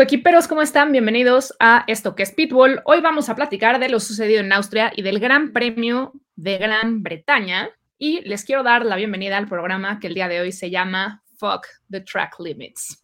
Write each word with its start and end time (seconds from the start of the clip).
Coequiperos, 0.00 0.48
¿cómo 0.48 0.62
están? 0.62 0.92
Bienvenidos 0.92 1.54
a 1.60 1.84
esto 1.86 2.14
que 2.14 2.22
es 2.22 2.32
Pitbull. 2.32 2.80
Hoy 2.86 3.02
vamos 3.02 3.28
a 3.28 3.34
platicar 3.34 3.78
de 3.78 3.90
lo 3.90 4.00
sucedido 4.00 4.40
en 4.40 4.50
Austria 4.50 4.90
y 4.96 5.02
del 5.02 5.20
Gran 5.20 5.52
Premio 5.52 6.14
de 6.36 6.56
Gran 6.56 7.02
Bretaña. 7.02 7.68
Y 7.98 8.22
les 8.22 8.46
quiero 8.46 8.62
dar 8.62 8.86
la 8.86 8.96
bienvenida 8.96 9.36
al 9.36 9.46
programa 9.46 10.00
que 10.00 10.06
el 10.06 10.14
día 10.14 10.26
de 10.28 10.40
hoy 10.40 10.52
se 10.52 10.70
llama 10.70 11.22
Fuck 11.36 11.66
the 11.90 12.00
Track 12.00 12.36
Limits. 12.38 12.98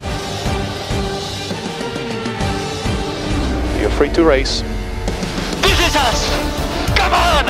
You're 3.79 3.91
free 3.91 4.09
to 4.13 4.27
race. 4.27 4.63
This 5.61 5.79
is 5.79 5.95
us! 5.95 6.27
Come 6.95 7.13
on! 7.13 7.45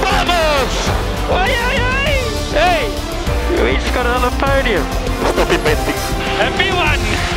Vamos! 0.00 0.88
Ay, 1.30 1.52
ay, 1.52 1.76
ay! 1.76 2.14
Hey! 2.54 2.88
You 3.54 3.66
each 3.76 3.92
got 3.92 4.06
another 4.06 4.34
podium. 4.38 4.82
Stop 5.34 5.50
inventing. 5.52 5.94
Everyone! 6.40 7.35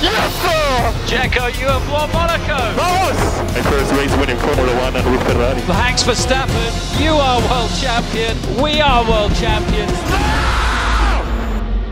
Yes, 0.00 0.30
sir! 0.42 0.94
Jacko, 1.06 1.46
you 1.58 1.66
have 1.66 1.82
won 1.90 2.08
Monaco! 2.12 2.54
Vamos! 2.78 3.18
My 3.54 3.62
first 3.66 3.90
race 3.98 4.14
winning 4.18 4.36
Formula 4.38 4.72
One 4.80 4.94
and 4.96 5.10
with 5.10 5.22
Ferrari. 5.26 5.60
Thanks 5.62 6.04
Verstappen, 6.04 6.70
you 7.02 7.12
are 7.12 7.40
world 7.50 7.70
champion. 7.80 8.36
We 8.62 8.80
are 8.80 9.02
world 9.08 9.34
champions. 9.34 9.90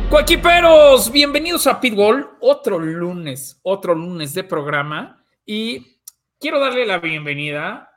Coequiperos, 0.08 1.10
bienvenidos 1.10 1.66
a 1.66 1.80
Pitbull, 1.80 2.28
otro 2.40 2.78
lunes, 2.78 3.58
otro 3.64 3.92
lunes 3.94 4.34
de 4.34 4.44
programa 4.44 5.24
y 5.44 5.98
quiero 6.38 6.60
darle 6.60 6.86
la 6.86 6.98
bienvenida 6.98 7.90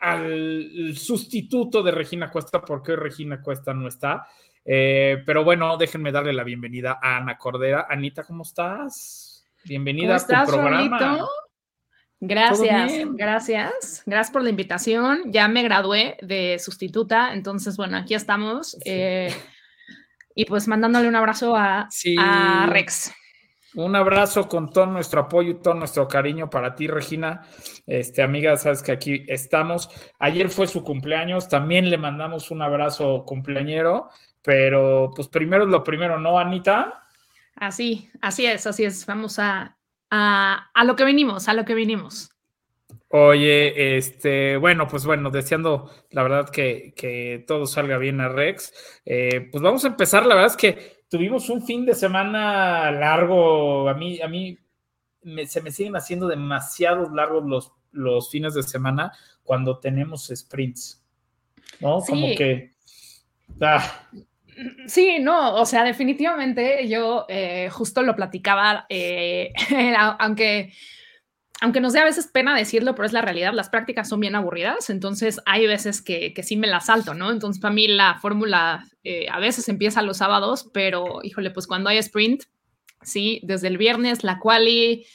al 0.00 0.94
sustituto 0.96 1.82
de 1.84 1.92
Regina 1.92 2.28
Cuesta 2.28 2.60
porque 2.60 2.92
hoy 2.92 2.98
Regina 2.98 3.40
Cuesta 3.40 3.72
no 3.72 3.86
está, 3.88 4.26
Eh, 4.66 5.22
pero 5.26 5.44
bueno, 5.44 5.76
déjenme 5.76 6.10
darle 6.10 6.32
la 6.32 6.42
bienvenida 6.42 6.98
a 7.02 7.18
Ana 7.18 7.36
Cordera. 7.36 7.86
Anita, 7.86 8.24
¿cómo 8.24 8.44
estás? 8.44 9.23
Bienvenida 9.64 10.08
¿Cómo 10.08 10.16
estás, 10.16 10.42
a 10.42 10.44
tu 10.44 10.52
programa. 10.52 11.26
Gracias, 12.20 12.92
gracias. 13.14 14.02
Gracias 14.06 14.30
por 14.32 14.42
la 14.42 14.50
invitación. 14.50 15.32
Ya 15.32 15.48
me 15.48 15.62
gradué 15.62 16.16
de 16.22 16.58
sustituta, 16.58 17.32
entonces, 17.34 17.76
bueno, 17.76 17.96
aquí 17.96 18.14
estamos. 18.14 18.72
Sí. 18.72 18.80
eh, 18.86 19.34
y 20.34 20.46
pues 20.46 20.66
mandándole 20.66 21.08
un 21.08 21.16
abrazo 21.16 21.54
a, 21.56 21.86
Sí. 21.90 22.16
a 22.18 22.66
Rex. 22.68 23.12
Un 23.76 23.96
abrazo 23.96 24.48
con 24.48 24.70
todo 24.70 24.86
nuestro 24.86 25.22
apoyo 25.22 25.50
y 25.50 25.60
todo 25.62 25.74
nuestro 25.74 26.06
cariño 26.08 26.48
para 26.50 26.74
ti, 26.74 26.86
Regina. 26.86 27.42
Este, 27.86 28.22
amiga, 28.22 28.56
sabes 28.56 28.82
que 28.82 28.92
aquí 28.92 29.24
estamos. 29.28 29.88
Ayer 30.18 30.48
fue 30.48 30.66
su 30.66 30.82
cumpleaños, 30.84 31.48
también 31.48 31.90
le 31.90 31.98
mandamos 31.98 32.50
un 32.50 32.62
abrazo 32.62 33.24
cumpleañero, 33.26 34.08
pero 34.42 35.10
pues 35.14 35.28
primero 35.28 35.64
es 35.64 35.70
lo 35.70 35.82
primero, 35.82 36.18
¿no, 36.20 36.38
Anita? 36.38 37.03
Así, 37.66 38.08
así 38.20 38.46
es, 38.46 38.66
así 38.66 38.84
es. 38.84 39.06
Vamos 39.06 39.38
a, 39.38 39.76
a, 40.10 40.70
a 40.74 40.84
lo 40.84 40.96
que 40.96 41.04
vinimos, 41.04 41.48
a 41.48 41.54
lo 41.54 41.64
que 41.64 41.74
vinimos. 41.74 42.30
Oye, 43.08 43.96
este, 43.96 44.56
bueno, 44.56 44.88
pues 44.88 45.06
bueno, 45.06 45.30
deseando 45.30 45.90
la 46.10 46.22
verdad 46.24 46.48
que, 46.50 46.92
que 46.96 47.44
todo 47.46 47.66
salga 47.66 47.96
bien 47.98 48.20
a 48.20 48.28
Rex. 48.28 48.72
Eh, 49.04 49.48
pues 49.52 49.62
vamos 49.62 49.84
a 49.84 49.88
empezar, 49.88 50.26
la 50.26 50.34
verdad 50.34 50.50
es 50.50 50.56
que 50.56 51.04
tuvimos 51.08 51.48
un 51.48 51.64
fin 51.64 51.86
de 51.86 51.94
semana 51.94 52.90
largo, 52.90 53.88
a 53.88 53.94
mí, 53.94 54.20
a 54.20 54.26
mí 54.26 54.58
me- 55.22 55.46
se 55.46 55.60
me 55.62 55.70
siguen 55.70 55.94
haciendo 55.96 56.26
demasiados 56.26 57.12
largos 57.12 57.44
los, 57.44 57.72
los 57.92 58.30
fines 58.30 58.54
de 58.54 58.64
semana 58.64 59.12
cuando 59.44 59.78
tenemos 59.78 60.32
sprints, 60.34 61.00
¿no? 61.80 62.00
Como 62.00 62.28
Sí. 62.28 62.34
que... 62.36 62.72
ah, 63.60 64.08
Sí, 64.86 65.18
no, 65.20 65.54
o 65.54 65.66
sea, 65.66 65.84
definitivamente 65.84 66.88
yo 66.88 67.26
eh, 67.28 67.68
justo 67.70 68.02
lo 68.02 68.14
platicaba, 68.14 68.86
eh, 68.88 69.52
aunque, 70.18 70.72
aunque 71.60 71.80
nos 71.80 71.92
dé 71.92 72.00
a 72.00 72.04
veces 72.04 72.28
pena 72.28 72.56
decirlo, 72.56 72.94
pero 72.94 73.06
es 73.06 73.12
la 73.12 73.22
realidad, 73.22 73.52
las 73.52 73.68
prácticas 73.68 74.08
son 74.08 74.20
bien 74.20 74.34
aburridas, 74.34 74.90
entonces 74.90 75.40
hay 75.46 75.66
veces 75.66 76.02
que, 76.02 76.32
que 76.34 76.42
sí 76.42 76.56
me 76.56 76.66
las 76.66 76.86
salto, 76.86 77.14
¿no? 77.14 77.30
Entonces 77.30 77.60
para 77.60 77.74
mí 77.74 77.88
la 77.88 78.18
fórmula 78.20 78.84
eh, 79.02 79.26
a 79.30 79.38
veces 79.40 79.68
empieza 79.68 80.02
los 80.02 80.18
sábados, 80.18 80.70
pero 80.72 81.20
híjole, 81.22 81.50
pues 81.50 81.66
cuando 81.66 81.90
hay 81.90 81.98
sprint, 81.98 82.44
sí, 83.02 83.40
desde 83.42 83.68
el 83.68 83.78
viernes 83.78 84.24
la 84.24 84.38
quali 84.38 85.06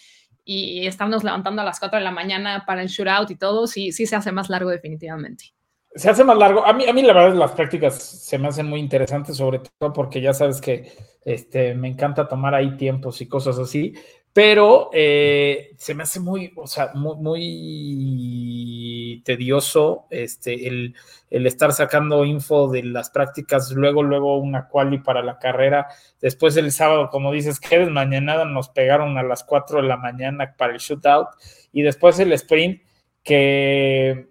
y 0.44 0.88
estarnos 0.88 1.24
levantando 1.24 1.62
a 1.62 1.66
las 1.66 1.80
4 1.80 2.00
de 2.00 2.04
la 2.04 2.12
mañana 2.12 2.64
para 2.66 2.82
el 2.82 2.88
shootout 2.88 3.30
y 3.32 3.36
todo, 3.36 3.68
sí, 3.68 3.92
sí 3.92 4.06
se 4.08 4.16
hace 4.16 4.32
más 4.32 4.50
largo 4.50 4.72
definitivamente. 4.72 5.54
Se 6.00 6.10
hace 6.10 6.24
más 6.24 6.38
largo. 6.38 6.66
A 6.66 6.74
mí, 6.74 6.88
a 6.88 6.94
mí 6.94 7.02
la 7.02 7.14
verdad 7.14 7.36
las 7.36 7.52
prácticas 7.52 8.02
se 8.02 8.38
me 8.38 8.48
hacen 8.48 8.68
muy 8.68 8.80
interesantes, 8.80 9.38
sobre 9.38 9.60
todo 9.60 9.92
porque 9.92 10.22
ya 10.22 10.34
sabes 10.34 10.62
que 10.62 10.92
este, 11.26 11.76
me 11.76 11.90
encanta 11.90 12.28
tomar 12.28 12.56
ahí 12.56 12.78
tiempos 12.78 13.20
y 13.22 13.28
cosas 13.28 13.60
así, 13.60 13.94
pero 14.32 14.90
eh, 14.94 15.72
se 15.78 15.94
me 15.94 16.04
hace 16.04 16.22
muy, 16.22 16.54
o 16.56 16.68
sea, 16.68 16.92
muy, 16.94 17.18
muy 17.18 19.22
tedioso 19.26 20.06
este, 20.10 20.68
el, 20.68 20.96
el 21.30 21.46
estar 21.46 21.74
sacando 21.74 22.24
info 22.24 22.70
de 22.70 22.84
las 22.84 23.10
prácticas, 23.10 23.72
luego, 23.72 24.02
luego 24.02 24.38
una 24.38 24.70
quali 24.70 25.00
para 25.00 25.22
la 25.22 25.38
carrera, 25.38 25.88
después 26.22 26.56
el 26.56 26.72
sábado, 26.72 27.10
como 27.10 27.34
dices, 27.34 27.60
que 27.60 27.80
desmañanada 27.80 28.46
nos 28.46 28.70
pegaron 28.70 29.18
a 29.18 29.24
las 29.24 29.44
4 29.44 29.82
de 29.82 29.88
la 29.90 29.98
mañana 29.98 30.56
para 30.58 30.72
el 30.72 30.80
shootout, 30.80 31.28
y 31.74 31.82
después 31.82 32.18
el 32.20 32.32
sprint 32.32 32.84
que 33.24 34.30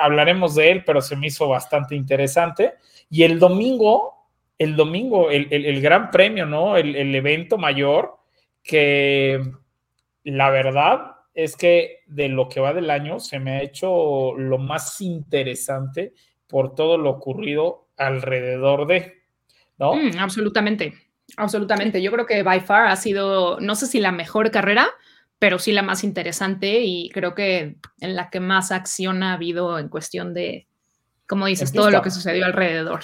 hablaremos 0.00 0.54
de 0.54 0.70
él, 0.70 0.84
pero 0.84 1.00
se 1.00 1.16
me 1.16 1.26
hizo 1.28 1.48
bastante 1.48 1.94
interesante. 1.94 2.74
Y 3.10 3.22
el 3.24 3.38
domingo, 3.38 4.14
el 4.58 4.74
domingo, 4.76 5.30
el, 5.30 5.48
el- 5.50 5.80
gran 5.80 6.10
premio, 6.10 6.46
¿no? 6.46 6.76
El, 6.76 6.96
el 6.96 7.14
evento 7.14 7.58
mayor, 7.58 8.16
que 8.62 9.40
la 10.24 10.50
verdad 10.50 11.12
es 11.34 11.56
que 11.56 12.00
de 12.06 12.28
lo 12.28 12.48
que 12.48 12.60
va 12.60 12.72
del 12.72 12.90
año 12.90 13.20
se 13.20 13.38
me 13.38 13.52
ha 13.52 13.62
hecho 13.62 14.34
lo 14.36 14.58
más 14.58 15.00
interesante 15.00 16.14
por 16.48 16.74
todo 16.74 16.96
lo 16.98 17.10
ocurrido 17.10 17.88
alrededor 17.96 18.86
de, 18.86 19.14
¿no? 19.78 19.94
Mm, 19.94 20.18
absolutamente, 20.18 20.94
absolutamente. 21.36 22.00
Yo 22.00 22.10
creo 22.10 22.24
que 22.26 22.42
by 22.42 22.60
far 22.60 22.86
ha 22.88 22.96
sido, 22.96 23.60
no 23.60 23.74
sé 23.74 23.86
si 23.86 24.00
la 24.00 24.12
mejor 24.12 24.50
carrera, 24.50 24.88
pero 25.38 25.58
sí 25.58 25.72
la 25.72 25.82
más 25.82 26.04
interesante 26.04 26.80
y 26.80 27.10
creo 27.10 27.34
que 27.34 27.76
en 28.00 28.16
la 28.16 28.30
que 28.30 28.40
más 28.40 28.72
acción 28.72 29.22
ha 29.22 29.34
habido 29.34 29.78
en 29.78 29.88
cuestión 29.88 30.34
de, 30.34 30.66
como 31.28 31.46
dices, 31.46 31.72
todo 31.72 31.90
lo 31.90 32.02
que 32.02 32.10
sucedió 32.10 32.46
alrededor. 32.46 33.00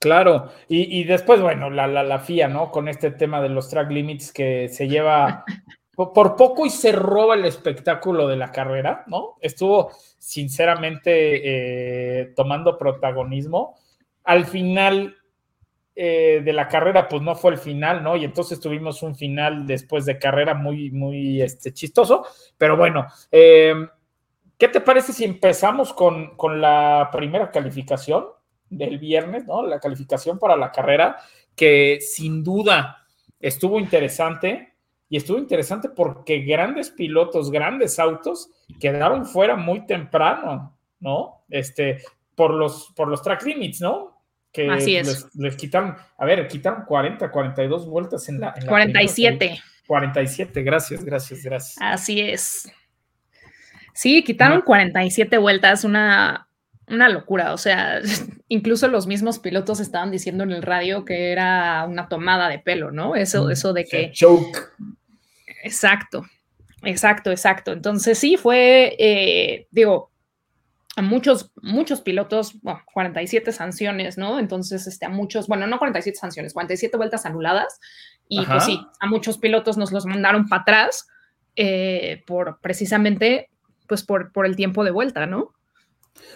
Claro, 0.00 0.50
y, 0.68 0.98
y 1.00 1.04
después, 1.04 1.40
bueno, 1.40 1.70
la, 1.70 1.86
la, 1.86 2.02
la 2.02 2.18
FIA, 2.18 2.48
¿no? 2.48 2.72
Con 2.72 2.88
este 2.88 3.12
tema 3.12 3.40
de 3.40 3.50
los 3.50 3.68
track 3.68 3.90
limits 3.92 4.32
que 4.32 4.68
se 4.68 4.88
lleva 4.88 5.44
po- 5.94 6.12
por 6.12 6.34
poco 6.34 6.66
y 6.66 6.70
se 6.70 6.90
roba 6.90 7.36
el 7.36 7.44
espectáculo 7.44 8.26
de 8.26 8.36
la 8.36 8.50
carrera, 8.50 9.04
¿no? 9.06 9.36
Estuvo 9.40 9.92
sinceramente 10.18 12.20
eh, 12.22 12.32
tomando 12.34 12.76
protagonismo. 12.78 13.76
Al 14.24 14.46
final 14.46 15.16
eh, 15.94 16.40
de 16.44 16.52
la 16.52 16.68
carrera, 16.68 17.08
pues 17.08 17.22
no 17.22 17.34
fue 17.34 17.52
el 17.52 17.58
final, 17.58 18.02
¿no? 18.02 18.16
Y 18.16 18.24
entonces 18.24 18.60
tuvimos 18.60 19.02
un 19.02 19.14
final 19.14 19.66
después 19.66 20.04
de 20.04 20.18
carrera 20.18 20.54
muy, 20.54 20.90
muy 20.90 21.42
este, 21.42 21.72
chistoso, 21.72 22.24
pero 22.56 22.76
bueno, 22.76 23.06
eh, 23.30 23.74
¿qué 24.58 24.68
te 24.68 24.80
parece 24.80 25.12
si 25.12 25.24
empezamos 25.24 25.92
con, 25.92 26.36
con 26.36 26.60
la 26.60 27.08
primera 27.12 27.50
calificación? 27.50 28.24
del 28.72 28.98
viernes, 28.98 29.46
¿no? 29.46 29.64
La 29.64 29.78
calificación 29.78 30.38
para 30.38 30.56
la 30.56 30.72
carrera, 30.72 31.18
que 31.54 31.98
sin 32.00 32.42
duda 32.42 33.06
estuvo 33.38 33.78
interesante 33.78 34.74
y 35.08 35.18
estuvo 35.18 35.38
interesante 35.38 35.90
porque 35.90 36.40
grandes 36.40 36.90
pilotos, 36.90 37.50
grandes 37.50 37.98
autos 37.98 38.50
quedaron 38.80 39.26
fuera 39.26 39.56
muy 39.56 39.86
temprano, 39.86 40.74
¿no? 41.00 41.44
Este, 41.50 42.02
por 42.34 42.54
los, 42.54 42.92
por 42.96 43.08
los 43.08 43.22
track 43.22 43.42
limits, 43.44 43.82
¿no? 43.82 44.11
Que 44.52 44.68
Así 44.70 44.96
es. 44.96 45.06
Les, 45.06 45.34
les 45.36 45.56
quitaron, 45.56 45.96
a 46.18 46.24
ver, 46.26 46.46
quitaron 46.46 46.84
40, 46.84 47.30
42 47.30 47.86
vueltas 47.86 48.28
en 48.28 48.40
la... 48.40 48.52
en 48.56 48.64
la 48.64 48.68
47. 48.68 49.36
primera- 49.38 49.62
47, 49.86 50.62
gracias, 50.62 51.04
gracias, 51.04 51.42
gracias. 51.42 51.76
Así 51.80 52.20
es. 52.20 52.70
Sí, 53.94 54.22
quitaron 54.22 54.58
Ajá. 54.58 54.64
47 54.66 55.36
vueltas, 55.38 55.84
una, 55.84 56.48
una 56.86 57.08
locura. 57.08 57.52
O 57.52 57.58
sea, 57.58 58.00
incluso 58.48 58.88
los 58.88 59.06
mismos 59.06 59.38
pilotos 59.38 59.80
estaban 59.80 60.10
diciendo 60.10 60.44
en 60.44 60.52
el 60.52 60.62
radio 60.62 61.04
que 61.04 61.32
era 61.32 61.84
una 61.88 62.08
tomada 62.08 62.48
de 62.48 62.58
pelo, 62.58 62.90
¿no? 62.90 63.16
Eso, 63.16 63.50
eso 63.50 63.72
de 63.72 63.84
que... 63.84 64.12
Choke. 64.12 64.58
Exacto, 65.64 66.24
exacto, 66.84 67.30
exacto. 67.30 67.72
Entonces 67.72 68.18
sí 68.18 68.36
fue, 68.36 68.96
eh, 68.98 69.66
digo, 69.70 70.10
a 71.02 71.08
muchos, 71.08 71.52
muchos 71.62 72.00
pilotos, 72.00 72.60
bueno, 72.62 72.80
47 72.94 73.52
sanciones, 73.52 74.16
¿no? 74.18 74.38
Entonces, 74.38 74.86
este, 74.86 75.06
a 75.06 75.08
muchos, 75.08 75.48
bueno, 75.48 75.66
no 75.66 75.78
47 75.78 76.16
sanciones, 76.18 76.52
47 76.54 76.96
vueltas 76.96 77.26
anuladas. 77.26 77.80
Y 78.28 78.40
Ajá. 78.40 78.52
pues 78.52 78.64
sí, 78.64 78.80
a 79.00 79.06
muchos 79.06 79.38
pilotos 79.38 79.76
nos 79.76 79.92
los 79.92 80.06
mandaron 80.06 80.48
para 80.48 80.62
atrás 80.62 81.06
eh, 81.56 82.22
por 82.26 82.60
precisamente, 82.60 83.50
pues 83.88 84.02
por, 84.04 84.32
por 84.32 84.46
el 84.46 84.56
tiempo 84.56 84.84
de 84.84 84.90
vuelta, 84.92 85.26
¿no? 85.26 85.52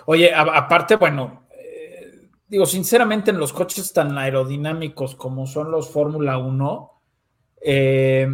Oye, 0.04 0.34
a- 0.34 0.40
aparte, 0.42 0.96
bueno, 0.96 1.46
eh, 1.52 2.28
digo, 2.48 2.66
sinceramente, 2.66 3.30
en 3.30 3.38
los 3.38 3.52
coches 3.52 3.92
tan 3.92 4.18
aerodinámicos 4.18 5.14
como 5.14 5.46
son 5.46 5.70
los 5.70 5.90
Fórmula 5.90 6.36
1, 6.38 6.92
eh, 7.62 8.28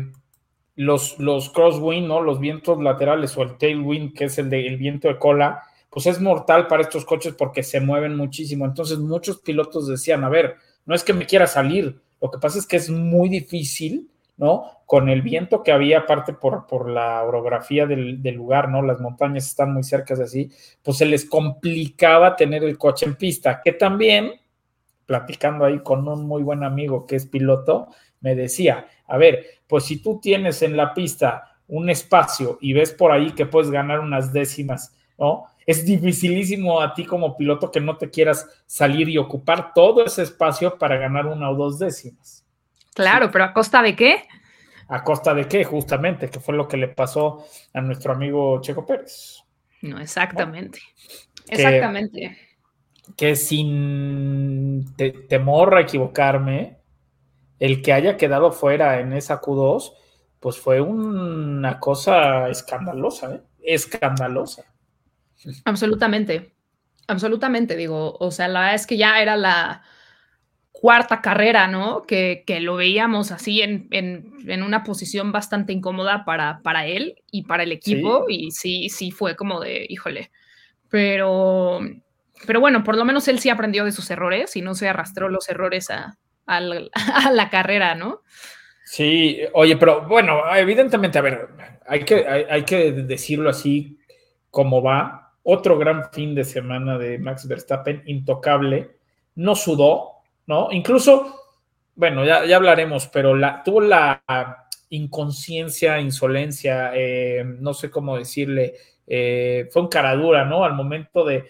los, 0.75 1.19
los 1.19 1.50
crosswind, 1.50 2.08
¿no? 2.08 2.20
Los 2.20 2.40
vientos 2.40 2.82
laterales 2.82 3.37
o 3.37 3.43
el 3.43 3.58
tailwind, 3.58 4.14
que 4.14 4.25
es 4.25 4.38
el, 4.38 4.49
de, 4.50 4.67
el 4.67 4.76
viento 4.79 5.06
de 5.08 5.19
cola, 5.19 5.62
pues 5.93 6.06
es 6.06 6.21
mortal 6.23 6.69
para 6.69 6.83
estos 6.83 7.05
coches 7.05 7.35
porque 7.37 7.62
se 7.62 7.79
mueven 7.79 8.17
muchísimo. 8.17 8.65
Entonces 8.65 8.99
muchos 8.99 9.41
pilotos 9.41 9.87
decían, 9.87 10.25
a 10.25 10.31
ver, 10.31 10.56
no 10.87 10.94
es 10.94 11.05
que 11.05 11.12
me 11.12 11.27
quiera 11.27 11.47
salir, 11.47 12.00
lo 12.19 12.31
que 12.31 12.39
pasa 12.39 12.59
es 12.59 12.67
que 12.67 12.77
es 12.77 12.89
muy 12.89 13.29
difícil, 13.29 14.09
¿no? 14.39 14.65
Con 14.87 15.11
el 15.11 15.21
viento 15.21 15.62
que 15.62 15.71
había, 15.71 16.00
aparte 16.00 16.33
por, 16.33 16.67
por 16.67 16.89
la 16.89 17.23
orografía 17.23 17.85
del, 17.85 18.23
del, 18.23 18.37
lugar, 18.37 18.71
¿no? 18.71 18.81
Las 18.81 19.00
montañas 19.00 19.47
están 19.47 19.75
muy 19.75 19.83
cerca 19.83 20.15
de 20.15 20.25
así, 20.25 20.50
pues 20.83 20.97
se 20.97 21.05
les 21.05 21.27
complicaba 21.27 22.37
tener 22.37 22.65
el 22.65 22.79
coche 22.79 23.05
en 23.05 23.17
pista, 23.17 23.61
que 23.62 23.73
también, 23.73 24.33
platicando 25.05 25.67
ahí 25.67 25.81
con 25.81 26.09
un 26.09 26.27
muy 26.27 26.43
buen 26.43 26.65
amigo 26.65 27.06
que 27.06 27.17
es 27.17 27.27
piloto, 27.27 27.89
me 28.21 28.35
decía, 28.35 28.87
a 29.06 29.19
ver, 29.19 29.44
pues 29.67 29.85
si 29.85 30.00
tú 30.00 30.21
tienes 30.23 30.62
en 30.62 30.75
la 30.75 30.94
pista 30.94 31.59
un 31.69 31.91
espacio 31.91 32.56
y 32.62 32.73
ves 32.73 32.93
por 32.93 33.12
ahí 33.12 33.33
que 33.33 33.44
puedes 33.44 33.71
ganar 33.71 34.00
unas 34.00 34.33
décimas, 34.33 34.94
¿no? 35.23 35.47
Es 35.65 35.87
dificilísimo 35.87 36.81
a 36.81 36.93
ti 36.93 37.07
como 37.07 37.37
piloto 37.37 37.71
que 37.71 37.81
no 37.81 37.97
te 37.97 38.11
quieras 38.11 38.49
salir 38.67 39.09
y 39.09 39.19
ocupar 39.19 39.73
todo 39.73 40.05
ese 40.05 40.23
espacio 40.23 40.77
para 40.77 40.97
ganar 40.97 41.27
una 41.27 41.49
o 41.49 41.55
dos 41.55 41.79
décimas. 41.79 42.45
Claro, 42.93 43.27
sí. 43.27 43.31
pero 43.33 43.45
¿a 43.45 43.53
costa 43.53 43.81
de 43.81 43.95
qué? 43.95 44.25
¿A 44.89 45.05
costa 45.05 45.33
de 45.33 45.47
qué? 45.47 45.63
Justamente, 45.63 46.29
que 46.29 46.41
fue 46.41 46.57
lo 46.57 46.67
que 46.67 46.77
le 46.77 46.89
pasó 46.89 47.47
a 47.73 47.81
nuestro 47.81 48.13
amigo 48.13 48.61
Checo 48.61 48.85
Pérez. 48.85 49.45
No, 49.83 50.01
exactamente. 50.01 50.81
¿No? 50.81 51.57
Exactamente. 51.57 52.37
Que, 53.17 53.29
que 53.29 53.37
sin 53.37 54.95
te 54.97 55.13
temor 55.13 55.77
a 55.77 55.83
equivocarme, 55.83 56.79
el 57.61 57.81
que 57.81 57.93
haya 57.93 58.17
quedado 58.17 58.51
fuera 58.51 58.99
en 58.99 59.13
esa 59.13 59.41
Q2, 59.41 59.93
pues 60.41 60.59
fue 60.59 60.81
una 60.81 61.79
cosa 61.79 62.49
escandalosa, 62.49 63.37
¿eh? 63.37 63.43
escandalosa. 63.63 64.72
Absolutamente, 65.65 66.53
absolutamente, 67.06 67.77
digo, 67.77 68.17
o 68.19 68.31
sea, 68.31 68.49
la 68.49 68.61
verdad 68.61 68.75
es 68.75 68.87
que 68.87 68.97
ya 68.97 69.21
era 69.21 69.37
la 69.37 69.83
cuarta 70.83 71.21
carrera, 71.21 71.69
¿no? 71.69 72.03
Que, 72.03 72.43
que 72.44 72.61
lo 72.61 72.77
veíamos 72.77 73.31
así 73.31 73.62
en, 73.62 73.87
en, 73.93 74.33
en, 74.49 74.62
una 74.62 74.83
posición 74.83 75.31
bastante 75.31 75.73
incómoda 75.73 76.25
para, 76.25 76.61
para 76.62 76.87
él 76.87 77.23
y 77.31 77.44
para 77.44 77.62
el 77.62 77.71
equipo, 77.71 78.25
sí. 78.27 78.35
y 78.35 78.50
sí, 78.50 78.89
sí 78.89 79.11
fue 79.12 79.37
como 79.37 79.61
de, 79.61 79.87
híjole, 79.89 80.33
pero, 80.91 81.81
pero 82.47 82.61
bueno, 82.61 82.83
por 82.83 82.97
lo 82.97 83.05
menos 83.05 83.29
él 83.29 83.39
sí 83.39 83.49
aprendió 83.49 83.85
de 83.85 83.93
sus 83.93 84.11
errores 84.11 84.56
y 84.56 84.62
no 84.62 84.75
se 84.75 84.89
arrastró 84.89 85.29
los 85.29 85.49
errores 85.49 85.89
a, 85.91 86.19
a, 86.47 86.61
la, 86.61 86.89
a 87.27 87.31
la 87.31 87.49
carrera, 87.49 87.94
¿no? 87.94 88.23
Sí, 88.85 89.39
oye, 89.55 89.77
pero 89.77 90.09
bueno, 90.09 90.43
evidentemente, 90.55 91.17
a 91.19 91.23
ver, 91.23 91.49
hay 91.87 92.05
que, 92.05 92.27
hay, 92.27 92.44
hay 92.50 92.65
que 92.65 92.93
decirlo 92.93 93.49
así 93.50 93.99
como 94.50 94.83
va, 94.83 95.22
otro 95.44 95.79
gran 95.79 96.11
fin 96.12 96.35
de 96.35 96.44
semana 96.44 96.99
de 96.99 97.19
Max 97.19 97.47
Verstappen, 97.47 98.03
intocable, 98.06 98.97
no 99.35 99.55
sudó, 99.55 100.23
¿no? 100.47 100.69
Incluso, 100.71 101.35
bueno, 101.97 102.25
ya, 102.25 102.44
ya 102.44 102.56
hablaremos, 102.56 103.09
pero 103.09 103.35
la, 103.35 103.62
tuvo 103.62 103.81
la 103.81 104.23
inconsciencia, 104.91 106.00
insolencia, 106.00 106.93
eh, 106.94 107.44
no 107.44 107.75
sé 107.75 107.91
cómo 107.91 108.19
decirle, 108.19 108.75
eh, 109.06 109.69
fue 109.71 109.83
un 109.83 109.89
caradura, 109.89 110.44
¿no? 110.44 110.65
Al 110.65 110.75
momento 110.75 111.25
de, 111.25 111.44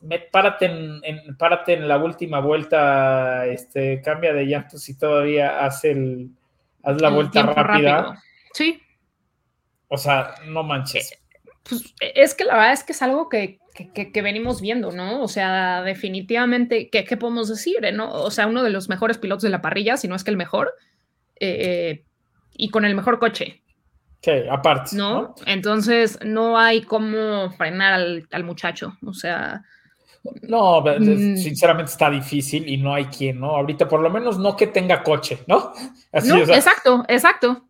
me, 0.00 0.20
párate, 0.20 0.66
en, 0.66 1.00
en, 1.02 1.36
párate 1.36 1.74
en 1.74 1.88
la 1.88 1.98
última 1.98 2.40
vuelta, 2.40 3.44
este, 3.46 4.00
cambia 4.00 4.32
de 4.32 4.46
llantos 4.46 4.88
y 4.88 4.96
todavía 4.96 5.64
hace 5.64 5.90
el, 5.90 6.30
haz 6.82 7.00
la 7.00 7.08
el 7.08 7.14
vuelta 7.14 7.42
rápida. 7.42 8.02
Rápido. 8.02 8.14
Sí. 8.54 8.80
O 9.88 9.98
sea, 9.98 10.36
no 10.46 10.62
manches 10.62 11.23
pues 11.68 11.94
es 12.00 12.34
que 12.34 12.44
la 12.44 12.54
verdad 12.54 12.72
es 12.72 12.84
que 12.84 12.92
es 12.92 13.02
algo 13.02 13.28
que, 13.28 13.58
que, 13.74 14.12
que 14.12 14.22
venimos 14.22 14.60
viendo, 14.60 14.92
¿no? 14.92 15.22
O 15.22 15.28
sea, 15.28 15.82
definitivamente, 15.82 16.90
¿qué, 16.90 17.04
¿qué, 17.04 17.16
podemos 17.16 17.48
decir? 17.48 17.78
¿no? 17.92 18.12
O 18.12 18.30
sea, 18.30 18.46
uno 18.46 18.62
de 18.62 18.70
los 18.70 18.88
mejores 18.88 19.18
pilotos 19.18 19.42
de 19.42 19.50
la 19.50 19.62
parrilla, 19.62 19.96
si 19.96 20.06
no 20.06 20.14
es 20.14 20.24
que 20.24 20.30
el 20.30 20.36
mejor, 20.36 20.74
eh, 21.40 22.04
y 22.56 22.68
con 22.68 22.84
el 22.84 22.94
mejor 22.94 23.18
coche. 23.18 23.62
Sí, 24.20 24.32
aparte. 24.50 24.96
¿no? 24.96 25.22
¿no? 25.22 25.34
Entonces, 25.46 26.18
no 26.24 26.58
hay 26.58 26.82
cómo 26.82 27.50
frenar 27.50 27.94
al, 27.94 28.28
al 28.30 28.44
muchacho, 28.44 28.96
o 29.04 29.12
sea... 29.12 29.62
No, 30.42 30.80
mm. 30.80 31.36
sinceramente 31.36 31.92
está 31.92 32.08
difícil 32.08 32.66
y 32.66 32.78
no 32.78 32.94
hay 32.94 33.06
quien, 33.06 33.40
¿no? 33.40 33.50
Ahorita 33.50 33.86
por 33.86 34.00
lo 34.00 34.08
menos 34.08 34.38
no 34.38 34.56
que 34.56 34.66
tenga 34.66 35.02
coche, 35.02 35.40
¿no? 35.46 35.72
Así, 36.12 36.28
no, 36.28 36.42
o 36.42 36.46
sea, 36.46 36.56
exacto, 36.56 37.04
exacto. 37.08 37.68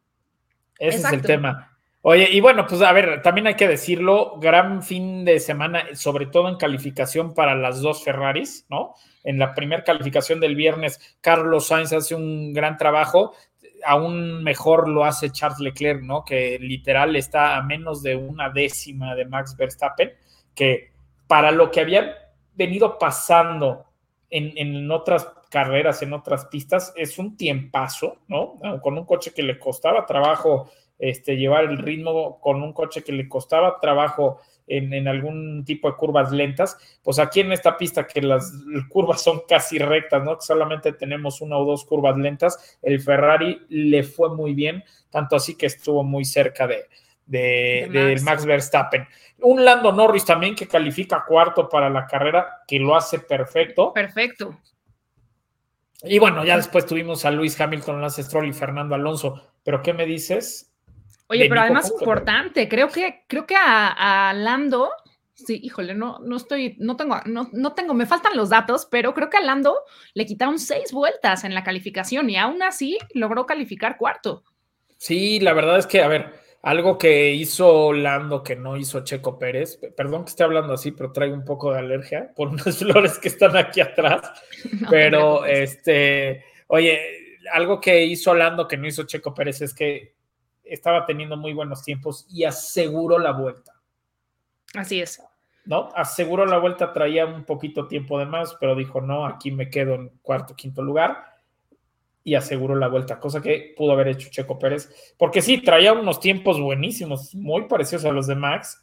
Ese 0.79 0.99
exacto. 0.99 1.17
es 1.17 1.23
el 1.23 1.27
tema. 1.27 1.74
Oye, 2.07 2.29
y 2.31 2.41
bueno, 2.43 2.67
pues 2.67 2.83
a 2.83 2.93
ver, 2.93 3.23
también 3.23 3.47
hay 3.47 3.55
que 3.55 3.67
decirlo, 3.67 4.37
gran 4.39 4.83
fin 4.83 5.25
de 5.25 5.41
semana, 5.41 5.87
sobre 5.95 6.27
todo 6.27 6.51
en 6.51 6.57
calificación 6.57 7.33
para 7.33 7.55
las 7.55 7.81
dos 7.81 8.05
Ferraris, 8.05 8.67
¿no? 8.69 8.93
En 9.23 9.39
la 9.39 9.55
primera 9.55 9.85
calificación 9.85 10.39
del 10.39 10.55
viernes, 10.55 11.17
Carlos 11.23 11.69
Sainz 11.69 11.95
hace 11.95 12.15
un 12.15 12.53
gran 12.53 12.77
trabajo, 12.77 13.33
aún 13.87 14.45
mejor 14.45 14.87
lo 14.87 15.07
hace 15.07 15.31
Charles 15.31 15.61
Leclerc, 15.61 16.03
¿no? 16.03 16.27
Que 16.27 16.59
literal 16.59 17.17
está 17.17 17.57
a 17.57 17.63
menos 17.63 18.03
de 18.03 18.17
una 18.17 18.51
décima 18.51 19.15
de 19.15 19.25
Max 19.25 19.57
Verstappen, 19.57 20.13
que 20.55 20.91
para 21.27 21.53
lo 21.53 21.71
que 21.71 21.81
había 21.81 22.17
venido 22.53 22.99
pasando 22.99 23.87
en, 24.29 24.53
en 24.59 24.91
otras 24.91 25.27
carreras, 25.49 26.03
en 26.03 26.13
otras 26.13 26.45
pistas, 26.47 26.93
es 26.97 27.19
un 27.19 27.39
tiempazo, 27.39 28.19
¿no? 28.29 28.57
Con 28.83 28.99
un 28.99 29.07
coche 29.07 29.33
que 29.33 29.43
le 29.43 29.59
costaba 29.59 30.05
trabajo 30.05 30.71
este, 30.99 31.37
llevar 31.37 31.65
el 31.65 31.79
ritmo 31.79 32.41
con 32.41 32.63
un 32.63 32.73
coche 32.73 33.03
que 33.03 33.13
le 33.13 33.29
costaba 33.29 33.79
trabajo 33.81 34.41
en, 34.67 34.93
en, 34.95 35.09
algún 35.09 35.65
tipo 35.65 35.91
de 35.91 35.97
curvas 35.97 36.33
lentas, 36.33 36.79
pues 37.03 37.19
aquí 37.19 37.41
en 37.41 37.53
esta 37.53 37.77
pista 37.77 38.07
que 38.07 38.23
las 38.23 38.53
curvas 38.89 39.23
son 39.23 39.43
casi 39.47 39.79
rectas, 39.79 40.25
¿no? 40.25 40.39
Que 40.39 40.47
solamente 40.47 40.93
tenemos 40.93 41.41
una 41.41 41.59
o 41.59 41.65
dos 41.65 41.85
curvas 41.85 42.17
lentas, 42.17 42.79
el 42.81 43.01
Ferrari 43.01 43.61
le 43.69 44.03
fue 44.03 44.35
muy 44.35 44.55
bien, 44.55 44.83
tanto 45.11 45.37
así 45.37 45.57
que 45.57 45.67
estuvo 45.67 46.03
muy 46.03 46.25
cerca 46.25 46.67
de, 46.67 46.87
de, 47.27 47.89
de, 47.91 48.09
Max. 48.09 48.21
de 48.21 48.25
Max 48.25 48.47
Verstappen. 48.47 49.07
Un 49.41 49.65
Lando 49.65 49.93
Norris 49.93 50.25
también 50.25 50.55
que 50.55 50.67
califica 50.67 51.25
cuarto 51.27 51.69
para 51.69 51.91
la 51.91 52.07
carrera, 52.07 52.63
que 52.67 52.79
lo 52.79 52.97
hace 52.97 53.19
perfecto. 53.19 53.93
Perfecto. 53.93 54.59
Y 56.03 56.19
bueno, 56.19 56.45
ya 56.45 56.57
después 56.57 56.87
tuvimos 56.87 57.25
a 57.25 57.31
Luis 57.31 57.59
Hamilton, 57.59 58.01
Lance 58.01 58.23
Stroll 58.23 58.49
y 58.49 58.53
Fernando 58.53 58.95
Alonso. 58.95 59.43
Pero 59.63 59.83
¿qué 59.83 59.95
me 59.95 60.05
dices? 60.05 60.74
Oye, 61.35 61.49
pero 61.49 61.61
además 61.61 61.91
importante, 61.91 62.69
creo 62.69 62.89
que, 62.89 63.25
creo 63.27 63.47
que 63.47 63.57
a, 63.57 64.29
a, 64.29 64.33
Lando, 64.35 64.91
sí, 65.35 65.61
híjole, 65.63 65.95
no, 65.95 66.19
no 66.21 66.37
estoy, 66.37 66.77
no 66.79 66.97
tengo, 66.97 67.17
no, 67.27 67.49
no 67.53 67.75
tengo, 67.75 67.95
me 67.95 68.07
faltan 68.07 68.37
los 68.37 68.51
datos, 68.51 68.87
pero 68.91 69.15
creo 69.15 69.31
que 69.31 69.37
a 69.37 69.43
Lando 69.43 69.77
le 70.15 70.27
quitaron 70.27 70.59
seis 70.59 70.93
vueltas 70.93 71.45
en 71.45 71.55
la 71.55 71.65
calificación 71.65 72.31
y 72.31 72.37
aún 72.37 72.63
así 72.63 72.99
logró 73.15 73.47
calificar 73.47 73.97
cuarto. 73.97 74.45
Sí, 74.97 75.41
la 75.41 75.53
verdad 75.53 75.79
es 75.79 75.87
que, 75.87 76.03
a 76.03 76.09
ver, 76.09 76.33
algo 76.63 76.97
que 76.97 77.35
hizo 77.35 77.93
Lando 77.93 78.43
que 78.43 78.57
no 78.57 78.77
hizo 78.77 79.05
Checo 79.05 79.39
Pérez, 79.39 79.79
perdón 79.97 80.25
que 80.25 80.31
esté 80.31 80.45
hablando 80.45 80.73
así, 80.73 80.93
pero 80.93 81.13
traigo 81.13 81.35
un 81.35 81.45
poco 81.45 81.73
de 81.73 81.81
alergia 81.81 82.33
por 82.35 82.49
unas 82.51 82.79
flores 82.79 83.19
que 83.19 83.29
están 83.29 83.57
aquí 83.57 83.81
atrás, 83.81 84.33
no, 84.81 84.89
pero 84.89 85.45
este, 85.45 86.45
oye, 86.69 87.01
algo 87.53 87.81
que 87.81 88.05
hizo 88.05 88.35
Lando 88.35 88.67
que 88.67 88.77
no 88.77 88.87
hizo 88.87 89.03
Checo 89.03 89.35
Pérez 89.35 89.61
es 89.61 89.75
que 89.75 90.14
estaba 90.65 91.07
teniendo 91.07 91.37
muy 91.37 91.53
buenos 91.53 91.83
tiempos 91.83 92.27
y 92.31 92.45
aseguró 92.45 93.19
la 93.19 93.33
vuelta. 93.33 93.73
Así 94.75 95.01
es. 95.01 95.23
¿No? 95.65 95.89
Aseguró 95.95 96.45
la 96.47 96.59
vuelta, 96.59 96.93
traía 96.93 97.27
un 97.27 97.45
poquito 97.45 97.87
tiempo 97.87 98.19
de 98.19 98.27
más, 98.27 98.55
pero 98.61 98.75
dijo, 98.75 99.01
no, 99.01 99.27
aquí 99.27 99.51
me 99.51 99.71
quedo 99.71 99.95
en 99.95 100.09
cuarto, 100.23 100.55
quinto 100.55 100.83
lugar 100.83 101.35
y 102.25 102.35
aseguró 102.35 102.75
la 102.75 102.89
vuelta, 102.89 103.21
cosa 103.21 103.43
que 103.43 103.75
pudo 103.77 103.93
haber 103.93 104.09
hecho 104.09 104.31
Checo 104.31 104.59
Pérez, 104.59 104.91
porque 105.19 105.43
sí, 105.43 105.59
traía 105.59 105.93
unos 105.93 106.21
tiempos 106.21 106.59
buenísimos, 106.59 107.35
muy 107.35 107.67
parecidos 107.67 108.07
a 108.07 108.13
los 108.13 108.27
de 108.27 108.35
Max, 108.35 108.83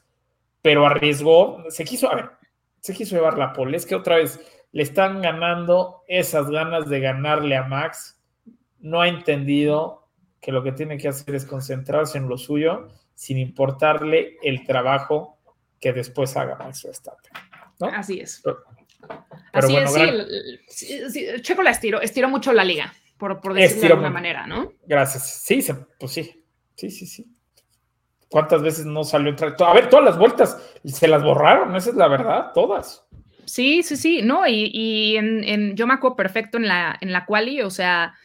pero 0.61 0.85
arriesgó, 0.85 1.63
se 1.69 1.83
quiso, 1.83 2.09
a 2.09 2.15
ver, 2.15 2.29
se 2.79 2.93
quiso 2.93 3.15
llevar 3.15 3.39
la 3.39 3.51
pole, 3.51 3.75
es 3.77 3.87
que 3.87 3.95
otra 3.95 4.17
vez 4.17 4.39
le 4.71 4.83
están 4.83 5.21
ganando 5.21 6.03
esas 6.07 6.49
ganas 6.51 6.87
de 6.87 6.99
ganarle 6.99 7.57
a 7.57 7.63
Max, 7.63 8.21
no 8.79 9.01
ha 9.01 9.07
entendido 9.07 10.00
que 10.41 10.51
lo 10.51 10.63
que 10.63 10.71
tiene 10.71 10.97
que 10.97 11.07
hacer 11.07 11.35
es 11.35 11.45
concentrarse 11.45 12.17
en 12.17 12.27
lo 12.27 12.37
suyo 12.37 12.89
sin 13.13 13.37
importarle 13.37 14.37
el 14.41 14.65
trabajo 14.65 15.37
que 15.79 15.93
después 15.93 16.35
haga 16.35 16.55
Max 16.55 16.83
Verstappen. 16.83 17.31
¿no? 17.79 17.87
Así 17.87 18.19
es. 18.19 18.41
Pero, 18.43 18.63
pero 19.07 19.27
Así 19.53 19.71
bueno, 19.73 19.87
es, 19.87 19.93
gran... 19.93 20.27
sí, 20.67 21.09
sí, 21.09 21.27
Checo 21.41 21.61
la 21.61 21.71
estiró, 21.71 22.01
estiró 22.01 22.29
mucho 22.29 22.51
la 22.53 22.63
liga, 22.63 22.93
por, 23.17 23.39
por 23.39 23.53
decirlo 23.53 23.81
de 23.81 23.87
alguna 23.87 24.09
muy... 24.09 24.13
manera, 24.15 24.47
¿no? 24.47 24.73
Gracias. 24.85 25.41
Sí, 25.43 25.61
se, 25.61 25.75
pues 25.75 26.11
sí, 26.11 26.43
sí, 26.75 26.89
sí, 26.89 27.05
sí. 27.05 27.31
¿Cuántas 28.29 28.61
veces 28.61 28.85
no 28.85 29.03
salió 29.03 29.29
entrar? 29.29 29.55
A 29.59 29.73
ver, 29.73 29.89
todas 29.89 30.05
las 30.05 30.17
vueltas 30.17 30.57
se 30.85 31.07
las 31.07 31.21
borraron, 31.21 31.75
esa 31.75 31.89
es 31.89 31.95
la 31.95 32.07
verdad, 32.07 32.51
todas. 32.53 33.05
Sí, 33.45 33.83
sí, 33.83 33.97
sí, 33.97 34.21
no, 34.21 34.47
y, 34.47 34.71
y 34.73 35.17
en, 35.17 35.43
en, 35.43 35.75
yo 35.75 35.85
me 35.85 35.95
acuerdo 35.95 36.15
perfecto 36.15 36.57
en 36.57 36.67
la, 36.67 36.97
en 37.01 37.11
la 37.11 37.25
quali, 37.25 37.61
o 37.61 37.69
sea, 37.69 38.15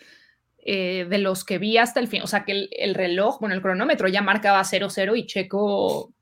eh, 0.68 1.06
de 1.08 1.18
los 1.18 1.44
que 1.44 1.58
vi 1.58 1.78
hasta 1.78 2.00
el 2.00 2.08
fin, 2.08 2.23
o 2.23 2.26
sea 2.26 2.44
que 2.44 2.52
el, 2.52 2.68
el 2.73 2.94
reloj, 2.94 3.38
bueno, 3.38 3.54
el 3.54 3.62
cronómetro 3.62 4.08
ya 4.08 4.20
marcaba 4.20 4.61
0-0 4.62 5.16
y 5.16 5.26
Checo 5.26 6.12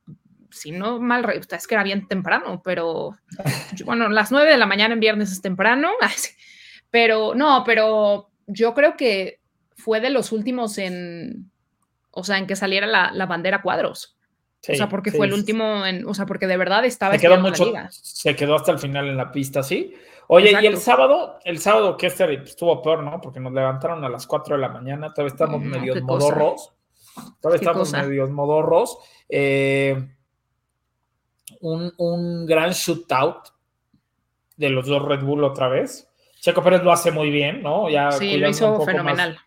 si 0.54 0.70
no 0.70 1.00
mal, 1.00 1.24
es 1.50 1.66
que 1.66 1.74
era 1.74 1.82
bien 1.82 2.06
temprano, 2.06 2.62
pero 2.64 3.16
bueno, 3.84 4.08
las 4.08 4.30
9 4.30 4.50
de 4.50 4.58
la 4.58 4.66
mañana 4.66 4.94
en 4.94 5.00
viernes 5.00 5.32
es 5.32 5.42
temprano, 5.42 5.90
pero 6.90 7.34
no, 7.34 7.64
pero 7.64 8.30
yo 8.46 8.72
creo 8.74 8.96
que 8.96 9.40
fue 9.76 10.00
de 10.00 10.10
los 10.10 10.30
últimos 10.30 10.78
en, 10.78 11.50
o 12.10 12.22
sea, 12.22 12.38
en 12.38 12.46
que 12.46 12.56
saliera 12.56 12.86
la, 12.86 13.10
la 13.12 13.26
bandera 13.26 13.62
cuadros. 13.62 14.16
O 14.68 14.75
sea, 14.75 14.88
porque 14.88 15.12
fue 15.12 15.26
el 15.26 15.33
último, 15.33 15.85
en, 15.85 16.06
o 16.06 16.14
sea, 16.14 16.26
porque 16.26 16.47
de 16.47 16.56
verdad 16.56 16.85
estaba... 16.85 17.14
Se 17.14 17.21
quedó 17.21 17.38
mucho, 17.38 17.73
se 17.90 18.35
quedó 18.35 18.56
hasta 18.56 18.73
el 18.73 18.78
final 18.78 19.09
en 19.09 19.16
la 19.16 19.30
pista, 19.30 19.62
sí. 19.62 19.94
Oye, 20.26 20.56
y 20.61 20.66
el 20.66 20.78
sábado, 20.78 21.38
el 21.44 21.59
sábado 21.59 21.97
que 21.97 22.06
este 22.06 22.33
estuvo 22.42 22.80
peor, 22.80 23.02
¿no? 23.02 23.21
Porque 23.21 23.40
nos 23.40 23.52
levantaron 23.52 24.04
a 24.04 24.09
las 24.09 24.26
4 24.26 24.56
de 24.56 24.62
la 24.62 24.68
mañana, 24.68 25.12
todavía 25.12 25.33
estamos 25.33 25.61
no, 25.61 25.68
medio 25.68 26.02
modorros. 26.02 26.73
Todavía 27.40 27.61
estamos 27.61 27.92
medio 27.92 28.26
modorros. 28.28 28.99
Eh, 29.28 29.97
un, 31.61 31.92
un 31.99 32.47
gran 32.47 32.71
shootout 32.71 33.49
de 34.56 34.71
los 34.71 34.87
dos 34.87 35.02
Red 35.02 35.23
Bull 35.23 35.44
otra 35.44 35.68
vez. 35.68 36.09
Checo 36.40 36.62
Pérez 36.62 36.83
lo 36.83 36.92
hace 36.92 37.11
muy 37.11 37.30
bien, 37.30 37.62
¿no? 37.62 37.88
Ya 37.88 38.12
sí, 38.12 38.37
lo 38.37 38.49
hizo 38.49 38.80
fenomenal. 38.83 39.35
Más, 39.35 39.44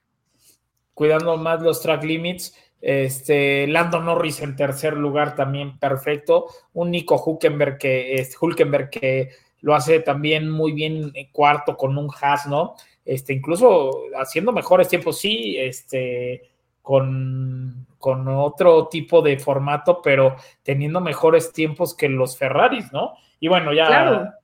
cuidando 0.94 1.38
más 1.38 1.62
los 1.62 1.82
track 1.82 2.04
limits. 2.04 2.56
Este, 2.82 3.68
Lando 3.68 4.00
Norris 4.00 4.42
en 4.42 4.56
tercer 4.56 4.94
lugar 4.94 5.36
también 5.36 5.78
perfecto. 5.80 6.48
Un 6.74 6.92
Nico 6.92 7.22
Hulkenberg 7.24 7.78
que, 7.78 8.28
Hulkenberg 8.40 8.90
que 8.90 9.30
lo 9.62 9.76
hace 9.76 10.00
también 10.00 10.50
muy 10.50 10.72
bien 10.72 11.12
en 11.14 11.32
cuarto 11.32 11.76
con 11.76 11.98
un 11.98 12.10
Haas, 12.22 12.46
¿no? 12.46 12.76
Este, 13.04 13.34
incluso 13.34 13.92
haciendo 14.20 14.52
mejores 14.52 14.88
tiempos, 14.88 15.18
sí, 15.18 15.56
este, 15.58 16.44
con, 16.82 17.88
con 17.98 18.28
otro 18.28 18.88
tipo 18.88 19.22
de 19.22 19.40
formato, 19.40 20.02
pero 20.02 20.36
teniendo 20.62 21.02
mejores 21.02 21.52
tiempos 21.52 21.96
que 21.96 22.10
los 22.10 22.38
Ferraris, 22.38 22.92
¿no? 22.92 23.14
Y 23.40 23.48
bueno, 23.48 23.74
ya. 23.74 24.38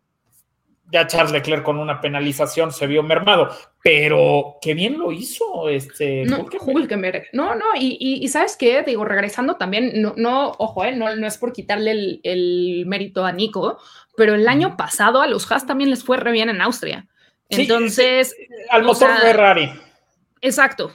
Ya 0.94 1.08
Charles 1.08 1.32
Leclerc 1.32 1.64
con 1.64 1.80
una 1.80 2.00
penalización 2.00 2.72
se 2.72 2.86
vio 2.86 3.02
mermado, 3.02 3.50
pero 3.82 4.60
qué 4.62 4.76
bien 4.76 5.00
lo 5.00 5.12
hizo 5.12 5.68
este 5.68 6.24
no, 6.24 6.46
Hulkenberg. 6.62 7.30
No, 7.34 7.56
no, 7.56 7.66
y, 7.76 7.98
y, 8.00 8.24
y, 8.24 8.28
sabes 8.28 8.56
qué, 8.56 8.84
digo, 8.84 9.04
regresando 9.04 9.56
también, 9.56 10.00
no, 10.04 10.14
no 10.16 10.52
ojo, 10.60 10.86
eh, 10.86 10.96
no, 10.96 11.16
no 11.16 11.26
es 11.26 11.40
por 11.40 11.52
quitarle 11.52 11.92
el, 11.92 12.22
el, 12.24 12.86
mérito 12.86 13.26
a 13.26 13.32
Nico, 13.32 13.80
pero 14.16 14.36
el 14.36 14.48
año 14.48 14.78
pasado 14.78 15.24
a 15.24 15.28
los 15.28 15.52
Haas 15.52 15.66
también 15.66 15.90
les 15.90 16.04
fue 16.04 16.18
re 16.18 16.32
bien 16.32 16.50
en 16.50 16.62
Austria. 16.62 17.08
Entonces. 17.50 18.36
Sí, 18.38 18.48
al 18.70 18.84
motor 18.84 19.10
sea, 19.10 19.18
Ferrari. 19.18 19.72
Exacto. 20.42 20.92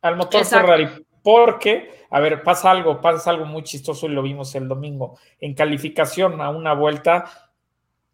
Al 0.00 0.16
motor 0.16 0.42
exacto. 0.42 0.66
Ferrari 0.68 1.04
porque, 1.24 2.04
a 2.10 2.20
ver, 2.20 2.42
pasa 2.42 2.70
algo, 2.70 3.00
pasa 3.00 3.30
algo 3.30 3.46
muy 3.46 3.62
chistoso 3.62 4.06
y 4.06 4.10
lo 4.10 4.22
vimos 4.22 4.54
el 4.54 4.68
domingo. 4.68 5.18
En 5.40 5.54
calificación 5.54 6.42
a 6.42 6.50
una 6.50 6.74
vuelta, 6.74 7.43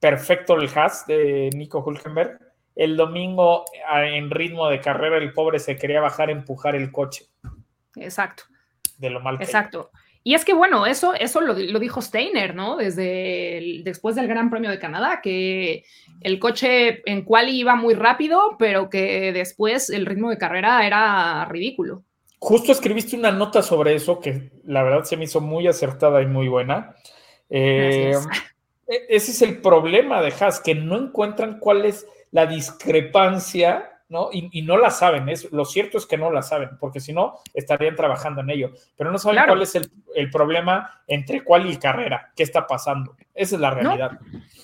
perfecto 0.01 0.55
el 0.55 0.69
Haas 0.75 1.07
de 1.07 1.51
Nico 1.55 1.83
Hulkenberg. 1.85 2.39
El 2.75 2.97
domingo, 2.97 3.65
en 3.93 4.31
ritmo 4.31 4.69
de 4.69 4.81
carrera, 4.81 5.19
el 5.19 5.33
pobre 5.33 5.59
se 5.59 5.77
quería 5.77 6.01
bajar, 6.01 6.31
empujar 6.31 6.75
el 6.75 6.91
coche. 6.91 7.27
Exacto. 7.97 8.45
De 8.99 9.11
lo 9.11 9.21
mal 9.21 9.39
que 9.39 9.45
Exacto. 9.45 9.91
Y 10.23 10.35
es 10.35 10.45
que 10.45 10.53
bueno, 10.53 10.87
eso, 10.87 11.15
eso 11.15 11.41
lo, 11.41 11.55
lo, 11.55 11.79
dijo 11.79 12.03
Steiner, 12.03 12.55
¿no? 12.55 12.77
Desde 12.77 13.59
el, 13.59 13.85
después 13.85 14.15
del 14.17 14.29
Gran 14.29 14.51
Premio 14.51 14.71
de 14.71 14.79
Canadá, 14.79 15.21
que 15.23 15.85
el 16.21 16.39
coche 16.39 17.03
en 17.11 17.25
cual 17.25 17.49
iba 17.49 17.75
muy 17.75 17.95
rápido, 17.95 18.57
pero 18.59 18.91
que 18.91 19.33
después 19.33 19.89
el 19.89 20.05
ritmo 20.05 20.29
de 20.29 20.39
carrera 20.39 20.87
era 20.87 21.47
ridículo. 21.47 22.05
Justo 22.39 22.73
escribiste 22.73 23.17
una 23.17 23.33
nota 23.33 23.63
sobre 23.63 23.95
eso 23.95 24.21
que 24.21 24.51
la 24.65 24.83
verdad 24.83 25.05
se 25.05 25.17
me 25.17 25.25
hizo 25.25 25.41
muy 25.41 25.67
acertada 25.67 26.23
y 26.23 26.27
muy 26.27 26.49
buena. 26.49 26.95
Eh, 27.49 28.13
ese 28.91 29.31
es 29.31 29.43
el 29.43 29.61
problema 29.61 30.21
de 30.21 30.33
Haas, 30.39 30.61
que 30.61 30.75
no 30.75 30.97
encuentran 30.97 31.59
cuál 31.59 31.85
es 31.85 32.07
la 32.33 32.47
discrepancia, 32.47 34.01
¿no? 34.09 34.31
Y, 34.33 34.49
y 34.53 34.63
no 34.63 34.77
la 34.77 34.91
saben. 34.91 35.29
Es, 35.29 35.51
lo 35.53 35.65
cierto 35.65 35.97
es 35.97 36.07
que 36.07 36.19
no 36.19 36.31
la 36.33 36.43
saben, 36.43 36.71
porque 36.79 36.99
si 36.99 37.13
no, 37.13 37.39
estarían 37.55 37.95
trabajando 37.95 38.41
en 38.41 38.51
ello. 38.51 38.73
Pero 38.97 39.13
no 39.13 39.19
saben 39.19 39.37
claro. 39.37 39.53
cuál 39.53 39.63
es 39.63 39.75
el, 39.77 39.91
el, 40.17 40.31
problema 40.31 41.03
entre 41.07 41.45
cuál 41.45 41.71
y 41.71 41.77
carrera, 41.77 42.33
qué 42.35 42.43
está 42.43 42.67
pasando. 42.67 43.17
Esa 43.33 43.55
es 43.55 43.61
la 43.61 43.71
realidad. 43.71 44.19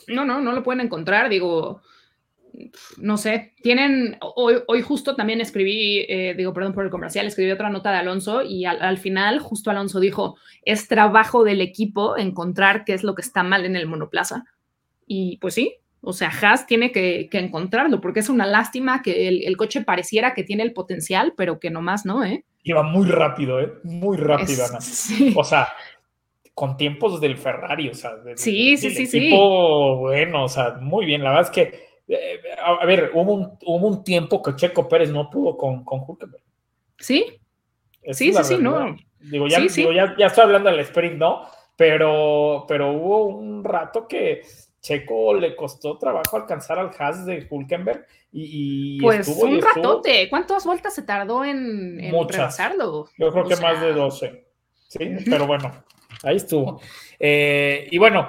No, 0.09 0.25
no, 0.25 0.35
no, 0.35 0.41
no 0.41 0.53
lo 0.53 0.63
pueden 0.63 0.81
encontrar. 0.81 1.29
Digo, 1.29 1.81
no 2.99 3.17
sé, 3.17 3.53
tienen, 3.63 4.19
hoy, 4.21 4.57
hoy 4.67 4.83
justo 4.83 5.15
también 5.15 5.41
escribí, 5.41 6.07
eh, 6.09 6.35
digo, 6.37 6.53
perdón 6.53 6.73
por 6.73 6.85
el 6.85 6.91
comercial, 6.91 7.27
escribí 7.27 7.51
otra 7.51 7.71
nota 7.71 7.91
de 7.91 7.99
Alonso 7.99 8.43
y 8.43 8.65
al, 8.65 8.81
al, 8.83 8.99
final 8.99 9.39
justo 9.41 9.71
Alonso 9.71 10.01
dijo, 10.01 10.37
es 10.63 10.89
trabajo 10.89 11.45
del 11.45 11.61
equipo 11.61 12.17
encontrar 12.17 12.85
qué 12.85 12.95
es 12.95 13.05
lo 13.05 13.15
que 13.15 13.23
está 13.23 13.43
mal 13.43 13.65
en 13.65 13.77
el 13.77 13.87
monoplaza. 13.87 14.45
Y 15.07 15.39
pues 15.39 15.55
sí, 15.55 15.77
o 16.01 16.13
sea, 16.13 16.31
Haas 16.31 16.67
tiene 16.67 16.93
que, 16.93 17.29
que 17.31 17.39
encontrarlo 17.39 18.01
porque 18.01 18.21
es 18.21 18.29
una 18.29 18.47
lástima 18.47 19.03
que 19.03 19.29
el, 19.29 19.43
el, 19.45 19.57
coche 19.57 19.83
pareciera 19.83 20.35
que 20.35 20.45
tiene 20.45 20.63
el 20.63 20.73
potencial, 20.73 21.35
pero 21.37 21.59
que 21.59 21.71
nomás 21.71 22.07
no, 22.07 22.25
¿eh? 22.25 22.45
Iba 22.63 22.83
muy 22.83 23.07
rápido, 23.09 23.61
¿eh? 23.61 23.73
Muy 23.85 24.17
rápido, 24.17 24.65
es, 24.65 24.71
Ana. 24.71 24.81
Sí. 24.81 25.35
O 25.37 25.45
sea, 25.45 25.69
con 26.55 26.77
tiempos 26.77 27.21
del 27.21 27.37
Ferrari, 27.37 27.89
o 27.89 27.95
sea, 27.95 28.17
de, 28.17 28.37
sí, 28.37 28.77
sí, 28.77 28.91
sí, 28.91 29.07
sí. 29.07 29.31
Bueno, 29.31 30.45
o 30.45 30.49
sea, 30.49 30.79
muy 30.81 31.05
bien. 31.05 31.23
La 31.23 31.31
verdad 31.31 31.45
es 31.47 31.51
que 31.51 31.87
a 32.63 32.87
ver, 32.87 33.11
hubo 33.15 33.33
un, 33.33 33.59
hubo 33.65 33.87
un, 33.87 34.05
tiempo 34.05 34.43
que 34.43 34.55
Checo 34.55 34.89
Pérez 34.89 35.11
no 35.11 35.29
pudo 35.29 35.57
con, 35.57 35.85
con 35.85 36.03
Hulkenberg. 36.07 36.43
Sí. 36.99 37.27
Esa 38.03 38.19
sí, 38.19 38.33
sí, 38.33 38.45
sí, 38.45 38.59
no. 38.61 38.97
Digo, 39.19 39.49
ya, 39.49 39.59
sí, 39.59 39.69
sí. 39.69 39.81
digo 39.81 39.93
ya, 39.93 40.15
ya, 40.17 40.27
estoy 40.27 40.45
hablando 40.45 40.71
del 40.71 40.81
sprint, 40.81 41.17
¿no? 41.17 41.43
Pero, 41.77 42.65
pero 42.69 42.93
hubo 42.93 43.27
un 43.27 43.65
rato 43.65 44.07
que 44.07 44.43
Checo 44.81 45.35
le 45.35 45.57
costó 45.57 45.99
trabajo 45.99 46.37
alcanzar 46.37 46.79
al 46.79 46.91
Haas 46.97 47.27
de 47.27 47.47
Hulkenberg 47.51 48.07
y, 48.33 48.99
y 48.99 49.01
pues 49.01 49.29
estuvo, 49.29 49.45
un 49.47 49.55
y 49.55 49.59
estuvo. 49.59 49.75
ratote. 49.75 50.29
¿Cuántas 50.31 50.65
vueltas 50.65 50.95
se 50.95 51.03
tardó 51.03 51.45
en, 51.45 51.99
en? 51.99 52.13
Yo 53.19 53.33
creo 53.33 53.45
o 53.45 53.49
que 53.49 53.57
sea... 53.57 53.73
más 53.73 53.81
de 53.81 53.93
12. 53.93 54.47
Sí, 54.89 55.17
pero 55.29 55.47
bueno, 55.47 55.73
ahí 56.23 56.37
estuvo. 56.37 56.81
Eh, 57.19 57.89
y 57.91 57.97
bueno, 57.97 58.29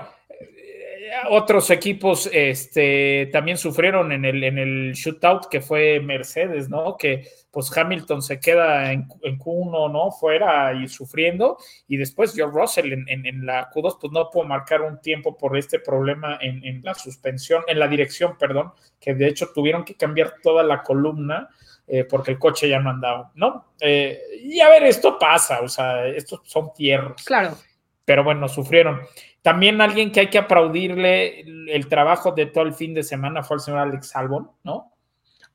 otros 1.30 1.70
equipos 1.70 2.30
este, 2.32 3.30
también 3.32 3.58
sufrieron 3.58 4.12
en 4.12 4.26
el, 4.26 4.44
en 4.44 4.58
el 4.58 4.94
shootout 4.94 5.48
que 5.48 5.62
fue 5.62 6.00
Mercedes, 6.00 6.70
¿no? 6.70 6.98
Que 6.98 7.28
pues 7.52 7.76
Hamilton 7.76 8.22
se 8.22 8.40
queda 8.40 8.92
en, 8.92 9.08
en 9.24 9.40
Q1, 9.40 9.92
¿no? 9.92 10.12
Fuera 10.12 10.74
y 10.74 10.88
sufriendo. 10.88 11.58
Y 11.88 11.98
después 11.98 12.34
George 12.34 12.58
Russell 12.58 12.94
en, 12.94 13.08
en, 13.10 13.26
en, 13.26 13.46
la 13.46 13.70
Q2 13.70 13.98
pues 14.00 14.14
no 14.14 14.30
pudo 14.30 14.46
marcar 14.46 14.82
un 14.82 15.02
tiempo 15.02 15.38
por 15.38 15.58
este 15.58 15.80
problema 15.80 16.38
en, 16.42 16.82
la 16.84 16.94
suspensión, 16.94 17.64
en 17.68 17.80
la 17.80 17.88
dirección, 17.88 18.38
perdón, 18.38 18.74
que 19.00 19.14
de 19.14 19.28
hecho 19.28 19.50
tuvieron 19.54 19.84
que 19.84 19.96
cambiar 19.96 20.36
toda 20.42 20.64
la 20.64 20.84
columna. 20.84 21.50
Eh, 21.90 22.04
porque 22.04 22.32
el 22.32 22.38
coche 22.38 22.68
ya 22.68 22.80
no 22.80 22.90
andaba, 22.90 23.32
¿no? 23.36 23.72
Eh, 23.80 24.20
y 24.42 24.60
a 24.60 24.68
ver, 24.68 24.84
esto 24.84 25.18
pasa, 25.18 25.62
o 25.62 25.70
sea, 25.70 26.06
estos 26.06 26.42
son 26.44 26.74
tierras. 26.74 27.24
Claro. 27.24 27.58
Pero 28.04 28.26
bueno, 28.26 28.50
sufrieron. 28.50 29.02
También 29.48 29.80
alguien 29.80 30.12
que 30.12 30.20
hay 30.20 30.27
que 30.27 30.39
aplaudirle 30.39 31.39
el 31.74 31.88
trabajo 31.88 32.34
de 32.34 32.48
todo 32.48 32.66
el 32.66 32.74
fin 32.74 32.94
de 32.94 33.01
semana 33.01 33.44
fue 33.44 33.56
el 33.56 33.62
señor 33.62 33.80
Alex 33.80 34.13
Albon, 34.13 34.51
¿no? 34.66 34.92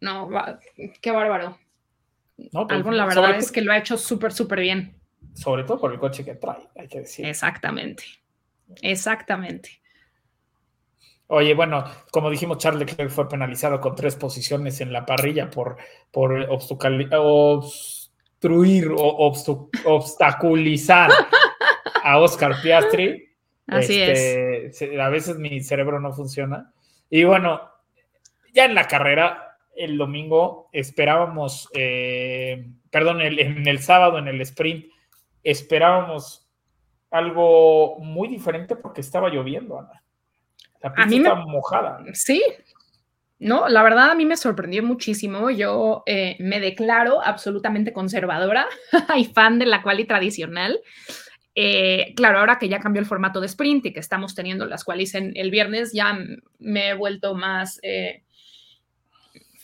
No, 0.00 0.30
qué 1.02 1.10
bárbaro. 1.10 1.58
No, 2.52 2.66
pues, 2.66 2.78
Albon, 2.78 2.96
la 2.96 3.04
verdad 3.04 3.36
es 3.36 3.52
que 3.52 3.60
lo 3.60 3.70
ha 3.70 3.76
hecho 3.76 3.98
súper, 3.98 4.32
súper 4.32 4.60
bien. 4.60 4.98
Sobre 5.34 5.64
todo 5.64 5.78
por 5.78 5.92
el 5.92 5.98
coche 5.98 6.24
que 6.24 6.36
trae, 6.36 6.66
hay 6.74 6.88
que 6.88 7.00
decir. 7.00 7.26
Exactamente. 7.26 8.04
Exactamente. 8.80 9.82
Oye, 11.26 11.52
bueno, 11.52 11.84
como 12.10 12.30
dijimos, 12.30 12.56
Charles 12.56 12.88
Leclerc 12.88 13.10
fue 13.10 13.28
penalizado 13.28 13.78
con 13.78 13.94
tres 13.94 14.16
posiciones 14.16 14.80
en 14.80 14.90
la 14.90 15.04
parrilla 15.04 15.50
por, 15.50 15.76
por 16.10 16.48
obstruir 16.48 17.12
o 18.96 19.34
obstaculizar 19.84 21.10
a 22.02 22.18
Oscar 22.18 22.56
Piastri. 22.62 23.31
Así 23.66 24.00
este, 24.00 24.66
es. 24.66 25.00
A 25.00 25.08
veces 25.08 25.36
mi 25.38 25.60
cerebro 25.60 26.00
no 26.00 26.12
funciona. 26.12 26.72
Y 27.08 27.24
bueno, 27.24 27.60
ya 28.52 28.64
en 28.64 28.74
la 28.74 28.88
carrera, 28.88 29.58
el 29.76 29.96
domingo, 29.96 30.68
esperábamos, 30.72 31.68
eh, 31.74 32.66
perdón, 32.90 33.20
el, 33.20 33.38
en 33.38 33.66
el 33.66 33.78
sábado, 33.80 34.18
en 34.18 34.28
el 34.28 34.40
sprint, 34.40 34.86
esperábamos 35.42 36.48
algo 37.10 37.98
muy 37.98 38.28
diferente 38.28 38.76
porque 38.76 39.00
estaba 39.02 39.28
lloviendo, 39.28 39.78
Ana. 39.78 40.02
La 40.80 40.92
pista 40.92 41.02
a 41.02 41.06
mí 41.06 41.16
estaba 41.16 41.46
mojada. 41.46 42.04
Sí. 42.14 42.42
No, 43.38 43.68
la 43.68 43.82
verdad 43.82 44.10
a 44.10 44.14
mí 44.14 44.24
me 44.24 44.36
sorprendió 44.36 44.82
muchísimo. 44.82 45.50
Yo 45.50 46.02
eh, 46.06 46.36
me 46.38 46.60
declaro 46.60 47.20
absolutamente 47.22 47.92
conservadora 47.92 48.66
y 49.16 49.24
fan 49.26 49.58
de 49.58 49.66
la 49.66 49.82
quali 49.82 50.04
tradicional. 50.04 50.80
Eh, 51.54 52.14
claro, 52.16 52.38
ahora 52.38 52.58
que 52.58 52.68
ya 52.68 52.80
cambió 52.80 53.00
el 53.00 53.06
formato 53.06 53.40
de 53.40 53.46
sprint 53.46 53.86
y 53.86 53.92
que 53.92 54.00
estamos 54.00 54.34
teniendo 54.34 54.64
las 54.66 54.84
cuales 54.84 55.14
en 55.14 55.32
el 55.36 55.50
viernes, 55.50 55.92
ya 55.92 56.18
me 56.58 56.88
he 56.88 56.94
vuelto 56.94 57.34
más 57.34 57.78
eh, 57.82 58.22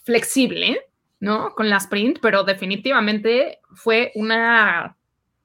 flexible. 0.05 0.81
¿no? 1.21 1.51
Con 1.57 1.69
la 1.69 1.79
sprint, 1.79 2.21
pero 2.23 2.45
definitivamente 2.45 3.59
fue 3.75 4.13
una, 4.15 4.97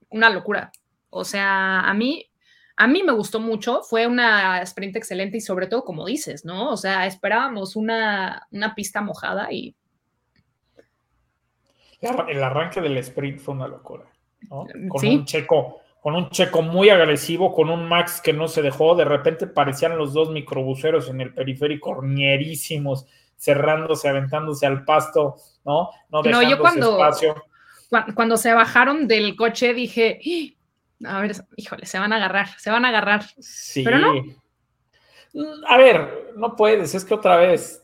una 0.10 0.30
locura. 0.30 0.72
O 1.10 1.24
sea, 1.26 1.80
a 1.80 1.94
mí, 1.96 2.30
a 2.78 2.86
mí 2.86 3.02
me 3.02 3.12
gustó 3.12 3.40
mucho, 3.40 3.82
fue 3.82 4.06
una 4.06 4.62
sprint 4.62 4.98
excelente 4.98 5.38
y 5.38 5.42
sobre 5.42 5.66
todo, 5.66 5.84
como 5.84 6.06
dices, 6.06 6.46
¿no? 6.46 6.70
O 6.70 6.78
sea, 6.78 7.08
esperábamos 7.08 7.76
una, 7.76 8.48
una 8.52 8.76
pista 8.76 9.02
mojada 9.02 9.52
y... 9.52 9.76
El 12.28 12.44
arranque 12.44 12.80
del 12.80 12.98
sprint 12.98 13.40
fue 13.40 13.56
una 13.56 13.68
locura, 13.68 14.04
¿no? 14.52 14.68
Con 14.90 15.00
Sí. 15.00 15.16
un 15.16 15.26
checo, 15.26 15.82
con 16.04 16.16
un 16.16 16.30
checo 16.32 16.62
muy 16.62 16.90
agresivo, 16.90 17.54
con 17.54 17.70
un 17.70 17.88
Max 17.88 18.20
que 18.22 18.34
no 18.34 18.50
se 18.50 18.62
dejó, 18.62 18.94
de 18.94 19.06
repente 19.06 19.48
parecían 19.48 19.98
los 19.98 20.14
dos 20.14 20.30
microbuseros 20.32 21.08
en 21.08 21.22
el 21.22 21.34
periférico, 21.34 22.02
ñerísimos, 22.04 23.06
cerrándose, 23.38 24.10
aventándose 24.10 24.66
al 24.66 24.84
pasto, 24.84 25.36
¿no? 25.64 25.92
No 26.10 26.22
No, 26.22 26.42
yo 26.44 26.60
cuando- 26.60 26.92
espacio. 26.92 27.42
Cuando, 27.90 28.16
cuando 28.16 28.36
se 28.38 28.54
bajaron 28.54 29.08
del 29.08 29.38
coche 29.38 29.74
dije, 29.74 30.20
"Ah, 31.06 31.20
a 31.20 31.22
ver, 31.22 31.36
híjole, 31.56 31.86
se 31.86 32.00
van 32.00 32.12
a 32.12 32.18
agarrar, 32.18 32.48
se 32.60 32.70
van 32.70 32.84
a 32.84 32.90
agarrar. 32.90 33.24
Sí. 33.40 33.82
Pero 33.86 34.00
no. 34.00 34.14
Mm, 34.14 35.64
A 35.68 35.78
ver, 35.78 36.34
no 36.36 36.56
puedes, 36.58 36.94
es 36.96 37.06
que 37.06 37.14
otra 37.14 37.38
vez, 37.38 37.82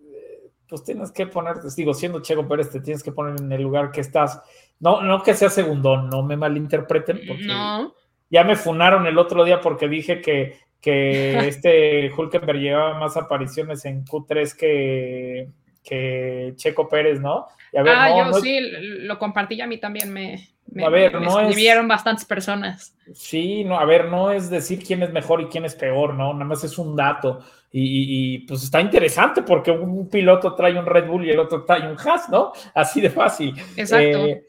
eh, 0.00 0.48
pues 0.68 0.84
tienes 0.84 1.10
que 1.10 1.26
ponerte, 1.26 1.66
digo, 1.76 1.92
siendo 1.92 2.20
Checo 2.22 2.46
Pérez, 2.46 2.70
te 2.70 2.80
tienes 2.80 3.02
que 3.02 3.10
poner 3.12 3.40
en 3.40 3.50
el 3.50 3.62
lugar 3.62 3.90
que 3.90 4.00
estás. 4.00 4.40
No, 4.82 5.00
no 5.00 5.22
que 5.22 5.32
sea 5.34 5.48
segundón, 5.48 6.10
no 6.10 6.22
me 6.22 6.36
malinterpreten, 6.36 7.22
porque 7.26 7.44
No, 7.46 7.94
ya 8.28 8.44
me 8.44 8.56
funaron 8.56 9.06
el 9.06 9.16
otro 9.16 9.44
día 9.44 9.60
porque 9.60 9.88
dije 9.88 10.20
que, 10.20 10.58
que 10.80 11.38
este 11.48 12.12
Hulkenberg 12.14 12.58
llevaba 12.58 12.98
más 12.98 13.16
apariciones 13.16 13.84
en 13.86 14.04
Q3 14.04 14.54
que, 14.56 15.48
que 15.82 16.52
Checo 16.56 16.88
Pérez, 16.88 17.20
¿no? 17.20 17.46
Y 17.72 17.78
a 17.78 17.82
ver, 17.82 17.94
ah, 17.96 18.08
no, 18.10 18.18
yo 18.18 18.24
no 18.26 18.36
es- 18.36 18.42
sí, 18.42 18.58
lo 19.06 19.18
compartí 19.18 19.54
y 19.54 19.60
a 19.62 19.66
mí 19.66 19.78
también 19.78 20.12
me, 20.12 20.48
me, 20.66 20.84
A 20.84 20.88
ver, 20.88 21.14
me 21.18 21.26
no 21.26 21.40
es- 21.40 21.48
escribieron 21.48 21.88
bastantes 21.88 22.24
personas. 22.24 22.96
Sí, 23.14 23.64
no, 23.64 23.78
a 23.78 23.84
ver, 23.84 24.06
no 24.08 24.30
es 24.32 24.50
decir 24.50 24.82
quién 24.84 25.02
es 25.02 25.12
mejor 25.12 25.40
y 25.40 25.46
quién 25.46 25.64
es 25.64 25.74
peor, 25.74 26.14
¿no? 26.14 26.32
Nada 26.32 26.44
más 26.44 26.64
es 26.64 26.76
un 26.78 26.94
dato. 26.96 27.40
Y, 27.70 28.34
y- 28.34 28.38
pues 28.40 28.62
está 28.64 28.80
interesante 28.80 29.42
porque 29.42 29.70
un 29.70 30.08
piloto 30.10 30.54
trae 30.54 30.78
un 30.78 30.84
Red 30.86 31.06
Bull 31.06 31.24
y 31.26 31.30
el 31.30 31.38
otro 31.38 31.64
trae 31.64 31.90
un 31.90 31.96
Haas, 31.98 32.28
¿no? 32.28 32.52
Así 32.74 33.00
de 33.00 33.10
fácil. 33.10 33.54
Exacto. 33.76 34.26
Eh, 34.26 34.44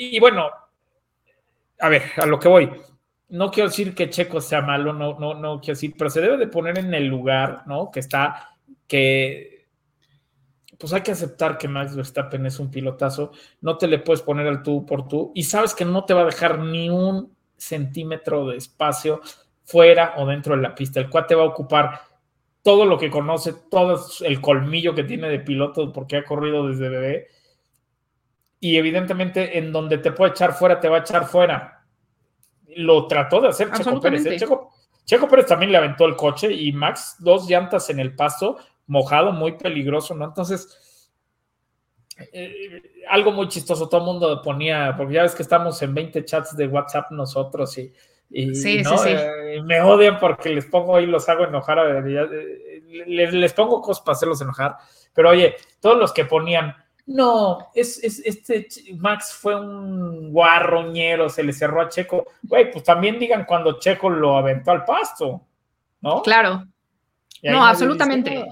y 0.00 0.18
bueno, 0.20 0.50
a 1.80 1.88
ver, 1.88 2.02
a 2.16 2.26
lo 2.26 2.38
que 2.38 2.48
voy. 2.48 2.70
No 3.30 3.50
quiero 3.50 3.68
decir 3.68 3.94
que 3.94 4.08
Checo 4.08 4.40
sea 4.40 4.62
malo, 4.62 4.92
no, 4.92 5.18
no, 5.18 5.34
no 5.34 5.60
quiero 5.60 5.74
decir, 5.74 5.94
pero 5.96 6.10
se 6.10 6.20
debe 6.20 6.38
de 6.38 6.48
poner 6.48 6.78
en 6.78 6.94
el 6.94 7.06
lugar, 7.06 7.64
¿no? 7.66 7.90
Que 7.90 8.00
está, 8.00 8.56
que 8.86 9.58
pues 10.78 10.92
hay 10.92 11.02
que 11.02 11.10
aceptar 11.10 11.58
que 11.58 11.68
Max 11.68 11.96
Verstappen 11.96 12.46
es 12.46 12.60
un 12.60 12.70
pilotazo, 12.70 13.32
no 13.60 13.76
te 13.76 13.88
le 13.88 13.98
puedes 13.98 14.22
poner 14.22 14.46
al 14.46 14.62
tú 14.62 14.86
por 14.86 15.08
tú 15.08 15.32
y 15.34 15.42
sabes 15.42 15.74
que 15.74 15.84
no 15.84 16.04
te 16.04 16.14
va 16.14 16.22
a 16.22 16.26
dejar 16.26 16.60
ni 16.60 16.88
un 16.88 17.36
centímetro 17.56 18.46
de 18.46 18.56
espacio 18.56 19.20
fuera 19.64 20.14
o 20.16 20.26
dentro 20.26 20.56
de 20.56 20.62
la 20.62 20.74
pista. 20.74 21.00
El 21.00 21.10
cual 21.10 21.26
te 21.26 21.34
va 21.34 21.42
a 21.42 21.48
ocupar 21.48 22.00
todo 22.62 22.84
lo 22.84 22.96
que 22.96 23.10
conoce, 23.10 23.54
todo 23.70 24.00
el 24.24 24.40
colmillo 24.40 24.94
que 24.94 25.04
tiene 25.04 25.28
de 25.28 25.40
piloto 25.40 25.92
porque 25.92 26.16
ha 26.16 26.24
corrido 26.24 26.68
desde 26.68 26.88
bebé. 26.88 27.26
Y 28.60 28.76
evidentemente 28.76 29.58
en 29.58 29.72
donde 29.72 29.98
te 29.98 30.12
puede 30.12 30.32
echar 30.32 30.52
fuera, 30.52 30.80
te 30.80 30.88
va 30.88 30.98
a 30.98 31.00
echar 31.00 31.26
fuera. 31.26 31.84
Lo 32.76 33.06
trató 33.06 33.40
de 33.40 33.48
hacer 33.48 33.70
Checo 33.72 34.00
Pérez. 34.00 34.26
¿eh? 34.26 34.36
Checo, 34.36 34.72
Checo 35.04 35.28
Pérez 35.28 35.46
también 35.46 35.72
le 35.72 35.78
aventó 35.78 36.04
el 36.04 36.16
coche 36.16 36.52
y 36.52 36.72
Max 36.72 37.16
dos 37.18 37.48
llantas 37.48 37.88
en 37.90 37.98
el 38.00 38.14
pasto, 38.14 38.58
mojado, 38.86 39.32
muy 39.32 39.52
peligroso, 39.52 40.14
¿no? 40.14 40.24
Entonces, 40.24 41.08
eh, 42.32 42.82
algo 43.08 43.32
muy 43.32 43.48
chistoso, 43.48 43.88
todo 43.88 44.00
el 44.00 44.06
mundo 44.06 44.42
ponía, 44.42 44.94
porque 44.96 45.14
ya 45.14 45.22
ves 45.22 45.34
que 45.34 45.42
estamos 45.42 45.80
en 45.82 45.94
20 45.94 46.24
chats 46.24 46.56
de 46.56 46.66
WhatsApp 46.66 47.10
nosotros 47.12 47.78
y, 47.78 47.92
y, 48.30 48.54
Sí, 48.54 48.82
¿no? 48.82 48.98
sí, 48.98 49.10
sí. 49.10 49.14
Eh, 49.16 49.62
me 49.62 49.80
odian 49.80 50.18
porque 50.18 50.50
les 50.50 50.66
pongo 50.66 50.96
ahí, 50.96 51.06
los 51.06 51.28
hago 51.28 51.44
enojar, 51.44 51.78
a 51.78 51.84
ver, 51.84 52.12
ya, 52.12 52.26
les, 53.06 53.32
les 53.32 53.52
pongo 53.52 53.80
cosas 53.80 54.02
para 54.04 54.16
hacerlos 54.16 54.40
enojar, 54.40 54.76
pero 55.14 55.30
oye, 55.30 55.54
todos 55.80 55.96
los 55.96 56.12
que 56.12 56.24
ponían, 56.24 56.74
no, 57.08 57.68
es, 57.74 58.02
es- 58.04 58.22
este 58.24 58.68
Max 58.96 59.32
fue 59.32 59.58
un 59.58 60.30
guarroñero, 60.30 61.28
se 61.28 61.42
le 61.42 61.52
cerró 61.52 61.80
a 61.80 61.88
Checo, 61.88 62.26
güey, 62.42 62.70
pues 62.70 62.84
también 62.84 63.18
digan 63.18 63.44
cuando 63.46 63.78
Checo 63.80 64.10
lo 64.10 64.36
aventó 64.36 64.70
al 64.72 64.84
pasto, 64.84 65.40
¿no? 66.02 66.22
Claro. 66.22 66.64
No, 67.42 67.64
absolutamente. 67.64 68.44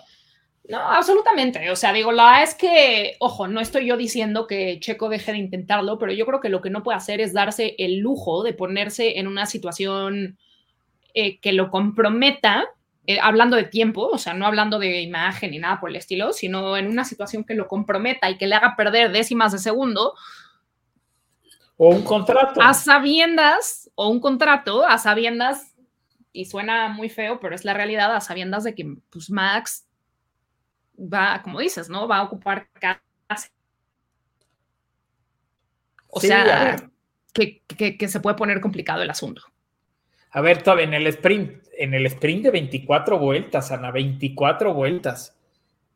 No, 0.68 0.78
absolutamente. 0.80 1.70
O 1.70 1.76
sea, 1.76 1.92
digo, 1.92 2.10
la 2.10 2.24
verdad 2.24 2.42
es 2.42 2.54
que, 2.54 3.16
ojo, 3.20 3.46
no 3.46 3.60
estoy 3.60 3.86
yo 3.86 3.96
diciendo 3.96 4.46
que 4.46 4.80
Checo 4.80 5.08
deje 5.08 5.32
de 5.32 5.38
intentarlo, 5.38 5.98
pero 5.98 6.12
yo 6.12 6.26
creo 6.26 6.40
que 6.40 6.48
lo 6.48 6.60
que 6.60 6.70
no 6.70 6.82
puede 6.82 6.96
hacer 6.96 7.20
es 7.20 7.32
darse 7.32 7.76
el 7.78 7.98
lujo 7.98 8.42
de 8.42 8.52
ponerse 8.54 9.18
en 9.18 9.28
una 9.28 9.46
situación 9.46 10.38
eh, 11.14 11.38
que 11.40 11.52
lo 11.52 11.70
comprometa, 11.70 12.64
eh, 13.06 13.18
hablando 13.20 13.56
de 13.56 13.64
tiempo, 13.64 14.08
o 14.08 14.18
sea, 14.18 14.34
no 14.34 14.46
hablando 14.46 14.78
de 14.78 15.00
imagen 15.02 15.50
ni 15.52 15.58
nada 15.58 15.78
por 15.80 15.90
el 15.90 15.96
estilo, 15.96 16.32
sino 16.32 16.76
en 16.76 16.88
una 16.88 17.04
situación 17.04 17.44
que 17.44 17.54
lo 17.54 17.68
comprometa 17.68 18.28
y 18.30 18.36
que 18.38 18.46
le 18.46 18.54
haga 18.56 18.74
perder 18.76 19.12
décimas 19.12 19.52
de 19.52 19.58
segundo 19.58 20.14
O 21.76 21.90
un 21.90 22.02
contrato. 22.02 22.60
a 22.60 22.72
sabiendas, 22.74 23.90
o 23.94 24.08
un 24.08 24.20
contrato 24.20 24.86
a 24.86 24.98
sabiendas, 24.98 25.74
y 26.32 26.44
suena 26.46 26.88
muy 26.88 27.08
feo, 27.08 27.38
pero 27.40 27.54
es 27.54 27.64
la 27.64 27.74
realidad, 27.74 28.14
a 28.14 28.20
sabiendas 28.20 28.64
de 28.64 28.74
que 28.74 28.96
pues, 29.10 29.30
Max 29.30 29.86
va, 30.98 31.40
como 31.42 31.60
dices, 31.60 31.88
¿no? 31.88 32.06
Va 32.08 32.18
a 32.18 32.22
ocupar 32.24 32.68
casi. 33.28 33.48
O 36.08 36.20
Sí, 36.20 36.28
sea, 36.28 36.44
ver. 36.44 36.90
que, 37.32 37.62
que- 37.66 37.98
que 37.98 38.08
se 38.08 38.20
puede 38.20 38.36
poner 38.36 38.60
complicado 38.60 39.02
el 39.02 39.10
asunto. 39.10 39.42
A 40.36 40.42
ver, 40.42 40.62
todavía 40.62 40.84
en 40.84 40.92
el 40.92 41.06
sprint, 41.06 41.64
en 41.78 41.94
el 41.94 42.04
sprint 42.04 42.44
de 42.44 42.50
24 42.50 43.18
vueltas, 43.18 43.72
Ana, 43.72 43.90
24 43.90 44.74
vueltas, 44.74 45.34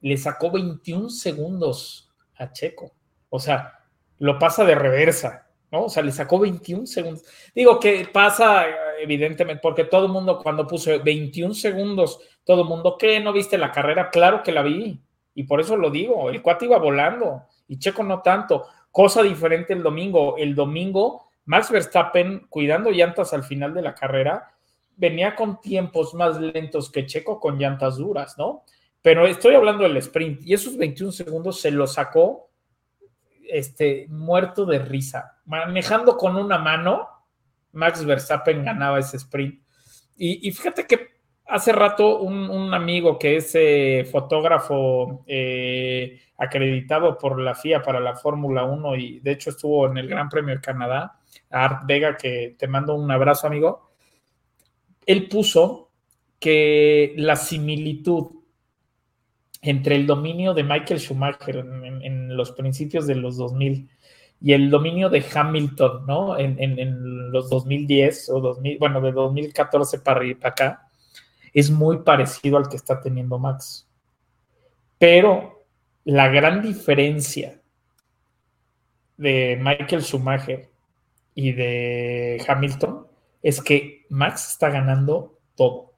le 0.01 0.17
sacó 0.17 0.51
21 0.51 1.11
segundos 1.11 2.11
a 2.39 2.51
Checo. 2.51 2.91
O 3.29 3.39
sea, 3.39 3.81
lo 4.17 4.39
pasa 4.39 4.65
de 4.65 4.75
reversa, 4.75 5.47
¿no? 5.71 5.85
O 5.85 5.89
sea, 5.91 6.03
le 6.03 6.11
sacó 6.11 6.39
21 6.39 6.87
segundos. 6.87 7.23
Digo 7.55 7.79
que 7.79 8.09
pasa, 8.11 8.65
evidentemente, 8.99 9.61
porque 9.63 9.85
todo 9.85 10.07
el 10.07 10.13
mundo 10.13 10.41
cuando 10.43 10.67
puso 10.67 10.99
21 10.99 11.53
segundos, 11.53 12.19
todo 12.43 12.63
el 12.63 12.69
mundo, 12.69 12.97
¿qué? 12.99 13.21
¿No 13.21 13.35
viste 13.35 13.59
la 13.59 13.71
carrera? 13.71 14.09
Claro 14.09 14.43
que 14.43 14.53
la 14.53 14.63
vi. 14.63 15.03
Y 15.35 15.43
por 15.43 15.61
eso 15.61 15.77
lo 15.77 15.91
digo, 15.91 16.31
el 16.31 16.41
cuate 16.41 16.65
iba 16.65 16.79
volando 16.79 17.43
y 17.69 17.79
Checo 17.79 18.03
no 18.03 18.23
tanto. 18.23 18.65
Cosa 18.91 19.23
diferente 19.23 19.75
el 19.75 19.83
domingo. 19.83 20.39
El 20.39 20.55
domingo, 20.55 21.30
Max 21.45 21.71
Verstappen, 21.71 22.47
cuidando 22.49 22.91
llantas 22.91 23.33
al 23.33 23.43
final 23.43 23.75
de 23.75 23.83
la 23.83 23.95
carrera, 23.95 24.55
venía 24.97 25.35
con 25.35 25.61
tiempos 25.61 26.15
más 26.15 26.41
lentos 26.41 26.91
que 26.91 27.07
Checo 27.07 27.41
con 27.41 27.59
llantas 27.59 27.97
duras, 27.97 28.37
¿no? 28.39 28.65
Pero 29.03 29.27
estoy 29.27 29.55
hablando 29.55 29.85
del 29.85 29.97
sprint 29.97 30.43
y 30.45 30.53
esos 30.53 30.77
21 30.77 31.13
segundos 31.13 31.61
se 31.61 31.71
los 31.71 31.95
sacó 31.95 32.51
este, 33.49 34.07
muerto 34.11 34.67
de 34.67 34.79
risa. 34.79 35.39
Manejando 35.47 36.17
con 36.17 36.37
una 36.37 36.59
mano, 36.59 37.09
Max 37.73 38.05
Verstappen 38.05 38.65
ganaba 38.65 38.99
ese 38.99 39.17
sprint. 39.17 39.63
Y, 40.23 40.53
fíjate 40.53 40.87
que 40.87 41.09
hace 41.47 41.73
rato 41.73 42.19
un, 42.19 42.51
un 42.51 42.75
amigo 42.75 43.19
que 43.19 43.37
es 43.37 43.55
eh, 43.55 44.07
fotógrafo 44.11 45.25
eh, 45.27 46.21
acreditado 46.37 47.17
por 47.17 47.41
la 47.41 47.55
FIA 47.55 47.81
para 47.81 48.01
la 48.01 48.15
Fórmula 48.15 48.65
1 48.65 48.97
y 48.97 49.21
de 49.21 49.31
hecho 49.33 49.49
estuvo 49.49 49.87
en 49.87 49.97
el 49.97 50.09
Gran 50.09 50.29
Premio 50.29 50.55
de 50.55 50.61
Canadá, 50.61 51.20
Art 51.51 51.83
Vega, 51.87 52.17
que 52.17 52.55
te 52.59 52.67
mando 52.69 52.95
un 52.95 53.11
abrazo, 53.11 53.47
amigo. 53.47 53.91
Él 55.07 55.29
puso 55.29 55.91
que 56.39 57.15
la 57.17 57.37
similitud 57.37 58.29
entre 59.63 59.97
el 59.97 60.07
dominio 60.07 60.55
de 60.55 60.65
Michael 60.65 61.01
Schumacher 61.01 61.57
en, 61.59 62.37
los 62.37 62.53
principios 62.53 63.07
de 63.07 63.15
los 63.15 63.37
2000 63.37 63.91
y 64.41 64.53
el 64.55 64.71
dominio 64.71 65.11
de 65.11 65.23
Hamilton, 65.35 66.07
¿no? 66.07 66.39
En, 66.39 66.57
en- 66.59 67.31
los 67.31 67.51
2010 67.51 68.31
o 68.31 68.41
2000, 68.41 68.79
bueno, 68.79 69.01
de 69.03 69.13
2014 69.13 69.99
para, 69.99 70.21
para 70.37 70.49
acá, 70.51 70.89
es 71.53 71.71
muy 71.71 71.99
parecido 71.99 72.57
al 72.57 72.69
que 72.69 72.77
está 72.77 73.01
teniendo 73.01 73.39
Max. 73.39 73.87
Pero 74.99 75.65
la 76.05 76.29
gran 76.29 76.63
diferencia 76.63 77.61
de 79.17 79.59
Michael 79.61 80.03
Schumacher 80.03 80.70
y 81.35 81.53
de 81.53 82.45
Hamilton 82.47 83.07
es 83.43 83.63
que 83.63 84.07
Max 84.11 84.51
está 84.53 84.71
ganando 84.71 85.39
todo. 85.55 85.95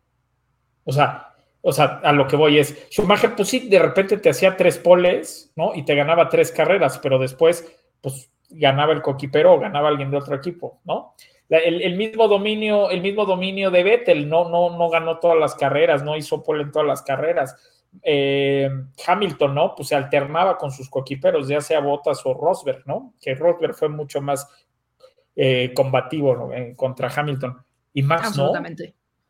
O 0.85 0.92
sea, 0.92 1.35
o 1.61 1.73
sea, 1.73 2.01
a 2.03 2.12
lo 2.12 2.27
que 2.27 2.37
voy 2.37 2.59
es, 2.59 2.88
Schumacher, 2.90 3.35
pues 3.37 3.49
sí, 3.49 3.68
de 3.68 3.79
repente 3.79 4.16
te 4.16 4.31
hacía 4.31 4.57
tres 4.57 4.79
poles, 4.79 5.53
¿no? 5.55 5.75
Y 5.75 5.85
te 5.85 5.95
ganaba 5.95 6.29
tres 6.29 6.51
carreras, 6.51 6.99
pero 6.99 7.18
después, 7.18 7.64
pues 8.01 8.31
ganaba 8.51 8.92
el 8.92 9.01
coquipero 9.01 9.55
o 9.55 9.61
ganaba 9.61 9.88
alguien 9.88 10.11
de 10.11 10.16
otro 10.16 10.35
equipo, 10.35 10.81
¿no? 10.85 11.14
El 11.49 11.97
mismo 11.97 12.29
dominio, 12.29 12.90
el 12.90 13.03
mismo 13.03 13.27
dominio 13.27 13.71
de 13.71 13.83
Vettel, 13.83 14.29
no, 14.29 14.49
no, 14.49 14.77
no 14.77 14.88
ganó 14.88 15.18
todas 15.18 15.38
las 15.38 15.55
carreras, 15.55 16.03
no 16.03 16.16
hizo 16.16 16.42
pole 16.42 16.62
en 16.62 16.73
todas 16.73 16.88
las 16.88 17.03
carreras, 17.03 17.57
eh, 18.03 18.71
Hamilton, 19.07 19.55
¿no? 19.55 19.75
Pues 19.75 19.88
se 19.88 19.95
alternaba 19.95 20.57
con 20.57 20.71
sus 20.71 20.88
coquiperos, 20.88 21.49
ya 21.49 21.61
sea 21.61 21.81
Bottas 21.81 22.23
o 22.25 22.33
Rosberg, 22.33 22.87
¿no? 22.87 23.12
Que 23.21 23.35
Rosberg 23.35 23.75
fue 23.75 23.90
mucho 23.90 24.23
más 24.23 24.49
eh, 25.35 25.73
combativo 25.75 26.51
contra 26.77 27.09
Hamilton. 27.09 27.57
Y 27.95 28.03
Max 28.03 28.37
no. 28.37 28.53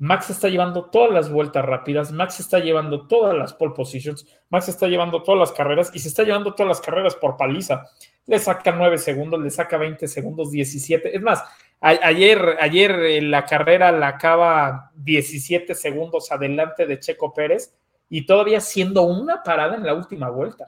Max 0.03 0.31
está 0.31 0.49
llevando 0.49 0.87
todas 0.87 1.13
las 1.13 1.31
vueltas 1.31 1.65
rápidas, 1.65 2.11
Max 2.11 2.41
está 2.41 2.59
llevando 2.59 3.07
todas 3.07 3.37
las 3.37 3.53
pole 3.53 3.73
positions, 3.73 4.27
Max 4.51 4.69
está 4.69 4.89
llevando 4.89 5.23
todas 5.23 5.39
las 5.39 5.53
carreras 5.53 5.93
y 5.95 6.01
se 6.01 6.09
está 6.09 6.25
llevando 6.25 6.55
todas 6.55 6.67
las 6.67 6.81
carreras 6.81 7.15
por 7.15 7.37
paliza. 7.37 7.87
Le 8.27 8.41
saca 8.41 8.73
9 8.73 8.99
segundos, 8.99 9.41
le 9.41 9.49
saca 9.51 9.77
20 9.77 10.09
segundos, 10.09 10.51
17. 10.51 11.15
Es 11.15 11.23
más, 11.23 11.45
ayer, 11.81 12.57
ayer 12.59 13.23
la 13.23 13.45
carrera 13.45 13.93
la 13.93 14.09
acaba 14.09 14.91
17 14.97 15.73
segundos 15.77 16.33
adelante 16.33 16.85
de 16.85 16.99
Checo 16.99 17.33
Pérez 17.33 17.73
y 18.09 18.27
todavía 18.27 18.61
siendo 18.61 19.03
una 19.03 19.45
parada 19.45 19.77
en 19.77 19.87
la 19.87 19.95
última 19.95 20.31
vuelta. 20.31 20.67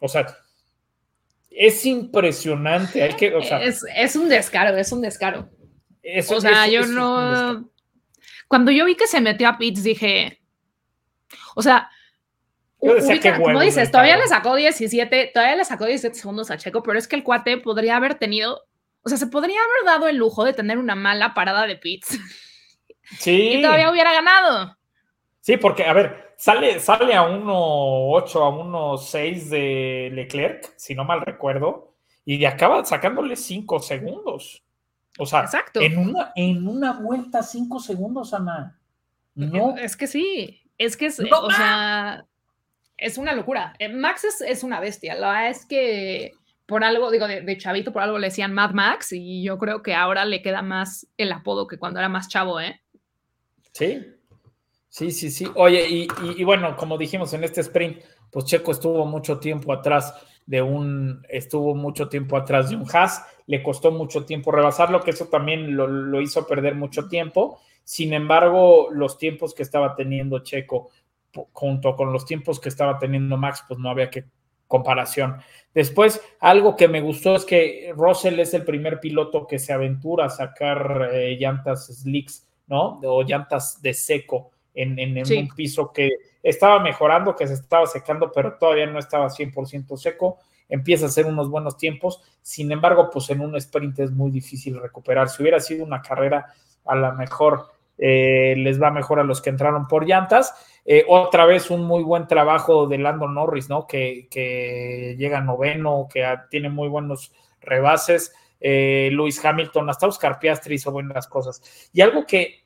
O 0.00 0.08
sea, 0.08 0.26
es 1.56 1.84
impresionante. 1.86 3.02
Hay 3.02 3.14
que, 3.14 3.34
o 3.34 3.42
sea, 3.42 3.62
es, 3.62 3.84
es, 3.96 4.16
un 4.16 4.28
descaro, 4.28 4.76
es 4.76 4.92
un 4.92 5.00
descaro. 5.00 5.50
o 6.28 6.40
sea, 6.40 6.66
yo 6.68 6.86
no. 6.86 7.70
Cuando 8.48 8.70
yo 8.70 8.84
vi 8.84 8.96
que 8.96 9.06
se 9.06 9.20
metió 9.20 9.48
a 9.48 9.58
Pitts, 9.58 9.82
dije. 9.82 10.40
O 11.54 11.62
sea. 11.62 11.90
Yo 12.80 12.94
decía 12.94 13.14
ubica, 13.14 13.30
bueno, 13.38 13.44
como 13.44 13.60
dices, 13.60 13.92
todavía 13.92 14.16
le 14.16 14.26
sacó 14.26 14.56
17, 14.56 15.30
todavía 15.32 15.54
le 15.54 15.64
sacó 15.64 15.86
17 15.86 16.18
segundos 16.18 16.50
a 16.50 16.56
Checo, 16.56 16.82
pero 16.82 16.98
es 16.98 17.06
que 17.06 17.14
el 17.14 17.22
cuate 17.22 17.58
podría 17.58 17.94
haber 17.94 18.16
tenido, 18.16 18.64
o 19.02 19.08
sea, 19.08 19.18
se 19.18 19.28
podría 19.28 19.56
haber 19.56 19.86
dado 19.86 20.08
el 20.08 20.16
lujo 20.16 20.44
de 20.44 20.52
tener 20.52 20.78
una 20.78 20.96
mala 20.96 21.32
parada 21.32 21.66
de 21.66 21.76
Pitts. 21.76 22.18
Sí. 23.18 23.56
y 23.58 23.62
todavía 23.62 23.90
hubiera 23.90 24.10
ganado. 24.10 24.78
Sí, 25.42 25.56
porque, 25.56 25.84
a 25.84 25.92
ver, 25.92 26.34
sale, 26.36 26.78
sale 26.78 27.14
a 27.14 27.24
1.8, 27.24 28.36
a 28.36 28.96
1.6 28.96 29.48
de 29.48 30.10
Leclerc, 30.12 30.72
si 30.76 30.94
no 30.94 31.04
mal 31.04 31.20
recuerdo, 31.20 31.96
y 32.24 32.44
acaba 32.44 32.84
sacándole 32.84 33.34
5 33.34 33.80
segundos. 33.80 34.62
O 35.18 35.26
sea, 35.26 35.40
Exacto. 35.40 35.80
En, 35.80 35.98
una, 35.98 36.32
en 36.36 36.68
una 36.68 36.92
vuelta 36.92 37.42
5 37.42 37.80
segundos, 37.80 38.32
Ana. 38.32 38.78
No. 39.34 39.76
Es 39.76 39.96
que 39.96 40.06
sí, 40.06 40.62
es 40.78 40.96
que 40.96 41.06
es, 41.06 41.18
no, 41.18 41.40
o 41.40 41.50
sea, 41.50 42.24
es 42.96 43.18
una 43.18 43.34
locura. 43.34 43.74
Eh, 43.80 43.88
Max 43.88 44.22
es, 44.22 44.40
es, 44.42 44.62
una 44.62 44.78
bestia. 44.78 45.16
La 45.16 45.26
verdad 45.26 45.50
es 45.50 45.66
que 45.66 46.30
por 46.66 46.84
algo, 46.84 47.10
digo, 47.10 47.26
de, 47.26 47.40
de, 47.40 47.58
chavito, 47.58 47.92
por 47.92 48.02
algo 48.02 48.16
le 48.16 48.28
decían 48.28 48.54
Mad 48.54 48.74
Max, 48.74 49.12
y 49.12 49.42
yo 49.42 49.58
creo 49.58 49.82
que 49.82 49.92
ahora 49.92 50.24
le 50.24 50.40
queda 50.40 50.62
más 50.62 51.08
el 51.16 51.32
apodo 51.32 51.66
que 51.66 51.78
cuando 51.78 51.98
era 51.98 52.08
más 52.08 52.28
chavo, 52.28 52.60
¿eh? 52.60 52.80
Sí, 53.72 54.06
Sí, 54.92 55.10
sí, 55.10 55.30
sí. 55.30 55.46
Oye, 55.54 55.88
y, 55.88 56.44
bueno, 56.44 56.76
como 56.76 56.98
dijimos 56.98 57.32
en 57.32 57.44
este 57.44 57.62
sprint, 57.62 58.02
pues 58.30 58.44
Checo 58.44 58.72
estuvo 58.72 59.06
mucho 59.06 59.38
tiempo 59.38 59.72
atrás 59.72 60.14
de 60.44 60.60
un, 60.60 61.24
estuvo 61.30 61.74
mucho 61.74 62.10
tiempo 62.10 62.36
atrás 62.36 62.68
de 62.68 62.76
un 62.76 62.84
Haas, 62.92 63.24
le 63.46 63.62
costó 63.62 63.90
mucho 63.90 64.26
tiempo 64.26 64.52
rebasarlo, 64.52 65.00
que 65.00 65.12
eso 65.12 65.28
también 65.28 65.76
lo, 65.76 65.86
lo 65.86 66.20
hizo 66.20 66.46
perder 66.46 66.74
mucho 66.74 67.08
tiempo. 67.08 67.58
Sin 67.82 68.12
embargo, 68.12 68.88
los 68.92 69.16
tiempos 69.16 69.54
que 69.54 69.62
estaba 69.62 69.96
teniendo 69.96 70.40
Checo 70.40 70.90
junto 71.52 71.96
con 71.96 72.12
los 72.12 72.26
tiempos 72.26 72.60
que 72.60 72.68
estaba 72.68 72.98
teniendo 72.98 73.38
Max, 73.38 73.64
pues 73.66 73.80
no 73.80 73.88
había 73.88 74.10
que 74.10 74.26
comparación. 74.68 75.38
Después, 75.72 76.20
algo 76.38 76.76
que 76.76 76.88
me 76.88 77.00
gustó 77.00 77.36
es 77.36 77.46
que 77.46 77.94
Russell 77.96 78.38
es 78.40 78.52
el 78.52 78.66
primer 78.66 79.00
piloto 79.00 79.46
que 79.46 79.58
se 79.58 79.72
aventura 79.72 80.26
a 80.26 80.30
sacar 80.30 81.08
eh, 81.14 81.38
llantas 81.40 81.86
slicks, 81.86 82.46
¿no? 82.66 83.00
O 83.02 83.22
llantas 83.22 83.80
de 83.80 83.94
seco 83.94 84.50
en, 84.74 84.98
en, 84.98 85.18
en 85.18 85.26
Sí. 85.26 85.36
un 85.38 85.48
piso 85.54 85.92
que 85.92 86.10
estaba 86.42 86.80
mejorando, 86.80 87.36
que 87.36 87.46
se 87.46 87.54
estaba 87.54 87.86
secando, 87.86 88.32
pero 88.32 88.54
todavía 88.54 88.86
no 88.86 88.98
estaba 88.98 89.28
100% 89.28 89.96
seco. 89.96 90.38
Empieza 90.68 91.04
a 91.06 91.08
hacer 91.08 91.26
unos 91.26 91.50
buenos 91.50 91.76
tiempos. 91.76 92.22
Sin 92.40 92.72
embargo, 92.72 93.10
pues 93.12 93.28
en 93.30 93.40
un 93.40 93.54
sprint 93.56 93.98
es 94.00 94.10
muy 94.10 94.30
difícil 94.30 94.80
recuperar. 94.80 95.28
Si 95.28 95.42
hubiera 95.42 95.60
sido 95.60 95.84
una 95.84 96.00
carrera, 96.00 96.46
a 96.86 96.94
lo 96.96 97.12
mejor 97.12 97.66
eh, 97.98 98.54
les 98.56 98.80
va 98.82 98.90
mejor 98.90 99.20
a 99.20 99.24
los 99.24 99.42
que 99.42 99.50
entraron 99.50 99.86
por 99.86 100.06
llantas. 100.06 100.54
Eh, 100.84 101.04
otra 101.06 101.44
vez 101.46 101.70
un 101.70 101.84
muy 101.84 102.02
buen 102.02 102.26
trabajo 102.26 102.86
de 102.86 102.98
Lando 102.98 103.28
Norris, 103.28 103.68
¿no? 103.68 103.86
Que, 103.86 104.26
que 104.30 105.14
llega 105.18 105.40
noveno, 105.42 106.08
que 106.12 106.24
tiene 106.50 106.70
muy 106.70 106.88
buenos 106.88 107.32
rebases. 107.60 108.34
Eh, 108.58 109.10
Luis 109.12 109.44
Hamilton, 109.44 109.90
hasta 109.90 110.06
Oscar 110.06 110.38
Piastri 110.38 110.76
hizo 110.76 110.90
buenas 110.90 111.28
cosas. 111.28 111.90
Y 111.92 112.00
algo 112.00 112.24
que 112.26 112.61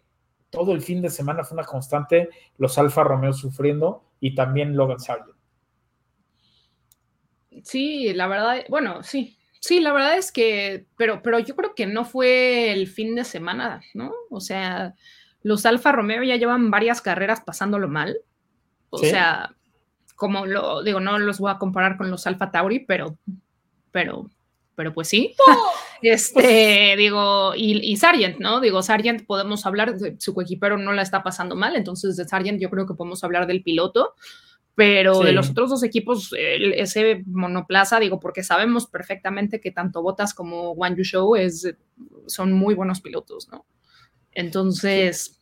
todo 0.56 0.72
el 0.72 0.80
fin 0.80 1.02
de 1.02 1.10
semana 1.10 1.44
fue 1.44 1.58
una 1.58 1.66
constante, 1.66 2.30
los 2.56 2.78
Alfa 2.78 3.04
Romeo 3.04 3.34
sufriendo 3.34 4.04
y 4.20 4.34
también 4.34 4.74
Logan 4.74 4.98
Sargent. 4.98 5.36
Sí, 7.62 8.12
la 8.14 8.26
verdad, 8.26 8.64
bueno, 8.70 9.02
sí, 9.02 9.36
sí, 9.60 9.80
la 9.80 9.92
verdad 9.92 10.16
es 10.16 10.32
que, 10.32 10.86
pero, 10.96 11.22
pero 11.22 11.38
yo 11.40 11.54
creo 11.56 11.74
que 11.74 11.86
no 11.86 12.04
fue 12.06 12.72
el 12.72 12.86
fin 12.86 13.14
de 13.14 13.24
semana, 13.24 13.82
¿no? 13.92 14.12
O 14.30 14.40
sea, 14.40 14.94
los 15.42 15.66
Alfa 15.66 15.92
Romeo 15.92 16.22
ya 16.22 16.36
llevan 16.36 16.70
varias 16.70 17.02
carreras 17.02 17.42
pasándolo 17.42 17.88
mal. 17.88 18.16
O 18.88 18.98
Sí. 18.98 19.10
sea, 19.10 19.54
como 20.14 20.46
lo 20.46 20.82
digo, 20.82 21.00
no 21.00 21.18
los 21.18 21.38
voy 21.38 21.50
a 21.50 21.58
comparar 21.58 21.98
con 21.98 22.10
los 22.10 22.26
Alfa 22.26 22.50
Tauri, 22.50 22.80
pero, 22.80 23.18
pero, 23.90 24.30
pero 24.76 24.92
pues 24.94 25.08
sí. 25.08 25.34
Este, 26.02 26.94
digo, 26.98 27.54
y, 27.56 27.78
y 27.78 27.96
Sargent, 27.96 28.38
¿no? 28.38 28.60
Digo, 28.60 28.82
Sargent 28.82 29.26
podemos 29.26 29.64
hablar, 29.64 29.96
de 29.96 30.14
su 30.20 30.34
coequipero 30.34 30.76
no 30.76 30.92
la 30.92 31.00
está 31.00 31.22
pasando 31.22 31.56
mal, 31.56 31.74
entonces 31.74 32.16
de 32.18 32.26
Sargent 32.28 32.60
yo 32.60 32.68
creo 32.68 32.86
que 32.86 32.92
podemos 32.92 33.24
hablar 33.24 33.46
del 33.46 33.62
piloto, 33.62 34.12
pero 34.74 35.14
Sí. 35.14 35.24
de 35.24 35.32
los 35.32 35.50
otros 35.50 35.70
dos 35.70 35.82
equipos, 35.82 36.34
el- 36.38 36.74
ese 36.74 37.22
monoplaza, 37.26 37.98
digo, 37.98 38.20
porque 38.20 38.42
sabemos 38.42 38.86
perfectamente 38.86 39.58
que 39.58 39.70
tanto 39.72 40.02
Bottas 40.02 40.34
como 40.34 40.72
Wang 40.72 40.98
Show 41.00 41.34
es, 41.34 41.74
son 42.26 42.52
muy 42.52 42.74
buenos 42.74 43.00
pilotos, 43.00 43.48
¿no? 43.50 43.64
Entonces, 44.32 45.40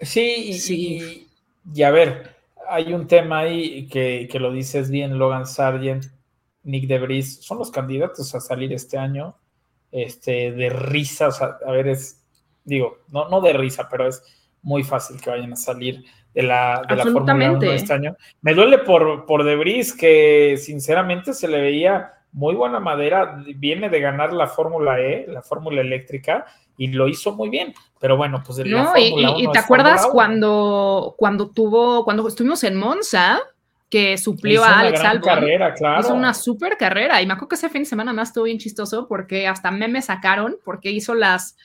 Sí, 0.00 0.20
y, 0.50 0.52
Sí. 0.54 0.98
y- 1.00 1.28
y 1.74 1.82
a 1.82 1.90
ver, 1.90 2.36
hay 2.68 2.92
un 2.92 3.06
tema 3.08 3.40
ahí 3.40 3.88
que, 3.88 4.28
que 4.30 4.38
lo 4.38 4.52
dices 4.52 4.90
bien, 4.90 5.18
Logan 5.18 5.46
Sargent, 5.46 6.04
Nick 6.66 6.86
DeVries, 6.86 7.42
son 7.42 7.58
los 7.58 7.70
candidatos 7.70 8.34
a 8.34 8.40
salir 8.40 8.72
este 8.72 8.98
año, 8.98 9.36
este, 9.92 10.52
de 10.52 10.68
risa, 10.68 11.28
o 11.28 11.32
sea, 11.32 11.58
a 11.66 11.70
ver, 11.70 11.88
es, 11.88 12.24
digo, 12.64 12.98
no, 13.08 13.28
no 13.28 13.40
de 13.40 13.52
risa, 13.52 13.88
pero 13.90 14.06
es 14.08 14.22
muy 14.62 14.82
fácil 14.82 15.20
que 15.20 15.30
vayan 15.30 15.52
a 15.52 15.56
salir 15.56 16.04
de 16.34 16.42
la, 16.42 16.82
de 16.88 16.96
la 16.96 17.04
Fórmula 17.04 17.32
1 17.34 17.44
Absolutamente. 17.44 17.74
este 17.74 17.92
año. 17.92 18.16
Me 18.42 18.52
duele 18.52 18.78
por, 18.78 19.24
por 19.26 19.44
DeVries, 19.44 19.94
que 19.96 20.56
sinceramente 20.58 21.32
se 21.32 21.48
le 21.48 21.60
veía 21.60 22.12
muy 22.32 22.54
buena 22.54 22.80
madera, 22.80 23.42
viene 23.56 23.88
de 23.88 24.00
ganar 24.00 24.32
la 24.32 24.46
Fórmula 24.48 25.00
E, 25.00 25.26
la 25.28 25.40
Fórmula 25.42 25.80
eléctrica, 25.80 26.44
y 26.76 26.88
lo 26.88 27.08
hizo 27.08 27.32
muy 27.34 27.48
bien, 27.48 27.72
pero 27.98 28.18
bueno, 28.18 28.42
pues 28.44 28.58
de 28.58 28.66
la 28.66 28.82
No, 28.82 28.96
y, 28.98 29.10
Fórmula 29.10 29.30
y- 29.38 29.40
y 29.40 29.44
1 29.46 29.52
te 29.52 29.58
acuerdas 29.60 30.02
1. 30.04 30.12
cuando, 30.12 31.14
cuando 31.16 31.48
tuvo, 31.50 32.04
cuando 32.04 32.28
estuvimos 32.28 32.62
en 32.64 32.76
Monza, 32.76 33.38
que 33.88 34.18
suplió 34.18 34.64
a 34.64 34.68
una 34.68 34.80
Alex 34.80 35.00
Albon. 35.00 35.22
carrera, 35.34 35.74
claro. 35.74 36.00
Hizo 36.00 36.14
una 36.14 36.34
super 36.34 36.76
carrera 36.76 37.22
y 37.22 37.26
me 37.26 37.34
acuerdo 37.34 37.48
que 37.50 37.54
ese 37.54 37.68
fin 37.68 37.82
de 37.82 37.86
semana 37.88 38.12
más 38.12 38.28
estuvo 38.28 38.44
bien 38.44 38.58
chistoso 38.58 39.06
porque 39.08 39.46
hasta 39.46 39.70
memes 39.70 40.06
sacaron 40.06 40.56
porque 40.64 40.90
hizo 40.90 41.14
las 41.14 41.56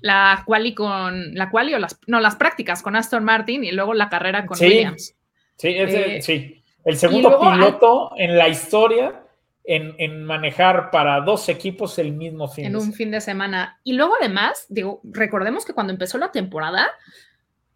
la 0.00 0.42
quali 0.46 0.74
con 0.74 1.34
la 1.34 1.50
quali 1.50 1.74
o 1.74 1.78
las 1.78 1.98
no 2.06 2.20
las 2.20 2.36
prácticas 2.36 2.82
con 2.82 2.96
Aston 2.96 3.24
Martin 3.24 3.64
y 3.64 3.72
luego 3.72 3.94
la 3.94 4.08
carrera 4.08 4.46
con 4.46 4.56
Sí, 4.56 4.66
Williams. 4.66 5.14
Sí, 5.56 5.68
ese- 5.68 6.16
Eh, 6.18 6.22
sí. 6.22 6.62
El 6.84 6.96
segundo 6.96 7.30
luego 7.30 7.50
piloto 7.50 8.10
en 8.16 8.36
la 8.36 8.48
historia 8.48 9.22
en, 9.64 9.96
en 9.98 10.22
manejar 10.24 10.90
para 10.92 11.20
dos 11.22 11.48
equipos 11.48 11.98
el 11.98 12.12
mismo 12.12 12.46
fin. 12.46 12.66
en 12.66 12.72
de 12.72 12.78
un 12.78 12.82
semana. 12.84 12.96
fin 12.96 13.10
de 13.10 13.20
semana. 13.20 13.80
Y 13.82 13.94
luego 13.94 14.14
además, 14.20 14.66
digo, 14.68 15.00
recordemos 15.02 15.64
que 15.64 15.72
cuando 15.72 15.92
empezó 15.92 16.18
la 16.18 16.30
temporada, 16.30 16.86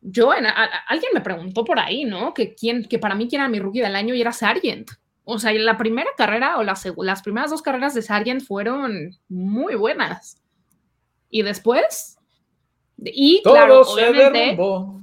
yo, 0.00 0.34
en, 0.34 0.46
a- 0.46 0.50
a- 0.50 0.84
alguien 0.88 1.10
me 1.14 1.20
preguntó 1.20 1.64
por 1.64 1.78
ahí, 1.78 2.04
¿no? 2.04 2.32
Que, 2.34 2.54
quién, 2.54 2.84
que 2.84 2.98
para 2.98 3.14
mí 3.14 3.28
quién 3.28 3.40
era 3.42 3.48
mi 3.50 3.58
rookie 3.60 3.80
del 3.80 3.96
año 3.96 4.14
y 4.14 4.20
era 4.20 4.32
Sargent. 4.32 4.90
O 5.24 5.38
sea, 5.38 5.52
la 5.52 5.76
primera 5.76 6.10
carrera 6.16 6.56
o 6.58 6.62
la 6.62 6.74
las 6.98 7.22
primeras 7.22 7.50
dos 7.50 7.62
carreras 7.62 7.94
de 7.94 8.02
Sargent 8.02 8.42
fueron 8.42 9.16
muy 9.28 9.74
buenas. 9.74 10.42
Y 11.28 11.42
después, 11.42 12.16
y 12.98 13.40
Todo 13.42 13.54
claro, 13.54 13.84
se 13.84 14.08
obviamente, 14.08 14.38
derrumbó. 14.38 15.00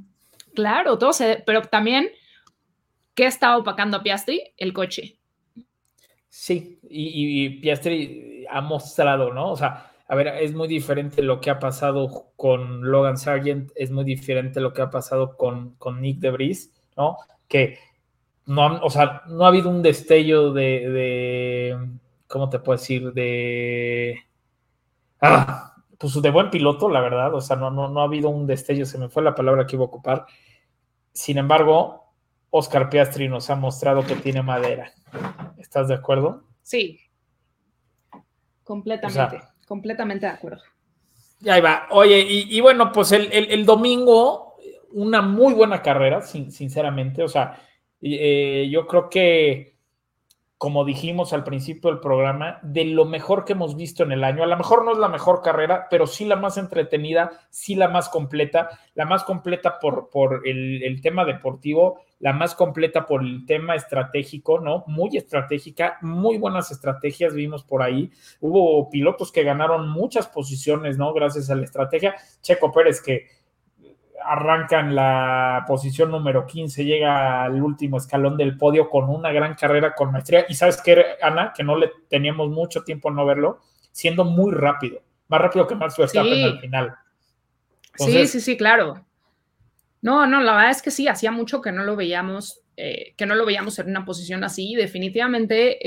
claro, 0.53 0.97
todo 0.97 1.13
se, 1.13 1.41
pero 1.45 1.61
también, 1.61 2.09
¿qué 3.13 3.25
estaba 3.27 3.57
opacando 3.57 3.97
a 3.97 4.03
Piastri? 4.03 4.41
El 4.57 4.73
coche. 4.73 5.17
Sí, 6.29 6.79
y, 6.89 7.07
y- 7.07 7.45
y 7.45 7.49
Piastri 7.61 8.45
ha 8.49 8.61
mostrado, 8.61 9.33
¿no? 9.33 9.51
O 9.51 9.55
sea, 9.57 9.91
a 10.07 10.15
ver, 10.15 10.27
es 10.27 10.53
muy 10.53 10.67
diferente 10.67 11.21
lo 11.21 11.41
que 11.41 11.49
ha 11.49 11.59
pasado 11.59 12.31
con 12.35 12.89
Logan 12.89 13.17
Sargent, 13.17 13.71
es 13.75 13.91
muy 13.91 14.05
diferente 14.05 14.61
lo 14.61 14.73
que 14.73 14.81
ha 14.81 14.89
pasado 14.89 15.35
con, 15.35 15.75
con 15.75 16.01
Nick 16.01 16.19
DeVries, 16.19 16.73
¿no? 16.95 17.17
Que 17.47 17.77
no, 18.45 18.79
o 18.81 18.89
sea, 18.89 19.23
no 19.27 19.43
ha 19.43 19.49
habido 19.49 19.69
un 19.69 19.81
destello 19.81 20.53
de, 20.53 20.89
de 20.89 21.89
¿cómo 22.27 22.49
te 22.49 22.59
puedo 22.59 22.77
decir? 22.77 23.11
De, 23.11 24.23
ah, 25.21 25.75
pues 25.97 26.21
de 26.21 26.29
buen 26.29 26.49
piloto, 26.49 26.89
la 26.89 27.01
verdad, 27.01 27.33
o 27.33 27.41
sea, 27.41 27.57
no, 27.57 27.69
no, 27.69 27.89
no 27.89 27.99
ha 27.99 28.05
habido 28.05 28.29
un 28.29 28.47
destello, 28.47 28.85
se 28.85 28.97
me 28.97 29.09
fue 29.09 29.23
la 29.23 29.35
palabra 29.35 29.65
que 29.65 29.75
iba 29.75 29.83
a 29.83 29.87
ocupar. 29.87 30.25
Sin 31.11 31.37
embargo, 31.37 32.13
Oscar 32.49 32.89
Piastri 32.89 33.27
nos 33.27 33.49
ha 33.49 33.55
mostrado 33.55 34.05
que 34.05 34.15
tiene 34.15 34.41
madera. 34.41 34.93
¿Estás 35.57 35.89
de 35.89 35.95
acuerdo? 35.95 36.43
Sí. 36.61 36.99
Completamente, 38.63 39.41
completamente 39.67 40.25
de 40.25 40.31
acuerdo. 40.31 40.63
Ya 41.39 41.53
ahí 41.53 41.61
va. 41.61 41.87
Oye, 41.91 42.25
y, 42.27 42.59
bueno, 42.61 42.91
pues 42.91 43.11
el, 43.11 43.31
el, 43.31 43.65
domingo, 43.65 44.55
una 44.93 45.21
muy 45.21 45.53
buena 45.53 45.81
carrera, 45.83 46.21
sinceramente. 46.21 47.21
O 47.21 47.27
sea, 47.27 47.61
eh, 48.01 48.67
yo 48.71 48.87
creo 48.87 49.09
que 49.09 49.76
como 50.57 50.85
dijimos 50.85 51.33
al 51.33 51.43
principio 51.43 51.91
del 51.91 51.99
programa, 51.99 52.59
de 52.63 52.85
lo 52.85 53.05
mejor 53.05 53.45
que 53.45 53.53
hemos 53.53 53.75
visto 53.75 54.01
en 54.01 54.11
el 54.11 54.23
año. 54.23 54.43
A 54.43 54.47
lo 54.47 54.57
mejor 54.57 54.83
no 54.83 54.91
es 54.91 54.97
la 54.97 55.07
mejor 55.07 55.43
carrera, 55.43 55.87
pero 55.89 56.07
sí 56.07 56.25
la 56.25 56.35
más 56.35 56.57
entretenida, 56.57 57.31
sí 57.51 57.75
la 57.75 57.89
más 57.89 58.09
completa, 58.09 58.69
la 58.95 59.05
más 59.05 59.23
completa 59.23 59.77
por, 59.79 60.09
por 60.09 60.41
el, 60.47 60.99
tema 61.01 61.25
deportivo, 61.25 62.01
la 62.19 62.33
más 62.33 62.55
completa 62.55 63.05
por 63.05 63.21
el 63.21 63.45
tema 63.45 63.75
estratégico, 63.75 64.59
¿no? 64.59 64.83
Muy 64.87 65.15
estratégica, 65.15 65.99
muy 66.01 66.39
buenas 66.39 66.71
estrategias 66.71 67.35
vimos 67.35 67.63
por 67.63 67.83
ahí. 67.83 68.09
Hubo 68.41 68.89
pilotos 68.89 69.31
que 69.31 69.43
ganaron 69.43 69.87
muchas 69.87 70.27
posiciones, 70.27 70.97
¿no? 70.97 71.13
Gracias 71.13 71.51
a 71.51 71.55
la 71.55 71.65
estrategia. 71.65 72.15
Checo 72.41 72.71
Pérez 72.71 72.99
que 72.99 73.27
arranca 74.27 74.79
en 74.79 74.95
la 74.95 75.63
posición 75.67 76.11
número 76.11 76.45
15, 76.45 76.83
llega 76.83 77.43
al 77.43 77.61
último 77.61 77.97
escalón 77.97 78.37
del 78.37 78.57
podio 78.57 78.89
con 78.89 79.09
una 79.09 79.31
gran 79.31 79.55
carrera 79.55 79.93
con 79.95 80.11
maestría. 80.11 80.45
Y 80.49 80.55
sabes 80.55 80.81
qué, 80.81 81.03
Ana, 81.21 81.53
que 81.55 81.63
no 81.63 81.77
le 81.77 81.91
teníamos 82.09 82.49
mucho 82.49 82.83
tiempo 82.83 83.09
no 83.09 83.25
verlo, 83.25 83.61
siendo 83.91 84.25
muy 84.25 84.51
rápido, 84.51 85.01
más 85.27 85.41
rápido 85.41 85.67
que 85.67 85.75
Max 85.75 85.95
Verstappen 85.97 86.33
sí. 86.33 86.43
al 86.43 86.59
final. 86.59 86.95
sí, 87.95 88.27
sí, 88.27 88.41
sí, 88.41 88.57
claro. 88.57 89.05
No, 90.01 90.27
no, 90.27 90.41
la 90.41 90.55
verdad 90.55 90.71
es 90.71 90.81
que 90.81 90.91
sí, 90.91 91.07
hacía 91.07 91.31
mucho 91.31 91.61
que 91.61 91.71
no 91.71 91.83
lo 91.83 91.95
veíamos, 91.95 92.61
eh, 92.77 93.13
que 93.17 93.25
no 93.25 93.35
lo 93.35 93.45
veíamos 93.45 93.77
en 93.79 93.89
una 93.89 94.05
posición 94.05 94.43
así. 94.43 94.75
Definitivamente, 94.75 95.77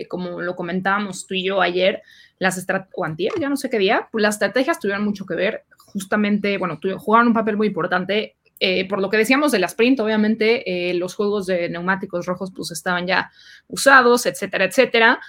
eh, 0.00 0.08
como 0.08 0.40
lo 0.40 0.56
comentábamos 0.56 1.26
tú 1.26 1.34
y 1.34 1.44
yo 1.44 1.60
ayer, 1.60 2.02
las 2.38 2.66
o 2.94 3.04
antier, 3.04 3.32
ya 3.40 3.48
no 3.48 3.56
sé 3.56 3.68
qué 3.70 3.78
día, 3.78 4.08
pues 4.10 4.22
las 4.22 4.36
estrategias 4.36 4.80
tuvieron 4.80 5.04
mucho 5.04 5.26
que 5.26 5.34
ver 5.34 5.64
justamente, 5.76 6.58
bueno, 6.58 6.78
jugaron 6.98 7.28
un 7.28 7.34
papel 7.34 7.56
muy 7.56 7.66
importante. 7.68 8.36
Eh, 8.60 8.88
por 8.88 9.00
lo 9.00 9.08
que 9.08 9.16
decíamos 9.16 9.52
de 9.52 9.60
la 9.60 9.66
sprint, 9.66 10.00
obviamente 10.00 10.90
eh, 10.90 10.94
los 10.94 11.14
juegos 11.14 11.46
de 11.46 11.68
neumáticos 11.68 12.26
rojos 12.26 12.50
pues 12.54 12.72
estaban 12.72 13.06
ya 13.06 13.30
usados, 13.68 14.26
etcétera, 14.26 14.64
etcétera. 14.64 15.20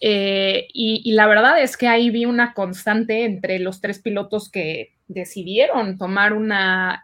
Eh, 0.00 0.68
y, 0.74 1.12
la 1.12 1.26
verdad 1.26 1.62
es 1.62 1.78
que 1.78 1.88
ahí 1.88 2.10
vi 2.10 2.26
una 2.26 2.52
constante 2.52 3.24
entre 3.24 3.58
los 3.58 3.80
tres 3.80 4.00
pilotos 4.00 4.50
que 4.50 4.92
decidieron 5.08 5.96
tomar 5.96 6.34
una, 6.34 7.02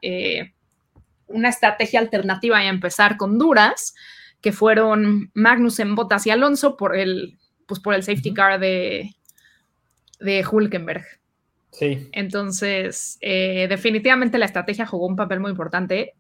una 1.31 1.49
estrategia 1.49 2.01
alternativa 2.01 2.62
y 2.62 2.69
empezar 2.69 3.16
con 3.16 3.38
duras, 3.38 3.95
que 4.40 4.53
fueron 4.53 5.31
Magnussen, 5.35 5.95
Bottas 5.95 6.27
y 6.27 6.31
Alonso 6.31 6.77
por 6.77 6.97
el, 6.97 7.38
pues 7.66 7.81
por 7.81 7.95
el 7.95 8.03
safety 8.03 8.33
car 8.35 8.59
de, 8.61 9.14
de 10.19 10.45
Hulkenberg. 10.47 11.05
Sí. 11.73 12.09
Entonces, 12.12 13.19
eh, 13.21 13.66
definitivamente 13.69 14.38
la 14.38 14.47
estrategia 14.47 14.87
jugó 14.87 15.07
un 15.07 15.16
papel 15.16 15.40
muy 15.40 15.51
importante. 15.51 16.14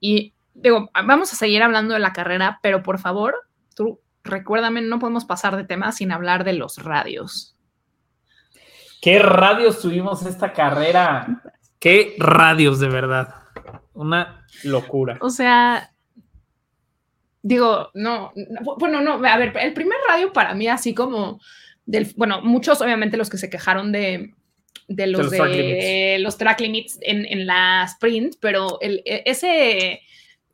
Y 0.00 0.34
digo, 0.54 0.90
vamos 0.94 1.32
a 1.32 1.36
seguir 1.36 1.62
hablando 1.62 1.94
de 1.94 2.00
la 2.00 2.12
carrera, 2.12 2.58
pero 2.62 2.82
por 2.82 2.98
favor, 2.98 3.34
tú 3.74 4.00
recuérdame, 4.22 4.80
no 4.80 4.98
podemos 4.98 5.24
pasar 5.24 5.56
de 5.56 5.64
tema 5.64 5.92
sin 5.92 6.10
hablar 6.10 6.44
de 6.44 6.54
los 6.54 6.82
radios. 6.82 7.56
¿Qué 9.02 9.18
radios 9.18 9.80
tuvimos 9.80 10.24
esta 10.24 10.52
carrera? 10.52 11.42
¿Qué 11.78 12.16
radios 12.18 12.80
de 12.80 12.88
verdad? 12.88 13.34
Una 13.92 14.43
locura. 14.62 15.18
O 15.20 15.30
sea, 15.30 15.92
digo, 17.42 17.90
no, 17.94 18.32
bueno, 18.78 19.00
no, 19.00 19.14
a 19.24 19.36
ver, 19.36 19.54
el 19.60 19.74
primer 19.74 19.98
radio 20.08 20.32
para 20.32 20.54
mí 20.54 20.66
así 20.68 20.94
como 20.94 21.40
del, 21.86 22.12
bueno, 22.16 22.40
muchos 22.42 22.80
obviamente 22.80 23.16
los 23.16 23.28
que 23.28 23.36
se 23.36 23.50
quejaron 23.50 23.92
de, 23.92 24.34
de 24.88 25.06
los, 25.06 25.30
de 25.30 26.18
los, 26.20 26.38
track 26.38 26.60
limits 26.60 26.98
en, 27.02 27.46
la 27.46 27.84
sprint, 27.84 28.36
pero 28.40 28.78
el, 28.80 29.02
e, 29.04 29.22
ese 29.26 30.00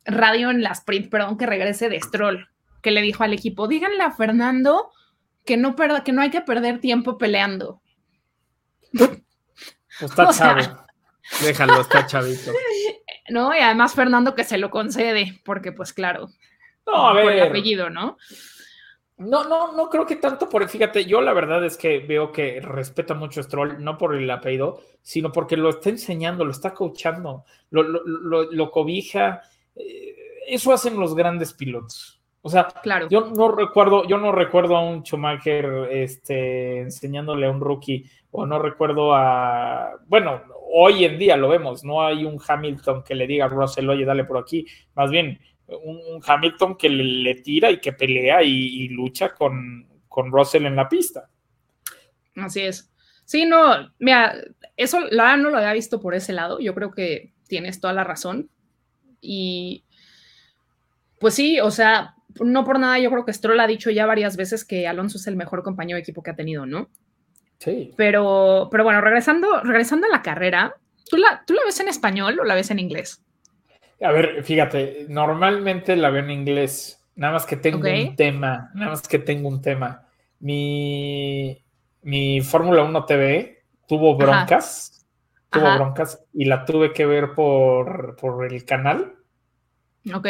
radio 0.05 0.49
en 0.49 0.63
la 0.63 0.71
sprint, 0.71 1.09
perdón, 1.09 1.37
que 1.37 1.45
regrese 1.45 1.89
de 1.89 2.01
Stroll, 2.01 2.49
que 2.81 2.91
le 2.91 3.01
dijo 3.01 3.23
al 3.23 3.33
equipo, 3.33 3.67
díganle 3.67 4.03
a 4.03 4.11
Fernando 4.11 4.91
que 5.45 5.57
no, 5.57 5.75
perda, 5.75 6.03
que 6.03 6.11
no 6.11 6.21
hay 6.21 6.29
que 6.29 6.41
perder 6.41 6.79
tiempo 6.79 7.17
peleando. 7.17 7.81
Está 9.99 10.29
chavo. 10.33 10.85
Déjalo, 11.41 11.81
está 11.81 12.05
chavito. 12.05 12.51
No, 13.31 13.55
y 13.55 13.59
además 13.59 13.95
Fernando 13.95 14.35
que 14.35 14.43
se 14.43 14.57
lo 14.57 14.69
concede, 14.69 15.39
porque 15.45 15.71
pues 15.71 15.93
claro, 15.93 16.27
no, 16.85 17.07
a 17.07 17.13
ver. 17.13 17.23
por 17.23 17.33
el 17.33 17.41
apellido, 17.43 17.89
¿no? 17.89 18.17
No, 19.17 19.43
no, 19.43 19.71
no 19.73 19.89
creo 19.89 20.05
que 20.05 20.15
tanto 20.15 20.49
por, 20.49 20.67
fíjate, 20.67 21.05
yo 21.05 21.21
la 21.21 21.33
verdad 21.33 21.63
es 21.63 21.77
que 21.77 21.99
veo 21.99 22.31
que 22.31 22.59
respeta 22.59 23.13
mucho 23.13 23.39
a 23.39 23.43
Stroll, 23.43 23.83
no 23.83 23.97
por 23.97 24.15
el 24.15 24.29
apellido, 24.29 24.81
sino 25.01 25.31
porque 25.31 25.55
lo 25.55 25.69
está 25.69 25.89
enseñando, 25.89 26.43
lo 26.43 26.51
está 26.51 26.73
coachando, 26.73 27.45
lo, 27.69 27.83
lo, 27.83 28.71
cobija. 28.71 29.41
Eh, 29.75 30.15
eso 30.47 30.73
hacen 30.73 30.99
los 30.99 31.15
grandes 31.15 31.53
pilotos. 31.53 32.19
O 32.41 32.49
sea, 32.49 32.67
claro. 32.81 33.07
yo 33.09 33.29
no 33.29 33.51
recuerdo, 33.51 34.07
yo 34.07 34.17
no 34.17 34.31
recuerdo 34.31 34.75
a 34.75 34.81
un 34.81 35.03
Schumacher 35.03 35.87
este, 35.91 36.79
enseñándole 36.79 37.45
a 37.45 37.51
un 37.51 37.61
rookie, 37.61 38.09
o 38.31 38.47
no 38.47 38.57
recuerdo 38.57 39.13
a, 39.13 39.99
bueno, 40.07 40.41
hoy 40.73 41.05
en 41.05 41.17
día 41.17 41.37
lo 41.37 41.49
vemos, 41.49 41.83
no 41.83 42.03
hay 42.05 42.25
un 42.25 42.39
Hamilton 42.45 43.03
que 43.03 43.15
le 43.15 43.27
diga 43.27 43.45
a 43.45 43.49
Russell, 43.49 43.89
oye, 43.89 44.05
dale 44.05 44.23
por 44.23 44.37
aquí, 44.37 44.65
más 44.95 45.09
bien 45.11 45.39
un, 45.67 46.21
Hamilton 46.25 46.75
que 46.75 46.89
le, 46.89 47.35
tira 47.35 47.71
y 47.71 47.79
que 47.79 47.93
pelea 47.93 48.43
y, 48.43 48.87
lucha 48.89 49.33
con, 49.33 49.87
con, 50.07 50.31
Russell 50.31 50.65
en 50.65 50.75
la 50.75 50.89
pista. 50.89 51.29
Así 52.35 52.61
es. 52.61 52.91
Sí, 53.25 53.45
no, 53.45 53.91
mira, 53.99 54.35
eso 54.75 54.99
la 55.09 55.37
no 55.37 55.49
lo 55.49 55.57
había 55.57 55.73
visto 55.73 56.01
por 56.01 56.13
ese 56.13 56.33
lado. 56.33 56.59
Yo 56.59 56.73
creo 56.75 56.91
que 56.91 57.33
tienes 57.47 57.79
toda 57.79 57.93
la 57.93 58.03
razón. 58.03 58.49
Y 59.21 59.85
pues 61.19 61.35
sí, 61.35 61.59
o 61.59 61.71
sea, 61.71 62.15
no 62.39 62.63
por 62.65 62.79
nada, 62.79 62.99
yo 62.99 63.09
creo 63.11 63.25
que 63.25 63.33
Stroll 63.33 63.59
ha 63.59 63.67
dicho 63.67 63.91
ya 63.91 64.05
varias 64.05 64.35
veces 64.35 64.65
que 64.65 64.87
Alonso 64.87 65.17
es 65.17 65.27
el 65.27 65.35
mejor 65.35 65.63
compañero 65.63 65.95
de 65.95 66.01
equipo 66.01 66.23
que 66.23 66.31
ha 66.31 66.35
tenido, 66.35 66.65
¿no? 66.65 66.89
Sí. 67.61 67.93
Pero, 67.95 68.69
pero 68.71 68.83
bueno, 68.83 69.01
regresando, 69.01 69.61
regresando 69.61 70.07
a 70.07 70.09
la 70.09 70.23
carrera, 70.23 70.73
¿tú 71.07 71.17
la, 71.17 71.43
¿tú 71.45 71.53
la 71.53 71.63
ves 71.63 71.79
en 71.79 71.89
español 71.89 72.39
o 72.39 72.43
la 72.43 72.55
ves 72.55 72.71
en 72.71 72.79
inglés? 72.79 73.23
A 74.01 74.11
ver, 74.11 74.43
fíjate, 74.43 75.05
normalmente 75.09 75.95
la 75.95 76.09
veo 76.09 76.23
en 76.23 76.31
inglés, 76.31 77.05
nada 77.15 77.33
más 77.33 77.45
que 77.45 77.57
tengo 77.57 77.87
un 77.87 78.15
tema, 78.15 78.71
nada 78.73 78.91
más 78.91 79.07
que 79.07 79.19
tengo 79.19 79.47
un 79.47 79.61
tema. 79.61 80.07
Mi, 80.39 81.63
mi 82.01 82.41
Fórmula 82.41 82.81
1 82.81 83.05
TV 83.05 83.63
tuvo 83.87 84.15
broncas, 84.15 85.05
tuvo 85.51 85.75
broncas 85.75 86.19
y 86.33 86.45
la 86.45 86.65
tuve 86.65 86.93
que 86.93 87.05
ver 87.05 87.35
por, 87.35 88.15
por 88.15 88.51
el 88.51 88.65
canal. 88.65 89.13
Ok. 90.15 90.27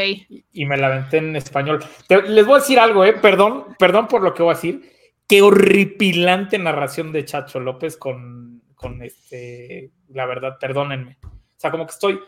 Y, 0.52 0.66
me 0.66 0.76
la 0.76 0.88
aventé 0.88 1.18
en 1.20 1.38
español. 1.38 1.82
les 2.10 2.46
voy 2.46 2.56
a 2.56 2.60
decir 2.60 2.78
algo, 2.78 3.06
¿eh? 3.06 3.14
Perdón, 3.14 3.68
perdón 3.80 4.10
por 4.10 4.22
lo 4.22 4.34
que 4.34 4.44
voy 4.44 4.52
a 4.52 4.56
decir. 4.56 4.92
Qué 5.32 5.42
horripilante 5.42 6.60
narración 6.60 7.14
de 7.14 7.24
Chacho 7.24 7.62
López 7.62 7.96
con, 7.96 8.64
con 8.76 9.02
este, 9.02 9.90
la 10.10 10.26
verdad, 10.26 10.58
perdónenme. 10.60 11.20
O 11.24 11.30
sea, 11.56 11.72
como 11.72 11.86
que 11.86 11.94
estoy, 11.94 12.20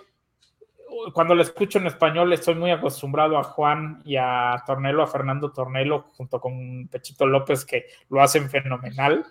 cuando 1.11 1.35
lo 1.35 1.41
escucho 1.41 1.79
en 1.79 1.87
español 1.87 2.31
estoy 2.31 2.55
muy 2.55 2.71
acostumbrado 2.71 3.37
a 3.37 3.43
Juan 3.43 4.01
y 4.05 4.15
a 4.15 4.63
Tornelo, 4.65 5.03
a 5.03 5.07
Fernando 5.07 5.51
Tornelo, 5.51 6.11
junto 6.15 6.39
con 6.39 6.87
Pechito 6.87 7.27
López, 7.27 7.65
que 7.65 7.87
lo 8.07 8.21
hacen 8.21 8.49
fenomenal. 8.49 9.25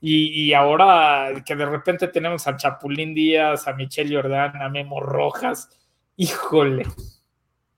Y, 0.00 0.54
ahora 0.54 1.30
que 1.44 1.54
de 1.54 1.66
repente 1.66 2.08
tenemos 2.08 2.46
a 2.46 2.56
Chapulín 2.56 3.12
Díaz, 3.12 3.68
a 3.68 3.74
Michelle 3.74 4.16
Jordán, 4.16 4.56
a 4.62 4.70
Memo 4.70 5.00
Rojas, 5.00 5.68
híjole. 6.16 6.86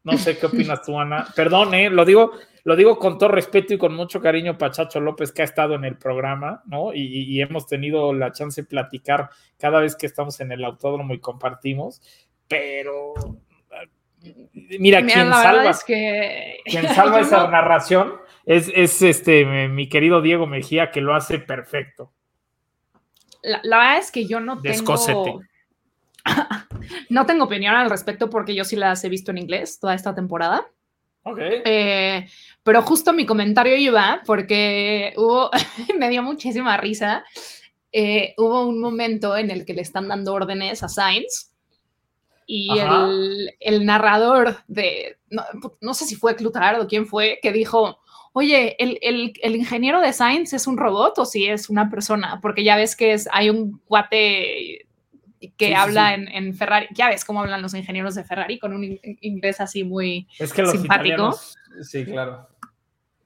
No 0.05 0.17
sé 0.17 0.39
qué 0.39 0.47
opinas 0.47 0.83
tú, 0.83 0.97
Ana. 0.97 1.27
Perdón, 1.35 1.75
¿eh? 1.75 1.91
lo 1.91 2.05
digo, 2.05 2.35
lo 2.65 2.77
digo 2.77 2.99
con 2.99 3.19
todo 3.19 3.31
respeto 3.31 3.75
y 3.75 3.79
con 3.79 3.95
mucho 3.95 4.21
cariño 4.21 4.59
para 4.59 4.73
Chacho 4.73 5.01
López, 5.01 5.33
que 5.33 5.43
ha 5.43 5.45
estado 5.45 5.75
en 5.75 5.85
el 5.85 5.97
programa, 5.97 6.63
¿no? 6.67 6.95
Y, 6.95 7.03
y 7.03 7.41
hemos 7.41 7.67
tenido 7.67 8.13
la 8.13 8.33
chance 8.33 8.63
de 8.63 8.67
platicar 8.69 9.31
cada 9.59 9.81
vez 9.81 9.97
que 9.97 10.07
estamos 10.07 10.41
en 10.41 10.53
el 10.53 10.65
autódromo 10.65 11.15
y 11.15 11.21
compartimos 11.21 12.01
pero 12.51 13.15
mira, 14.81 15.07
quien 15.07 15.31
salva, 15.31 15.73
salva 16.95 17.21
esa 17.21 17.49
narración 17.49 18.15
es, 18.45 19.01
este 19.03 19.69
mi 19.69 19.89
querido 19.89 20.21
Diego 20.21 20.49
Mejía 20.49 20.91
que 20.91 21.01
lo 21.01 21.15
hace 21.15 21.39
perfecto. 21.39 22.13
La, 23.43 23.61
verdad 23.63 23.99
es 23.99 24.11
que 24.11 24.27
yo 24.27 24.41
no 24.41 24.61
tengo 24.61 24.97
no 27.09 27.25
tengo 27.25 27.45
opinión 27.45 27.77
al 27.77 27.89
respecto 27.89 28.29
porque 28.29 28.57
yo 28.57 28.65
sí 28.65 28.75
las 28.75 29.05
he 29.05 29.09
visto 29.09 29.31
en 29.31 29.39
inglés 29.39 29.79
toda 29.79 29.95
esta 29.95 30.13
temporada. 30.13 30.67
Ok. 31.23 31.39
Eh, 31.41 32.27
pero 32.63 32.83
justo 32.83 33.13
mi 33.13 33.27
comentario 33.27 33.77
iba 33.77 34.23
porque 34.27 35.13
hubo, 35.17 35.51
me 35.99 36.09
dio 36.09 36.23
muchísima 36.23 36.77
risa. 36.77 37.25
Eh, 37.93 38.35
hubo 38.37 38.67
un 38.67 38.81
momento 38.81 39.37
en 39.37 39.51
el 39.51 39.65
que 39.65 39.75
le 39.75 39.83
están 39.83 40.09
dando 40.09 40.33
órdenes 40.33 40.83
a 40.83 40.89
Sainz 40.89 41.51
y 42.47 42.69
el, 42.79 43.55
el, 43.61 43.87
narrador 43.87 44.57
de, 44.67 45.19
no, 45.29 45.45
no, 45.81 45.95
sé 45.95 46.05
si 46.05 46.17
fue 46.17 46.35
Clutardo 46.35 46.83
o 46.83 46.89
quién 46.89 47.07
fue, 47.07 47.39
que 47.41 47.53
dijo, 47.53 48.01
oye, 48.33 48.75
el, 48.83 48.99
el, 49.03 49.33
el, 49.41 49.55
ingeniero 49.55 50.01
de 50.01 50.13
Sainz 50.13 50.53
es 50.53 50.67
un 50.67 50.77
robot 50.77 51.19
o 51.19 51.25
si 51.25 51.47
es 51.47 51.71
una 51.71 51.91
persona, 51.91 52.41
porque 52.43 52.65
ya 52.65 52.75
ves 52.75 52.97
que 52.97 53.13
es, 53.13 53.29
hay 53.33 53.51
un 53.51 53.79
cuate 53.85 54.89
que 55.57 55.75
habla 55.75 56.15
En, 56.15 56.29
en, 56.29 56.55
Ferrari, 56.55 56.89
ya 56.93 57.09
ves 57.09 57.25
cómo 57.25 57.41
hablan 57.41 57.63
los 57.63 57.75
ingenieros 57.75 58.15
de 58.15 58.25
Ferrari 58.25 58.59
con 58.59 58.75
un 58.75 58.99
inglés 59.21 59.61
así 59.61 59.85
muy 59.85 60.29
es 60.39 60.53
que 60.53 60.63
los 60.63 60.73
simpático. 60.73 61.39
Sí, 61.83 62.05
claro. 62.05 62.49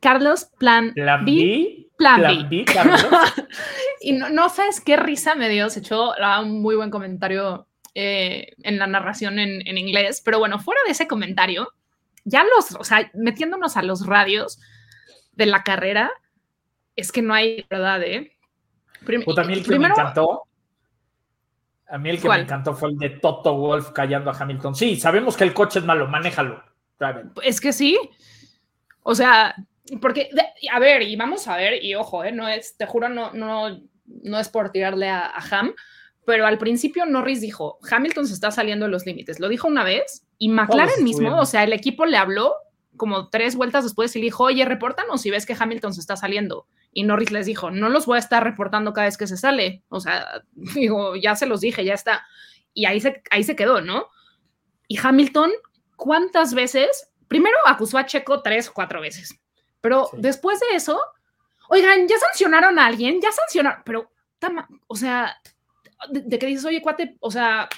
Carlos, 0.01 0.49
plan, 0.59 0.93
plan 0.93 1.25
B. 1.25 1.89
Plan, 1.97 2.49
B. 2.49 2.65
Carlos. 2.65 3.05
y 4.01 4.13
no, 4.13 4.29
no, 4.29 4.49
sabes 4.49 4.81
qué 4.81 4.97
risa 4.97 5.35
me 5.35 5.49
dio, 5.49 5.71
se 5.71 5.81
echó 5.81 6.13
un 6.43 6.61
muy 6.61 6.77
buen 6.77 6.91
comentario 6.91 7.67
eh, 7.95 8.53
en 8.63 8.79
la 8.79 8.87
narración 8.87 9.39
en, 9.39 9.67
en, 9.67 9.79
inglés, 9.79 10.21
pero 10.25 10.39
bueno, 10.39 10.59
fuera 10.59 10.81
de 10.85 10.93
ese 10.93 11.09
comentario, 11.09 11.73
ya 12.25 12.45
los, 12.45 12.73
o 12.73 12.85
sea, 12.85 13.11
metiéndonos 13.15 13.77
a 13.77 13.83
los 13.83 14.07
radios 14.07 14.61
de 15.33 15.47
la 15.47 15.63
carrera, 15.63 16.11
es 16.97 17.13
que 17.13 17.23
no 17.23 17.35
hay 17.35 17.65
verdad, 17.69 18.03
¿eh? 18.03 18.37
Prim 19.05 19.25
también 19.35 19.61
el 19.61 19.65
que 19.65 19.79
me 19.79 19.89
encantó. 19.89 20.43
A 21.95 21.99
mí 21.99 22.11
el 22.11 22.21
que 22.21 22.29
me 22.29 22.41
encantó 22.41 22.75
fue 22.75 22.89
el 22.89 22.99
de 22.99 23.09
Toto 23.11 23.55
Wolf 23.55 23.93
callando 23.93 24.29
a 24.29 24.37
Hamilton. 24.37 24.75
Sí, 24.75 24.97
sabemos 24.97 25.37
que 25.37 25.45
el 25.45 25.55
coche 25.55 25.79
es 25.79 25.85
malo, 25.85 26.09
manéjalo. 26.09 26.61
Es 27.41 27.61
que 27.61 27.73
sí. 27.73 27.97
O 29.05 29.15
sea, 29.15 29.55
porque, 30.01 30.29
a 30.73 30.81
ver, 30.81 31.03
y 31.03 31.15
vamos 31.15 31.47
a 31.47 31.57
ver, 31.57 31.85
y 31.85 31.95
ojo, 31.95 32.25
eh, 32.25 32.33
no 32.33 32.49
es, 32.49 32.77
te 32.77 32.87
juro, 32.87 33.09
no, 33.09 33.33
no, 33.33 33.81
no 34.07 34.41
es 34.41 34.49
por 34.49 34.73
tirarle 34.73 35.09
a, 35.09 35.35
Ham, 35.53 35.73
pero 36.27 36.49
al 36.49 36.59
principio 36.59 37.07
Norris 37.07 37.41
dijo, 37.41 37.79
Hamilton 37.89 38.27
se 38.27 38.35
está 38.35 38.51
saliendo 38.51 38.87
de 38.87 38.91
los 38.91 39.07
límites. 39.07 39.39
Lo 39.39 39.49
dijo 39.49 39.69
una 39.69 39.85
vez 39.85 40.27
y 40.37 40.49
McLaren 40.49 41.05
mismo, 41.05 41.39
o 41.39 41.47
sea, 41.47 41.63
el 41.63 41.73
equipo 41.73 42.07
le 42.07 42.17
habló 42.17 42.57
como 42.97 43.29
tres 43.29 43.57
vueltas 43.57 43.85
después 43.85 44.15
y 44.15 44.19
le 44.21 44.27
dijo, 44.27 44.45
oye, 44.45 44.65
repórtanos 44.65 45.23
si 45.23 45.31
ves 45.31 45.47
que 45.47 45.57
Hamilton 45.59 45.95
se 45.95 46.01
está 46.01 46.17
saliendo. 46.17 46.67
Y 46.93 47.03
Norris 47.05 47.33
les 47.33 47.47
dijo, 47.47 47.71
no 47.71 47.89
los 47.89 48.07
voy 48.07 48.17
a 48.17 48.21
estar 48.21 48.45
reportando 48.45 48.93
cada 48.93 49.07
vez 49.07 49.17
que 49.17 49.27
se 49.27 49.37
sale. 49.37 49.83
O 49.89 50.01
sea, 50.01 50.43
digo, 50.53 51.17
ya 51.17 51.37
se 51.37 51.47
los 51.47 51.61
dije, 51.61 51.85
ya 51.85 51.95
está. 51.95 52.25
Y 52.73 52.87
ahí 52.87 53.01
se, 53.01 53.23
ahí 53.31 53.45
se 53.45 53.57
quedó, 53.57 53.81
¿no? 53.81 54.09
Y 54.89 54.99
Hamilton, 55.03 55.51
¿cuántas 55.97 56.55
veces? 56.55 57.11
Primero 57.29 57.57
acusó 57.67 57.99
a 57.99 58.07
Checo 58.07 58.43
tres 58.43 58.69
o 58.69 58.75
cuatro 58.75 59.01
veces. 59.01 59.41
Pero 59.81 60.09
después 60.15 60.61
de 60.61 60.77
eso, 60.77 61.01
oigan, 61.69 62.07
ya 62.09 62.19
sancionaron 62.19 62.79
a 62.79 62.87
alguien, 62.87 63.21
ya 63.21 63.33
sancionaron, 63.33 63.83
pero, 63.85 64.11
o 64.87 64.97
sea, 64.97 65.37
de, 66.11 66.39
que 66.39 66.47
dices, 66.47 66.65
oye, 66.65 66.83
cuate, 66.83 67.17
o 67.21 67.31
sea, 67.31 67.69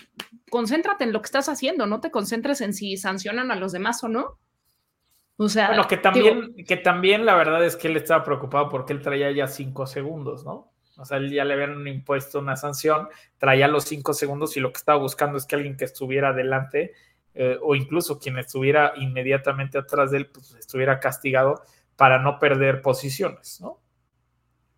concéntrate 0.51 1.05
en 1.05 1.13
lo 1.13 1.21
que 1.21 1.27
estás 1.27 1.49
haciendo, 1.49 1.87
no 1.87 2.01
te 2.01 2.11
concentres 2.11 2.61
en 2.61 2.75
si 2.75 2.97
sancionan 2.97 3.51
a 3.51 3.57
los 3.57 3.73
demás 3.73 4.03
o 4.05 4.09
no. 4.09 4.39
O 5.39 5.49
sea, 5.49 5.69
bueno, 5.69 5.87
que 5.87 5.99
también, 5.99 6.55
que 6.67 6.77
también 6.77 7.27
la 7.27 7.35
verdad 7.35 7.65
es 7.65 7.77
que 7.77 7.89
él 7.89 7.97
estaba 7.97 8.25
preocupado 8.25 8.69
porque 8.69 8.93
él 8.93 9.03
traía 9.03 9.31
ya 9.31 9.47
cinco 9.47 9.87
segundos, 9.87 10.45
¿no? 10.45 10.73
O 10.97 11.05
sea, 11.05 11.19
él 11.19 11.31
ya 11.31 11.45
le 11.45 11.55
habían 11.55 11.87
impuesto 11.87 12.39
una 12.39 12.57
sanción, 12.57 13.09
traía 13.37 13.69
los 13.69 13.85
cinco 13.85 14.15
segundos 14.15 14.57
y 14.57 14.61
lo 14.61 14.73
que 14.73 14.79
estaba 14.79 14.99
buscando 14.99 15.37
es 15.37 15.45
que 15.45 15.55
alguien 15.55 15.77
que 15.77 15.85
estuviera 15.85 16.31
adelante 16.31 16.95
eh, 17.35 17.59
o 17.61 17.75
incluso 17.75 18.19
quien 18.19 18.39
estuviera 18.39 18.95
inmediatamente 18.97 19.77
atrás 19.77 20.11
de 20.11 20.19
él, 20.19 20.27
pues 20.29 20.55
estuviera 20.55 20.99
castigado 21.01 21.63
para 21.97 22.19
no 22.19 22.39
perder 22.39 22.81
posiciones, 22.81 23.61
¿no? 23.61 23.79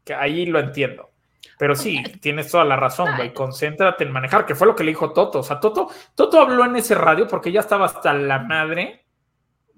Que 0.04 0.14
ahí 0.14 0.44
lo 0.46 0.58
entiendo. 0.58 1.10
Pero 1.56 1.76
sí, 1.76 2.02
tienes 2.20 2.50
toda 2.50 2.64
la 2.64 2.76
razón, 2.76 3.10
güey. 3.16 3.32
Concéntrate 3.32 4.04
en 4.04 4.12
manejar, 4.12 4.44
que 4.44 4.56
fue 4.56 4.66
lo 4.66 4.74
que 4.74 4.84
le 4.84 4.90
dijo 4.90 5.12
Toto. 5.12 5.40
O 5.40 5.42
sea, 5.42 5.60
Toto, 5.60 5.88
Toto 6.14 6.40
habló 6.40 6.64
en 6.64 6.76
ese 6.76 6.94
radio 6.94 7.28
porque 7.28 7.52
ya 7.52 7.60
estaba 7.60 7.86
hasta 7.86 8.12
la 8.12 8.40
madre 8.40 9.07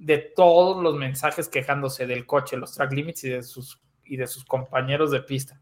de 0.00 0.18
todos 0.18 0.82
los 0.82 0.96
mensajes 0.96 1.48
quejándose 1.48 2.06
del 2.06 2.26
coche, 2.26 2.56
los 2.56 2.74
track 2.74 2.92
limits 2.92 3.24
y 3.24 3.28
de 3.28 3.42
sus, 3.42 3.80
y 4.04 4.16
de 4.16 4.26
sus 4.26 4.44
compañeros 4.44 5.10
de 5.10 5.20
pista. 5.20 5.60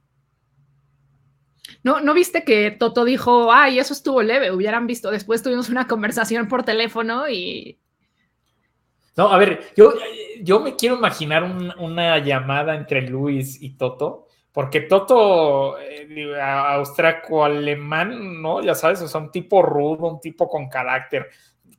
No, 1.83 2.01
¿No 2.01 2.14
viste 2.14 2.44
que 2.44 2.70
Toto 2.70 3.05
dijo, 3.05 3.53
ay, 3.53 3.79
eso 3.79 3.92
estuvo 3.92 4.22
leve? 4.22 4.53
Hubieran 4.53 4.87
visto, 4.87 5.11
después 5.11 5.42
tuvimos 5.42 5.68
una 5.68 5.87
conversación 5.87 6.48
por 6.48 6.62
teléfono 6.62 7.29
y 7.29 7.79
no, 9.18 9.33
a 9.33 9.37
ver, 9.37 9.72
yo, 9.77 9.94
yo 10.42 10.61
me 10.61 10.77
quiero 10.77 10.94
imaginar 10.94 11.42
una 11.77 12.18
llamada 12.18 12.77
entre 12.77 13.03
Luis 13.03 13.61
y 13.61 13.77
Toto, 13.77 14.29
porque 14.53 14.83
Toto, 14.83 15.77
eh, 15.81 16.40
austriaco-alemán, 16.40 18.40
¿no? 18.40 18.62
Ya 18.62 18.77
sabes, 18.77 19.03
o 19.03 19.09
sea, 19.09 19.20
un 19.20 19.33
tipo 19.33 19.61
rudo, 19.61 20.07
un 20.07 20.20
tipo 20.20 20.48
con 20.48 20.68
carácter, 20.68 21.31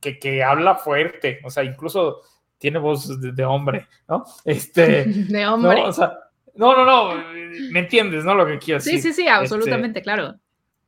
que, 0.01 0.19
que 0.19 0.43
habla 0.43 0.75
fuerte, 0.75 1.39
o 1.45 1.49
sea, 1.49 1.63
incluso 1.63 2.23
tiene 2.59 2.77
voz 2.77 3.19
de, 3.19 3.45
hombre, 3.45 3.87
¿no? 4.07 4.23
Este, 4.45 5.05
de 5.05 5.47
hombre. 5.47 5.81
¿no? 5.81 5.87
O 5.87 5.93
sea, 5.93 6.13
no, 6.55 6.75
no, 6.75 6.85
no, 6.85 7.23
me 7.71 7.79
entiendes, 7.79 8.23
¿no? 8.23 8.35
Lo 8.35 8.45
que 8.45 8.59
quiero 8.59 8.79
decir. 8.79 9.01
Sí, 9.01 9.09
sí, 9.09 9.23
sí, 9.23 9.27
absolutamente, 9.27 9.99
este, 9.99 10.03
claro. 10.03 10.35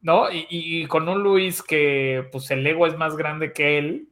¿No? 0.01 0.31
Y, 0.31 0.45
y, 0.49 0.86
con 0.86 1.07
un 1.10 1.23
Luis 1.23 1.63
que, 1.63 2.27
pues, 2.31 2.51
el 2.51 2.65
ego 2.67 2.86
es 2.86 2.97
más 2.97 3.15
grande 3.15 3.53
que 3.53 3.77
él, 3.77 4.10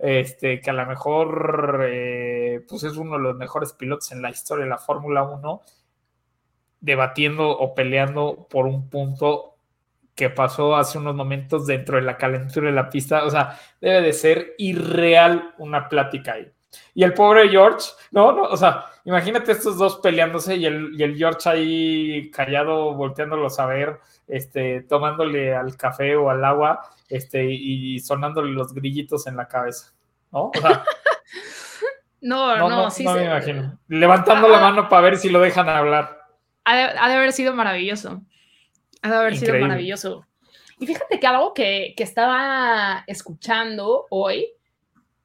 este, 0.00 0.60
que 0.60 0.70
a 0.70 0.72
lo 0.72 0.86
mejor 0.86 1.84
eh, 1.86 2.64
pues 2.66 2.84
es 2.84 2.96
uno 2.96 3.16
de 3.16 3.22
los 3.22 3.36
mejores 3.36 3.74
pilotos 3.74 4.10
en 4.12 4.22
la 4.22 4.30
historia 4.30 4.64
de 4.64 4.70
la 4.70 4.78
Fórmula 4.78 5.22
1, 5.24 5.60
debatiendo 6.80 7.50
o 7.50 7.74
peleando 7.74 8.46
por 8.48 8.66
un 8.66 8.88
punto 8.88 9.56
que 10.14 10.30
pasó 10.30 10.76
hace 10.76 10.98
unos 10.98 11.14
momentos 11.14 11.66
dentro 11.66 11.96
de 11.96 12.02
la 12.02 12.16
calentura 12.16 12.68
de 12.68 12.74
la 12.74 12.88
pista. 12.88 13.24
O 13.24 13.30
sea, 13.30 13.58
debe 13.80 14.00
de 14.00 14.12
ser 14.12 14.54
irreal 14.58 15.54
una 15.58 15.88
plática 15.88 16.32
ahí. 16.32 16.50
Y 16.94 17.04
el 17.04 17.14
pobre 17.14 17.48
George, 17.48 17.90
no, 18.10 18.32
no, 18.32 18.42
o 18.42 18.56
sea, 18.56 18.86
imagínate 19.04 19.52
estos 19.52 19.76
dos 19.78 19.98
peleándose 19.98 20.56
y 20.56 20.66
el, 20.66 20.90
y 20.98 21.02
el 21.02 21.16
George 21.16 21.48
ahí 21.48 22.30
callado, 22.30 22.94
volteándolos 22.94 23.58
a 23.58 23.66
ver, 23.66 24.00
este, 24.28 24.82
tomándole 24.82 25.54
al 25.54 25.76
café 25.76 26.16
o 26.16 26.30
al 26.30 26.44
agua, 26.44 26.80
este, 27.08 27.44
y 27.44 27.98
sonándole 28.00 28.52
los 28.52 28.72
grillitos 28.74 29.26
en 29.26 29.36
la 29.36 29.48
cabeza, 29.48 29.92
¿no? 30.30 30.50
no, 32.20 32.56
no, 32.56 32.68
no, 32.68 32.90
sí. 32.90 33.04
No 33.04 33.14
me 33.14 33.24
imagino. 33.24 33.78
Levantando 33.88 34.48
la 34.48 34.60
mano 34.60 34.88
para 34.88 35.02
ver 35.02 35.16
si 35.16 35.28
lo 35.28 35.40
dejan 35.40 35.68
hablar. 35.68 36.20
Ha 36.64 37.08
de, 37.08 37.14
haber 37.14 37.32
sido 37.32 37.54
maravilloso. 37.54 38.22
Ha 39.02 39.10
de 39.10 39.16
haber 39.16 39.36
sido 39.36 39.58
maravilloso. 39.58 40.26
Y 40.78 40.86
fíjate 40.86 41.18
que 41.18 41.26
algo 41.26 41.52
que, 41.52 41.94
que 41.96 42.02
estaba 42.02 43.04
escuchando 43.06 44.06
hoy, 44.10 44.46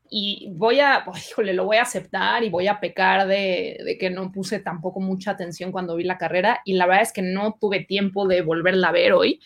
y 0.09 0.49
voy 0.53 0.79
a, 0.79 1.05
híjole, 1.29 1.53
lo 1.53 1.65
voy 1.65 1.77
a 1.77 1.83
aceptar 1.83 2.43
y 2.43 2.49
voy 2.49 2.67
a 2.67 2.79
pecar 2.79 3.27
de, 3.27 3.77
de, 3.83 3.97
que 3.97 4.09
no 4.09 4.31
puse 4.31 4.59
tampoco 4.59 4.99
mucha 4.99 5.31
atención 5.31 5.71
cuando 5.71 5.95
vi 5.95 6.03
la 6.03 6.17
carrera 6.17 6.61
y 6.65 6.73
la 6.73 6.85
verdad 6.85 7.03
es 7.03 7.13
que 7.13 7.21
no 7.21 7.57
tuve 7.59 7.85
tiempo 7.85 8.27
de 8.27 8.41
volverla 8.41 8.89
a 8.89 8.93
ver 8.93 9.13
hoy, 9.13 9.39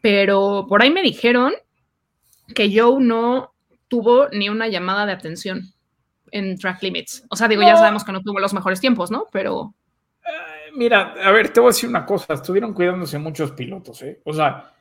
pero 0.00 0.66
por 0.68 0.82
ahí 0.82 0.90
me 0.90 1.02
dijeron 1.02 1.52
que 2.54 2.72
Joe 2.74 3.02
no 3.02 3.54
tuvo 3.88 4.28
ni 4.30 4.48
una 4.48 4.68
llamada 4.68 5.06
de 5.06 5.12
atención 5.12 5.72
en 6.30 6.58
track 6.58 6.82
limits. 6.82 7.24
O 7.30 7.36
sea, 7.36 7.48
digo, 7.48 7.62
ya 7.62 7.76
sabemos 7.76 8.04
que 8.04 8.12
no 8.12 8.22
tuvo 8.22 8.38
los 8.38 8.54
mejores 8.54 8.80
tiempos, 8.80 9.10
¿no? 9.10 9.26
Pero... 9.32 9.74
Eh, 10.24 10.70
mira, 10.74 11.14
a 11.22 11.30
ver, 11.32 11.52
te 11.52 11.60
voy 11.60 11.68
a 11.68 11.70
decir 11.70 11.88
una 11.88 12.04
cosa, 12.04 12.34
estuvieron 12.34 12.74
cuidándose 12.74 13.18
muchos 13.18 13.52
pilotos, 13.52 14.02
¿eh? 14.02 14.20
O 14.24 14.32
sea, 14.32 14.72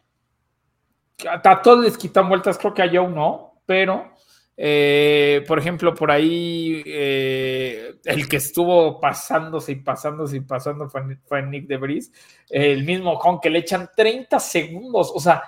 a 1.26 1.62
todos 1.62 1.84
les 1.84 1.98
quitan 1.98 2.30
vueltas, 2.30 2.58
creo 2.58 2.74
que 2.74 2.84
a 2.84 2.90
Joe 2.90 3.10
no, 3.10 3.62
pero 3.66 4.14
eh, 4.60 5.44
por 5.48 5.60
ejemplo, 5.60 5.94
por 5.94 6.10
ahí 6.10 6.82
eh, 6.84 7.94
el 8.04 8.28
que 8.28 8.38
estuvo 8.38 9.00
pasándose 9.00 9.74
y 9.74 9.76
pasándose 9.76 10.38
y 10.38 10.40
pasando 10.40 10.90
fue, 10.90 11.44
Nick 11.44 11.68
de 11.68 11.78
Vries, 11.78 12.12
el 12.50 12.84
mismo 12.84 13.20
con 13.20 13.40
que 13.40 13.52
le 13.52 13.60
echan 13.60 13.88
30 13.96 14.40
segundos, 14.40 15.12
o 15.14 15.20
sea, 15.20 15.44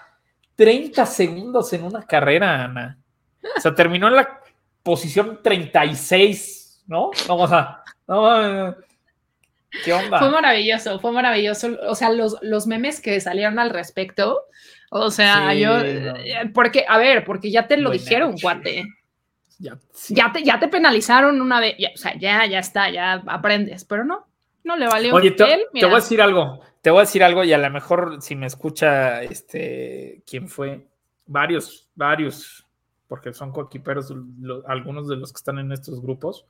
30 0.55 1.07
segundos 1.07 1.73
en 1.73 1.85
una 1.85 2.03
carrera, 2.03 2.65
Ana. 2.65 2.99
O 3.57 3.59
sea, 3.59 3.73
terminó 3.73 4.09
en 4.09 4.17
la 4.17 4.41
posición 4.83 5.39
36, 5.41 6.83
¿no? 6.85 7.09
No, 7.27 7.35
o 7.35 7.47
sea, 7.47 7.81
no, 8.07 8.75
¿qué 9.83 9.91
onda? 9.91 10.19
Fue 10.19 10.29
maravilloso, 10.29 10.99
fue 10.99 11.11
maravilloso. 11.11 11.69
O 11.87 11.95
sea, 11.95 12.11
los, 12.11 12.37
los 12.41 12.67
memes 12.67 13.01
que 13.01 13.19
salieron 13.21 13.57
al 13.57 13.71
respecto, 13.71 14.43
o 14.91 15.09
sea, 15.09 15.55
yo, 15.55 15.79
porque, 16.53 16.85
a 16.87 16.99
ver, 16.99 17.23
porque 17.23 17.49
ya 17.49 17.67
te 17.67 17.77
lo 17.77 17.89
dijeron, 17.89 18.37
cuate. 18.37 18.85
Ya, 19.59 19.77
te, 20.31 20.43
ya 20.43 20.57
te 20.57 20.69
penalizaron 20.69 21.41
una 21.41 21.59
vez, 21.59 21.75
o 21.93 21.97
sea, 21.97 22.17
ya, 22.17 22.45
ya 22.45 22.59
está, 22.59 22.89
ya 22.89 23.21
aprendes, 23.27 23.83
pero 23.83 24.05
no, 24.05 24.25
no 24.63 24.77
le 24.77 24.87
valió. 24.87 25.13
Oye, 25.13 25.31
te, 25.31 25.67
te, 25.73 25.85
voy 25.85 25.95
a 25.95 25.97
decir 25.97 26.21
algo, 26.21 26.61
te 26.81 26.89
voy 26.89 26.99
a 26.99 27.01
decir 27.01 27.23
algo 27.23 27.43
y 27.43 27.51
a 27.51 27.57
lo 27.57 27.69
mejor 27.69 28.21
si 28.21 28.37
me 28.37 28.47
escucha, 28.47 29.21
este, 29.21 30.23
¿quién 30.25 30.47
fue? 30.47 30.87
Varios, 31.25 31.89
varios, 31.93 32.65
porque 33.07 33.33
son 33.33 33.51
coequiperos, 33.51 34.13
algunos 34.65 35.09
de 35.09 35.17
los 35.17 35.33
que 35.33 35.37
están 35.37 35.59
en 35.59 35.73
estos 35.73 36.01
grupos, 36.01 36.45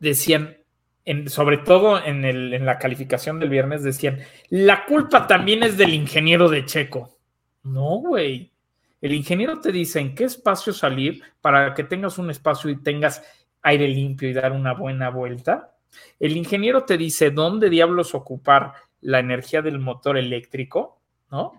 decían, 0.00 0.56
en, 1.04 1.30
sobre 1.30 1.58
todo 1.58 2.04
en, 2.04 2.24
el, 2.24 2.52
en 2.52 2.66
la 2.66 2.78
calificación 2.78 3.38
del 3.38 3.48
viernes, 3.48 3.84
decían, 3.84 4.18
la 4.48 4.84
culpa 4.86 5.28
también 5.28 5.62
es 5.62 5.78
del 5.78 5.94
ingeniero 5.94 6.48
de 6.48 6.64
Checo. 6.64 7.16
No, 7.62 7.98
güey 7.98 8.52
El 9.00 9.12
ingeniero 9.12 9.60
te 9.60 9.72
dice 9.72 10.00
en 10.00 10.14
qué 10.14 10.24
espacio 10.24 10.72
salir 10.72 11.22
para 11.40 11.74
que 11.74 11.84
tengas 11.84 12.18
un 12.18 12.30
espacio 12.30 12.70
y 12.70 12.82
tengas 12.82 13.22
aire 13.62 13.88
limpio 13.88 14.28
y 14.28 14.32
dar 14.32 14.52
una 14.52 14.74
buena 14.74 15.10
vuelta. 15.10 15.74
El 16.18 16.36
ingeniero 16.36 16.84
te 16.84 16.96
dice 16.96 17.30
dónde 17.30 17.70
diablos 17.70 18.14
ocupar 18.14 18.72
la 19.00 19.20
energía 19.20 19.62
del 19.62 19.78
motor 19.78 20.18
eléctrico, 20.18 21.00
¿no? 21.30 21.52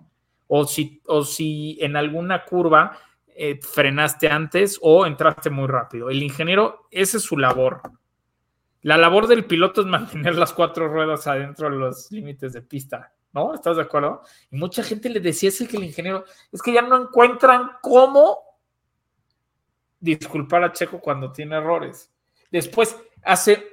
O 0.48 0.66
si, 0.66 1.02
o 1.06 1.24
si 1.24 1.78
en 1.80 1.96
alguna 1.96 2.44
curva 2.44 2.98
eh, 3.28 3.60
frenaste 3.62 4.28
antes 4.30 4.78
o 4.82 5.06
entraste 5.06 5.50
muy 5.50 5.68
rápido. 5.68 6.10
El 6.10 6.22
ingeniero, 6.22 6.88
esa 6.92 7.18
es 7.18 7.24
su 7.24 7.38
labor. 7.38 7.82
La 8.82 8.98
labor 8.98 9.28
del 9.28 9.46
piloto 9.46 9.82
es 9.82 9.88
mantener 9.88 10.36
las 10.36 10.52
cuatro 10.54 10.88
ruedas 10.88 11.26
adentro 11.28 11.70
de 11.70 11.78
los 11.78 12.12
límites 12.12 12.54
de 12.54 12.62
pista. 12.62 13.14
¿No? 13.34 13.54
¿Estás 13.54 13.78
de 13.78 13.84
acuerdo? 13.84 14.22
Y 14.52 14.58
mucha 14.58 14.84
gente 14.84 15.10
le 15.10 15.20
decía 15.20 15.50
es 15.50 15.68
que 15.68 15.78
el 15.78 15.84
ingeniero, 15.84 16.26
es 16.52 16.62
que 16.62 16.74
ya 16.74 16.82
no 16.82 17.02
encuentran 17.02 17.72
cómo 17.82 18.40
disculpar 20.00 20.64
a 20.64 20.72
Checo 20.72 21.00
cuando 21.00 21.32
tiene 21.32 21.58
errores. 21.58 22.12
Después 22.52 22.98
hace 23.24 23.68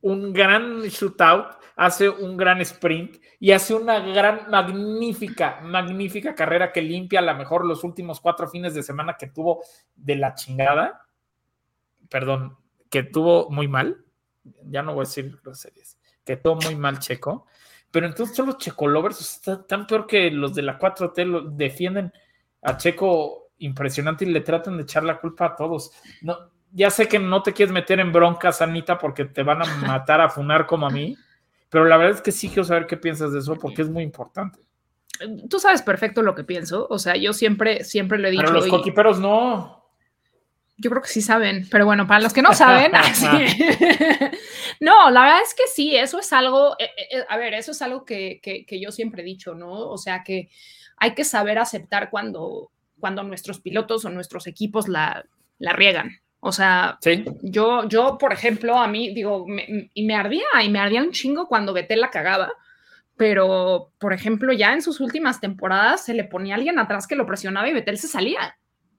un 0.00 0.32
gran 0.32 0.82
shootout, 0.82 1.56
hace 1.74 2.08
un 2.08 2.36
gran 2.36 2.60
sprint 2.60 3.16
y 3.38 3.50
hace 3.52 3.74
una 3.74 4.00
gran, 4.00 4.48
magnífica, 4.50 5.60
magnífica 5.62 6.34
carrera 6.34 6.72
que 6.72 6.80
limpia 6.80 7.18
a 7.18 7.22
lo 7.22 7.34
mejor 7.34 7.66
los 7.66 7.84
últimos 7.84 8.20
cuatro 8.20 8.48
fines 8.48 8.74
de 8.74 8.82
semana 8.82 9.16
que 9.18 9.26
tuvo 9.26 9.62
de 9.94 10.16
la 10.16 10.34
chingada. 10.34 11.06
Perdón, 12.08 12.56
que 12.88 13.02
tuvo 13.02 13.50
muy 13.50 13.68
mal. 13.68 14.04
Ya 14.62 14.82
no 14.82 14.94
voy 14.94 15.02
a 15.02 15.08
decir 15.08 15.38
groserías. 15.42 15.98
Que 16.24 16.36
tuvo 16.36 16.56
muy 16.56 16.76
mal 16.76 16.98
Checo 16.98 17.46
pero 17.96 18.08
entonces 18.08 18.36
todos 18.36 18.48
los 18.48 18.58
checolovers 18.58 19.18
están 19.22 19.66
tan 19.66 19.86
peor 19.86 20.06
que 20.06 20.30
los 20.30 20.54
de 20.54 20.60
la 20.60 20.78
4T 20.78 21.24
lo 21.24 21.40
defienden 21.40 22.12
a 22.60 22.76
Checo 22.76 23.52
impresionante 23.56 24.26
y 24.26 24.28
le 24.28 24.42
tratan 24.42 24.76
de 24.76 24.82
echar 24.82 25.02
la 25.02 25.18
culpa 25.18 25.46
a 25.46 25.56
todos. 25.56 25.92
No, 26.20 26.36
ya 26.72 26.90
sé 26.90 27.08
que 27.08 27.18
no 27.18 27.42
te 27.42 27.54
quieres 27.54 27.72
meter 27.72 27.98
en 27.98 28.12
broncas, 28.12 28.60
Anita, 28.60 28.98
porque 28.98 29.24
te 29.24 29.42
van 29.42 29.62
a 29.62 29.64
matar 29.86 30.20
a 30.20 30.28
funar 30.28 30.66
como 30.66 30.86
a 30.86 30.90
mí, 30.90 31.16
pero 31.70 31.86
la 31.86 31.96
verdad 31.96 32.16
es 32.16 32.20
que 32.20 32.32
sí 32.32 32.48
quiero 32.48 32.64
saber 32.64 32.86
qué 32.86 32.98
piensas 32.98 33.32
de 33.32 33.38
eso 33.38 33.56
porque 33.56 33.80
es 33.80 33.88
muy 33.88 34.02
importante. 34.02 34.58
Tú 35.48 35.58
sabes 35.58 35.80
perfecto 35.80 36.20
lo 36.20 36.34
que 36.34 36.44
pienso, 36.44 36.86
o 36.90 36.98
sea, 36.98 37.16
yo 37.16 37.32
siempre, 37.32 37.82
siempre 37.82 38.18
le 38.18 38.28
he 38.28 38.30
dicho. 38.32 38.42
Pero 38.44 38.56
los 38.56 38.68
coquiperos 38.68 39.18
no 39.18 39.75
yo 40.78 40.90
creo 40.90 41.02
que 41.02 41.08
sí 41.08 41.22
saben, 41.22 41.66
pero 41.70 41.86
bueno, 41.86 42.06
para 42.06 42.20
los 42.20 42.32
que 42.32 42.42
no 42.42 42.52
saben, 42.52 42.92
no, 44.80 45.10
la 45.10 45.22
verdad 45.22 45.40
es 45.42 45.54
que 45.54 45.66
sí, 45.72 45.96
eso 45.96 46.18
es 46.18 46.32
algo, 46.32 46.76
eh, 46.78 46.90
eh, 47.10 47.24
a 47.28 47.36
ver, 47.36 47.54
eso 47.54 47.72
es 47.72 47.80
algo 47.80 48.04
que, 48.04 48.40
que, 48.42 48.80
yo 48.80 48.92
siempre 48.92 49.22
he 49.22 49.24
dicho, 49.24 49.54
¿no? 49.54 49.72
O 49.72 49.96
sea, 49.96 50.22
que 50.22 50.50
hay 50.98 51.14
que 51.14 51.24
saber 51.24 51.58
aceptar 51.58 52.10
cuando, 52.10 52.70
cuando 53.00 53.22
nuestros 53.22 53.60
pilotos 53.60 54.04
o 54.04 54.10
nuestros 54.10 54.46
equipos 54.46 54.88
la, 54.88 55.24
la 55.58 55.72
riegan. 55.72 56.20
O 56.40 56.52
sea, 56.52 56.98
yo, 57.42 57.88
yo, 57.88 58.18
por 58.18 58.32
ejemplo, 58.32 58.76
a 58.76 58.86
mí, 58.86 59.12
digo, 59.14 59.46
y 59.94 60.04
me 60.04 60.14
ardía, 60.14 60.46
y 60.62 60.68
me 60.68 60.78
ardía 60.78 61.02
un 61.02 61.10
chingo 61.10 61.48
cuando 61.48 61.72
Betel 61.72 62.00
la 62.00 62.10
cagaba, 62.10 62.52
pero, 63.16 63.92
por 63.98 64.12
ejemplo, 64.12 64.52
ya 64.52 64.74
en 64.74 64.82
sus 64.82 65.00
últimas 65.00 65.40
temporadas 65.40 66.04
se 66.04 66.12
le 66.12 66.24
ponía 66.24 66.54
alguien 66.54 66.78
atrás 66.78 67.06
que 67.06 67.16
lo 67.16 67.26
presionaba 67.26 67.68
y 67.68 67.72
Betel 67.72 67.98
se 67.98 68.08
salía. 68.08 68.58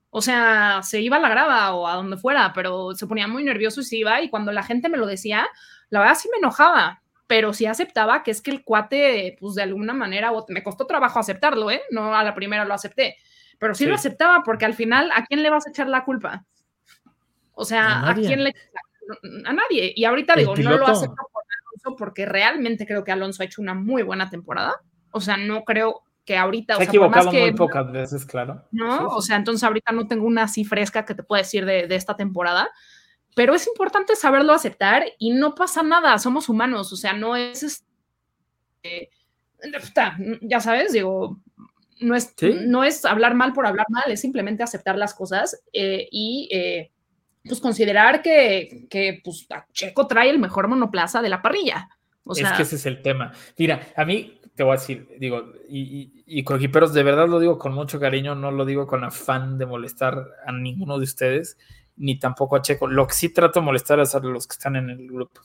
O 0.10 0.22
sea, 0.22 0.82
se 0.84 1.02
iba 1.02 1.18
a 1.18 1.20
la 1.20 1.30
grava 1.30 1.74
o 1.74 1.88
a 1.88 1.96
donde 1.96 2.18
fuera, 2.18 2.54
pero 2.54 2.96
se 2.96 3.08
ponía 3.08 3.28
muy 3.28 3.44
nervioso 3.44 3.82
y 3.82 3.84
se 3.84 3.98
iba. 3.98 4.22
Y 4.22 4.30
cuando 4.30 4.52
la 4.52 4.64
gente 4.64 4.90
me 4.90 4.98
lo 4.98 5.06
decía, 5.06 5.48
la 5.90 6.00
verdad 6.00 6.16
sí 6.16 6.30
me 6.32 6.38
enojaba, 6.38 7.02
pero 7.28 7.54
sí 7.54 7.66
aceptaba 7.66 8.24
que 8.24 8.32
es 8.32 8.42
que 8.42 8.52
el 8.52 8.64
cuate, 8.64 9.38
pues 9.40 9.56
de 9.56 9.64
alguna 9.64 9.94
manera, 9.94 10.32
me 10.48 10.64
costó 10.64 10.88
trabajo 10.88 11.20
aceptarlo, 11.20 11.70
¿eh? 11.70 11.82
No 11.92 12.16
a 12.16 12.24
la 12.24 12.34
primera 12.34 12.66
lo 12.66 12.74
acepté, 12.74 13.18
pero 13.60 13.76
sí, 13.76 13.86
lo 13.86 13.96
aceptaba 13.96 14.44
porque 14.44 14.66
al 14.66 14.74
final, 14.74 15.12
¿a 15.14 15.26
quién 15.26 15.44
le 15.44 15.50
vas 15.50 15.68
a 15.68 15.70
echar 15.72 15.88
la 15.88 16.06
culpa? 16.06 16.46
O 17.54 17.66
sea, 17.66 18.08
¿a, 18.08 18.14
quién 18.14 18.44
le 18.44 18.54
a 19.46 19.54
nadie. 19.54 19.94
Y 19.96 20.06
ahorita 20.06 20.36
digo, 20.36 20.56
no 20.56 20.78
lo 20.78 20.88
acepto 20.88 21.16
por 21.32 21.44
Alonso 21.44 21.98
porque 21.98 22.26
realmente 22.26 22.86
creo 22.86 23.04
que 23.04 23.12
Alonso 23.12 23.42
ha 23.42 23.46
hecho 23.46 23.62
una 23.62 23.74
muy 23.74 24.04
buena 24.04 24.30
temporada. 24.30 24.82
O 25.12 25.22
sea, 25.22 25.38
no 25.38 25.64
creo, 25.64 26.04
que 26.28 26.38
ahorita. 26.38 26.76
Se 26.76 26.82
ha 26.84 26.86
equivocado 26.86 27.32
muy 27.32 27.54
pocas 27.54 27.90
veces, 27.90 28.26
claro. 28.26 28.62
¿No? 28.72 29.08
O 29.08 29.22
sea, 29.22 29.38
entonces 29.38 29.64
ahorita 29.64 29.94
no 29.94 30.08
tengo 30.08 30.28
una 30.28 30.44
así 30.44 30.66
fresca 30.66 31.06
que 31.06 31.16
te 31.16 31.24
pueda 31.24 31.42
decir 31.42 31.66
de, 31.66 31.88
esta 31.96 32.18
temporada, 32.18 32.70
pero 33.34 33.56
es 33.56 33.66
importante 33.66 34.14
saberlo 34.16 34.52
aceptar 34.52 35.06
y 35.18 35.32
no 35.32 35.56
pasa 35.56 35.84
nada, 35.84 36.20
somos 36.20 36.50
humanos, 36.50 36.92
o 36.92 36.98
sea, 36.98 37.14
no 37.14 37.38
es. 37.38 37.86
Este, 38.84 39.10
ya 40.42 40.60
sabes, 40.60 40.92
digo, 40.92 41.40
no 42.02 42.14
es, 42.14 42.36
no 42.42 42.84
es 42.84 43.06
hablar 43.06 43.34
mal 43.34 43.54
por 43.54 43.66
hablar 43.66 43.88
mal, 43.90 44.12
es 44.12 44.20
simplemente 44.20 44.64
aceptar 44.64 44.98
las 44.98 45.16
cosas 45.16 45.64
eh, 45.74 46.08
y. 46.12 46.50
Eh, 46.52 46.92
pues 47.48 47.62
considerar 47.62 48.22
que, 48.22 48.88
que 48.90 49.22
pues, 49.24 49.48
Checo 49.72 50.06
trae 50.06 50.30
el 50.30 50.38
mejor 50.38 50.68
monoplaza 50.68 51.22
de 51.22 51.30
la 51.30 51.42
parrilla. 51.42 51.88
O 52.26 52.36
sea, 52.36 52.50
es 52.50 52.58
que 52.58 52.64
ese 52.64 52.76
es 52.76 52.86
el 52.86 53.02
tema. 53.02 53.32
Mira, 53.58 53.88
a 53.96 54.04
mí 54.04 54.38
te 54.58 54.64
voy 54.64 54.76
a 54.76 54.80
decir, 54.80 55.08
digo, 55.20 55.54
y, 55.70 56.24
y, 56.26 56.44
coequiperos, 56.44 56.92
de 56.92 57.04
verdad 57.04 57.28
lo 57.28 57.40
digo 57.40 57.60
con 57.60 57.74
mucho 57.74 58.00
cariño, 58.00 58.34
no 58.34 58.50
lo 58.50 58.66
digo 58.66 58.88
con 58.88 59.04
afán 59.04 59.60
de 59.60 59.68
molestar 59.68 60.18
a 60.48 60.52
ninguno 60.52 60.98
de 60.98 61.04
ustedes, 61.04 61.60
ni 61.96 62.18
tampoco 62.18 62.56
a 62.56 62.64
Checo. 62.64 62.88
Lo 62.88 63.06
que 63.06 63.14
sí 63.14 63.30
trato 63.32 63.60
de 63.60 63.66
molestar 63.68 64.00
es 64.00 64.16
a 64.16 64.20
los 64.20 64.48
que 64.48 64.54
están 64.54 64.76
en 64.76 64.90
el 64.90 65.08
grupo. 65.08 65.42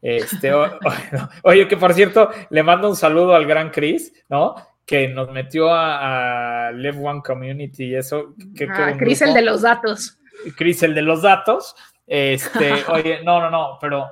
Este, 0.00 0.52
oye, 1.42 1.66
que 1.66 1.76
por 1.76 1.92
cierto, 1.94 2.30
le 2.50 2.62
mando 2.62 2.88
un 2.88 2.94
saludo 2.94 3.34
al 3.34 3.44
gran 3.44 3.70
Chris, 3.70 4.12
¿no? 4.28 4.54
Que 4.86 5.08
nos 5.08 5.32
metió 5.32 5.72
a, 5.72 6.68
a 6.68 6.70
Live 6.70 6.98
One 7.02 7.22
Community 7.24 7.86
y 7.86 7.96
eso. 7.96 8.36
Que, 8.54 8.68
ah, 8.70 8.94
Chris, 8.96 9.20
el 9.20 9.34
de 9.34 9.42
los 9.42 9.62
datos. 9.62 10.16
Chris, 10.56 10.84
el 10.84 10.94
de 10.94 11.02
los 11.02 11.22
datos. 11.22 11.74
Este, 12.06 12.72
oye, 12.88 13.20
no, 13.24 13.40
no, 13.40 13.50
no, 13.50 13.78
pero 13.80 14.06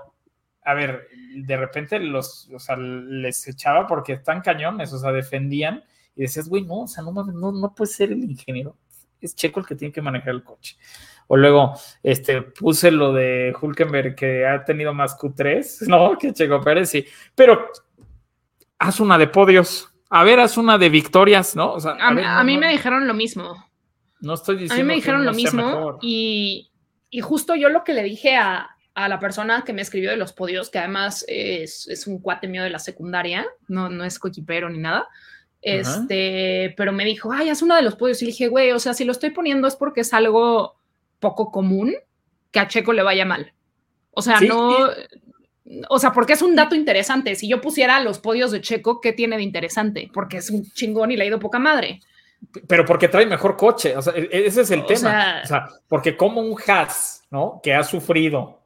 a 0.65 0.75
ver, 0.75 1.07
de 1.43 1.57
repente 1.57 1.99
los, 1.99 2.49
o 2.55 2.59
sea, 2.59 2.77
les 2.77 3.47
echaba 3.47 3.87
porque 3.87 4.15
están 4.15 4.41
cañones, 4.41 4.93
o 4.93 4.99
sea, 4.99 5.13
defendían 5.13 5.85
y 6.15 6.23
decías, 6.23 6.49
güey, 6.49 6.63
no, 6.63 6.83
o 6.83 6.89
sea, 6.89 7.05
no, 7.05 7.13
no, 7.13 7.53
no 7.53 7.75
puede 7.75 7.91
ser 7.91 8.13
el 8.13 8.25
ingeniero, 8.25 8.77
es 9.21 9.35
Checo 9.35 9.61
el 9.61 9.67
que 9.67 9.75
tiene 9.75 9.93
que 9.93 10.03
manejar 10.03 10.31
el 10.31 10.43
coche. 10.45 10.77
O 11.29 11.37
luego, 11.37 11.75
este, 12.03 12.43
puse 12.43 12.91
lo 12.91 13.13
de 13.13 13.55
Hulkenberg 13.61 14.15
que 14.15 14.47
ha 14.47 14.65
tenido 14.65 14.95
más 14.95 15.19
Q3, 15.19 15.87
¿no? 15.89 16.17
Que 16.17 16.33
Checo 16.33 16.61
Pérez, 16.61 16.91
sí. 16.91 17.05
Pero 17.35 17.69
haz 18.79 19.01
una 19.01 19.19
de 19.19 19.27
podios. 19.27 19.93
A 20.09 20.23
ver, 20.23 20.39
haz 20.39 20.57
una 20.57 20.79
de 20.79 20.89
victorias, 20.89 21.57
¿no? 21.57 21.73
O 21.73 21.81
sea, 21.81 21.97
a, 22.01 22.45
mí 22.45 22.59
me 22.59 22.71
dijeron 22.71 23.09
lo 23.09 23.15
mismo. 23.15 23.57
No 24.21 24.35
estoy 24.35 24.55
diciendo. 24.57 24.75
A 24.75 24.79
mí 24.79 24.85
me 24.85 24.95
dijeron 24.95 25.25
lo 25.25 25.33
mismo 25.33 25.99
y, 26.01 26.71
y, 27.11 27.21
justo 27.21 27.57
yo 27.57 27.69
lo 27.69 27.83
que 27.83 27.93
le 27.93 28.05
dije 28.05 28.37
a, 28.37 28.76
a 28.97 29.11
la 29.11 29.21
persona 29.21 29.63
que 29.63 29.75
me 29.75 29.83
escribió 29.83 30.11
de 30.11 30.17
los 30.17 30.33
podios, 30.33 30.71
que 30.71 30.79
además 30.79 31.23
es, 31.29 32.07
un 32.07 32.19
cuate 32.19 32.49
mío 32.49 32.63
de 32.63 32.71
la 32.71 32.79
secundaria, 32.79 33.47
no, 33.69 33.91
no 33.91 34.05
es 34.05 34.19
coquipero 34.19 34.71
ni 34.71 34.79
nada. 34.79 35.07
Este, 35.61 36.73
pero 36.79 36.93
me 36.93 37.05
dijo, 37.05 37.31
ay, 37.31 37.51
es 37.51 37.61
uno 37.61 37.77
de 37.77 37.83
los 37.83 37.95
podios. 37.95 38.23
Y 38.23 38.25
le 38.25 38.31
dije, 38.31 38.49
güey, 38.49 38.73
o 38.73 38.79
sea, 38.79 38.95
si 38.95 39.05
lo 39.05 39.13
estoy 39.13 39.31
poniendo 39.31 39.69
es 39.69 39.77
porque 39.77 40.01
es 40.01 40.15
algo 40.15 40.77
poco 41.21 41.53
común 41.53 41.95
que 42.51 42.59
a 42.59 42.69
Checo 42.69 42.95
le 42.95 43.03
vaya 43.03 43.27
mal. 43.27 43.53
O 44.13 44.23
sea, 44.23 44.41
no, 44.41 44.89
o 45.91 45.99
sea, 45.99 46.13
porque 46.13 46.33
es 46.33 46.41
un 46.41 46.57
dato 46.57 46.75
interesante. 46.75 47.35
Si 47.35 47.49
yo 47.49 47.61
pusiera 47.61 48.01
los 48.01 48.19
podios 48.19 48.51
de 48.51 48.63
Checo, 48.63 49.03
¿qué 49.03 49.13
tiene 49.13 49.37
de 49.37 49.43
interesante? 49.43 50.11
Porque 50.11 50.39
es 50.39 50.49
un 50.49 50.65
chingón 50.71 51.11
y 51.11 51.19
le 51.19 51.25
ha 51.25 51.27
ido 51.27 51.39
poca 51.39 51.59
madre. 51.59 52.01
Pero 52.67 52.87
porque 52.87 53.09
trae 53.09 53.27
mejor 53.27 53.59
coche, 53.59 53.95
o 53.95 54.01
sea, 54.01 54.15
e, 54.17 54.23
e, 54.33 54.47
ese 54.47 54.63
es 54.63 54.71
el 54.71 54.87
tema. 54.87 55.43
o 55.45 55.47
sea, 55.47 55.69
porque 55.87 56.17
como 56.17 56.41
un 56.41 56.57
Haas, 56.67 57.25
¿no? 57.31 57.61
Que 57.63 57.75
ha 57.75 57.83
sufrido 57.83 58.66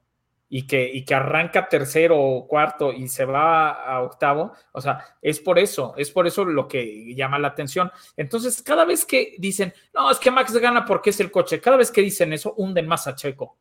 y 0.53 0.67
que, 0.67 0.91
y 0.93 1.05
que 1.05 1.15
arranca 1.15 1.69
tercero 1.69 2.21
o 2.21 2.49
cuarto 2.49 2.93
y 2.93 3.07
se 3.07 3.25
va 3.25 3.71
a 3.71 4.03
octavo, 4.03 4.53
o 4.73 4.81
sea, 4.81 5.17
es 5.23 5.39
por 5.39 5.61
eso, 5.61 5.95
es 5.97 6.11
por 6.11 6.27
eso 6.27 6.45
lo 6.45 6.67
que 6.67 7.15
llama 7.15 7.39
la 7.39 7.49
atención. 7.49 7.91
Entonces, 8.17 8.61
cada 8.61 8.85
vez 8.85 9.07
que 9.07 9.37
dicen, 9.39 9.73
no, 9.95 10.11
es 10.11 10.19
que 10.19 10.33
Max 10.33 10.53
gana 10.57 10.85
porque 10.85 11.11
es 11.11 11.21
el 11.21 11.31
coche, 11.31 11.61
cada 11.61 11.77
vez 11.77 11.93
que 11.93 12.01
dicen 12.01 12.33
eso, 12.33 12.53
hunden 12.55 12.89
más 12.89 13.07
a 13.07 13.15
Checo, 13.15 13.57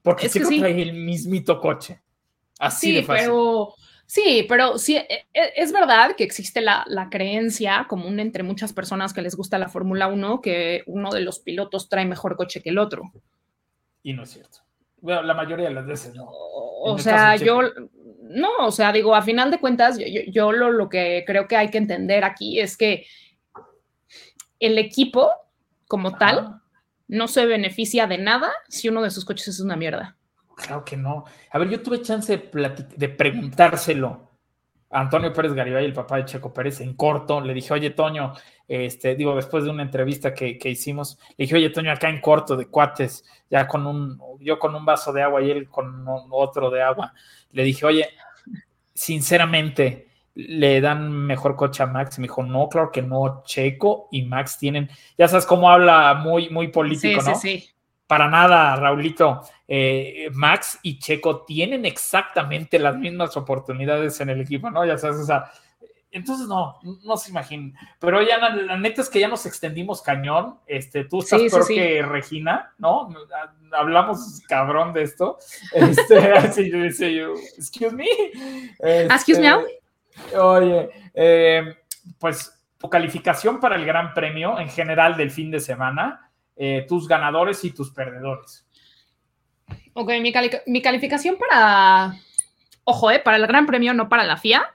porque 0.00 0.30
Checo 0.30 0.48
trae 0.48 0.80
el 0.80 0.94
mismito 0.94 1.60
coche. 1.60 2.00
Así 2.58 2.90
de 2.92 3.02
fácil. 3.02 3.26
Pero... 3.26 3.74
Sí, 4.10 4.46
pero 4.48 4.78
sí, 4.78 4.96
e, 4.96 5.26
e, 5.34 5.52
es 5.56 5.70
verdad 5.70 6.16
que 6.16 6.24
existe 6.24 6.62
la, 6.62 6.82
la, 6.88 7.10
creencia 7.10 7.84
común 7.90 8.20
entre 8.20 8.42
muchas 8.42 8.72
personas 8.72 9.12
que 9.12 9.20
les 9.20 9.36
gusta 9.36 9.58
la 9.58 9.68
Fórmula 9.68 10.06
1 10.06 10.40
que 10.40 10.82
uno 10.86 11.10
de 11.10 11.20
los 11.20 11.40
pilotos 11.40 11.90
trae 11.90 12.06
mejor 12.06 12.34
coche 12.34 12.62
que 12.62 12.70
el 12.70 12.78
otro. 12.78 13.12
Y 14.02 14.14
no 14.14 14.22
es 14.22 14.30
cierto. 14.30 14.60
Bueno, 15.00 15.22
la 15.22 15.34
mayoría 15.34 15.68
de 15.68 15.74
las 15.74 15.86
veces 15.86 16.14
no. 16.14 16.28
O 16.28 16.98
sea, 16.98 17.36
yo, 17.36 17.60
no, 18.22 18.50
o 18.60 18.70
sea, 18.70 18.92
digo, 18.92 19.14
a 19.14 19.22
final 19.22 19.50
de 19.50 19.60
cuentas, 19.60 19.98
yo, 20.28 20.52
lo, 20.52 20.70
lo, 20.70 20.88
que 20.88 21.24
creo 21.26 21.46
que 21.46 21.56
hay 21.56 21.70
que 21.70 21.78
entender 21.78 22.24
aquí 22.24 22.60
es 22.60 22.76
que 22.76 23.06
el 24.60 24.78
equipo 24.78 25.30
como 25.86 26.16
tal 26.16 26.60
no 27.06 27.28
se 27.28 27.46
beneficia 27.46 28.06
de 28.06 28.18
nada 28.18 28.50
si 28.68 28.88
uno 28.88 29.02
de 29.02 29.10
sus 29.10 29.24
coches 29.24 29.48
es 29.48 29.60
una 29.60 29.76
mierda. 29.76 30.16
Claro 30.56 30.84
que 30.84 30.96
no. 30.96 31.24
A 31.50 31.58
ver, 31.58 31.68
yo 31.68 31.82
tuve 31.82 32.02
chance 32.02 32.36
de, 32.36 32.86
de 32.96 33.08
preguntárselo 33.08 34.28
Antonio 34.90 35.32
Pérez 35.32 35.52
Garibay, 35.52 35.84
el 35.84 35.92
papá 35.92 36.16
de 36.16 36.24
Checo 36.24 36.52
Pérez, 36.52 36.80
en 36.80 36.94
corto, 36.94 37.40
le 37.40 37.52
dije, 37.52 37.74
oye, 37.74 37.90
Toño, 37.90 38.32
este, 38.68 39.14
digo, 39.14 39.34
después 39.34 39.64
de 39.64 39.70
una 39.70 39.82
entrevista 39.82 40.34
que, 40.34 40.58
que, 40.58 40.68
hicimos, 40.68 41.18
le 41.30 41.44
dije, 41.44 41.56
oye, 41.56 41.70
Toño, 41.70 41.90
acá 41.90 42.10
en 42.10 42.20
corto 42.20 42.54
de 42.54 42.66
cuates, 42.66 43.24
ya 43.50 43.66
con 43.66 43.86
un, 43.86 44.20
yo 44.40 44.58
con 44.58 44.74
un 44.74 44.84
vaso 44.84 45.10
de 45.10 45.22
agua 45.22 45.40
y 45.40 45.50
él 45.50 45.68
con 45.68 46.04
otro 46.30 46.70
de 46.70 46.82
agua, 46.82 47.14
le 47.52 47.64
dije, 47.64 47.86
oye, 47.86 48.08
sinceramente, 48.94 50.08
¿le 50.34 50.82
dan 50.82 51.10
mejor 51.10 51.56
coche 51.56 51.82
a 51.82 51.86
Max? 51.86 52.18
Me 52.18 52.24
dijo, 52.24 52.42
no, 52.42 52.68
claro 52.68 52.92
que 52.92 53.00
no, 53.00 53.42
Checo 53.44 54.08
y 54.12 54.22
Max 54.22 54.58
tienen, 54.58 54.90
ya 55.16 55.28
sabes 55.28 55.46
cómo 55.46 55.70
habla 55.70 56.12
muy, 56.14 56.50
muy 56.50 56.68
político, 56.68 57.22
¿no? 57.22 57.34
Sí, 57.36 57.58
sí. 57.58 57.70
Para 58.06 58.28
nada, 58.28 58.74
Raulito. 58.76 59.42
Eh, 59.66 60.30
Max 60.32 60.78
y 60.82 60.98
Checo 60.98 61.44
tienen 61.44 61.84
exactamente 61.84 62.78
las 62.78 62.96
mismas 62.96 63.36
oportunidades 63.36 64.18
en 64.20 64.30
el 64.30 64.40
equipo, 64.40 64.70
¿no? 64.70 64.84
Ya 64.86 64.96
sabes, 64.96 65.18
o 65.18 65.24
sea, 65.24 65.50
entonces 66.10 66.46
no, 66.48 66.78
no 67.04 67.16
se 67.16 67.30
imaginen. 67.30 67.74
Pero 67.98 68.22
ya 68.22 68.38
la, 68.38 68.76
neta 68.76 69.02
es 69.02 69.08
que 69.08 69.20
ya 69.20 69.28
nos 69.28 69.46
extendimos 69.46 70.02
cañón. 70.02 70.58
Este, 70.66 71.04
tú 71.04 71.18
estás 71.20 71.40
peor 71.40 71.66
que 71.66 72.02
Regina, 72.02 72.72
¿no? 72.78 73.08
Hablamos 73.72 74.40
cabrón 74.48 74.92
de 74.92 75.02
esto. 75.02 75.38
Este, 75.72 76.32
así 76.32 76.70
yo 76.70 76.78
decía 76.78 77.08
yo, 77.10 77.34
excuse 77.56 77.94
me. 77.94 78.06
excuse 78.80 79.40
me. 79.40 79.48
Este, 79.48 80.38
oye, 80.38 80.90
eh, 81.14 81.76
pues 82.18 82.52
tu 82.78 82.88
calificación 82.88 83.60
para 83.60 83.76
el 83.76 83.84
Gran 83.84 84.14
Premio 84.14 84.58
en 84.58 84.68
general 84.68 85.16
del 85.16 85.30
fin 85.30 85.50
de 85.50 85.60
semana 85.60 86.28
eh, 86.60 86.84
tus 86.88 87.06
ganadores 87.06 87.62
y 87.64 87.70
tus 87.70 87.92
perdedores. 87.92 88.66
Ok, 89.92 90.10
mi, 90.20 90.32
calificación 90.82 91.36
para, 91.36 92.14
ojo, 92.82 93.10
eh, 93.12 93.20
para 93.20 93.36
el 93.36 93.46
Gran 93.46 93.66
Premio, 93.66 93.94
no 93.94 94.08
para 94.08 94.24
la 94.24 94.36
FIA. 94.36 94.74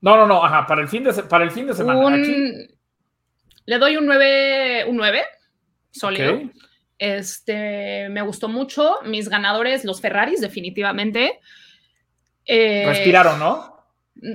No, 0.00 0.16
no, 0.16 0.26
no, 0.26 0.44
ajá, 0.44 0.66
para 0.66 0.82
el 0.82 0.88
fin 0.88 1.04
de, 1.04 1.12
para 1.24 1.44
el 1.44 1.50
fin 1.50 1.66
de 1.66 1.74
semana. 1.74 2.16
Le 3.66 3.78
doy 3.78 3.96
un 3.96 4.06
9, 4.06 4.86
un 4.88 4.96
9, 4.96 5.22
sólido. 5.90 6.40
Este, 6.98 8.08
me 8.08 8.22
gustó 8.22 8.48
mucho. 8.48 8.96
Mis 9.04 9.28
ganadores, 9.28 9.84
los 9.84 10.00
Ferraris, 10.00 10.40
definitivamente. 10.40 11.40
Eh, 12.46 12.84
Respiraron, 12.86 13.38
¿no? 13.38 13.78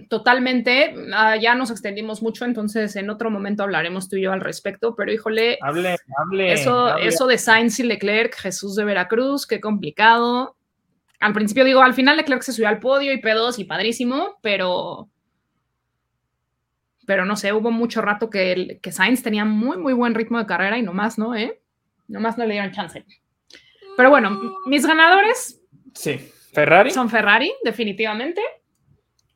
Totalmente, 0.07 0.95
ah, 1.13 1.35
ya 1.35 1.55
nos 1.55 1.69
extendimos 1.69 2.21
mucho, 2.21 2.45
entonces 2.45 2.95
en 2.95 3.09
otro 3.09 3.29
momento 3.29 3.63
hablaremos 3.63 4.07
tú 4.07 4.15
y 4.15 4.21
yo 4.21 4.31
al 4.31 4.39
respecto, 4.39 4.95
pero 4.95 5.11
híjole, 5.11 5.57
hable, 5.61 5.97
hable, 6.15 6.53
eso, 6.53 6.95
eso 6.99 7.27
de 7.27 7.37
Sainz 7.37 7.79
y 7.79 7.83
Leclerc, 7.83 8.33
Jesús 8.33 8.75
de 8.75 8.85
Veracruz, 8.85 9.45
qué 9.45 9.59
complicado. 9.59 10.55
Al 11.19 11.33
principio 11.33 11.65
digo, 11.65 11.81
al 11.81 11.93
final 11.93 12.15
Leclerc 12.15 12.43
se 12.43 12.53
subió 12.53 12.69
al 12.69 12.79
podio 12.79 13.11
y 13.11 13.21
P2 13.21 13.59
y 13.59 13.65
padrísimo, 13.65 14.37
pero 14.41 15.09
pero 17.05 17.25
no 17.25 17.35
sé, 17.35 17.53
hubo 17.53 17.71
mucho 17.71 18.01
rato 18.01 18.29
que, 18.29 18.79
que 18.81 18.91
Sainz 18.91 19.23
tenía 19.23 19.45
muy, 19.45 19.77
muy 19.77 19.93
buen 19.93 20.15
ritmo 20.15 20.37
de 20.37 20.45
carrera 20.45 20.77
y 20.77 20.83
nomás 20.83 21.17
no, 21.17 21.35
¿eh? 21.35 21.61
Nomás 22.07 22.37
no 22.37 22.45
le 22.45 22.53
dieron 22.53 22.71
chance. 22.71 23.05
Pero 23.95 24.09
bueno, 24.09 24.39
mis 24.65 24.85
ganadores. 24.85 25.61
Sí, 25.93 26.17
Ferrari. 26.53 26.91
Son 26.91 27.09
Ferrari, 27.09 27.51
definitivamente. 27.63 28.41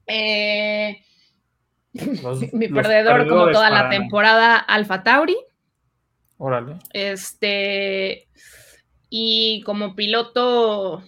Eh, 0.06 1.02
mi 2.54 2.68
perdedor, 2.68 3.28
como 3.28 3.52
toda 3.52 3.70
la 3.70 3.90
temporada, 3.90 4.58
Alfa 4.58 5.04
Tauri. 5.04 5.38
Órale. 6.38 6.76
Este. 6.94 8.28
Y 9.10 9.62
como 9.64 9.96
piloto, 9.96 11.04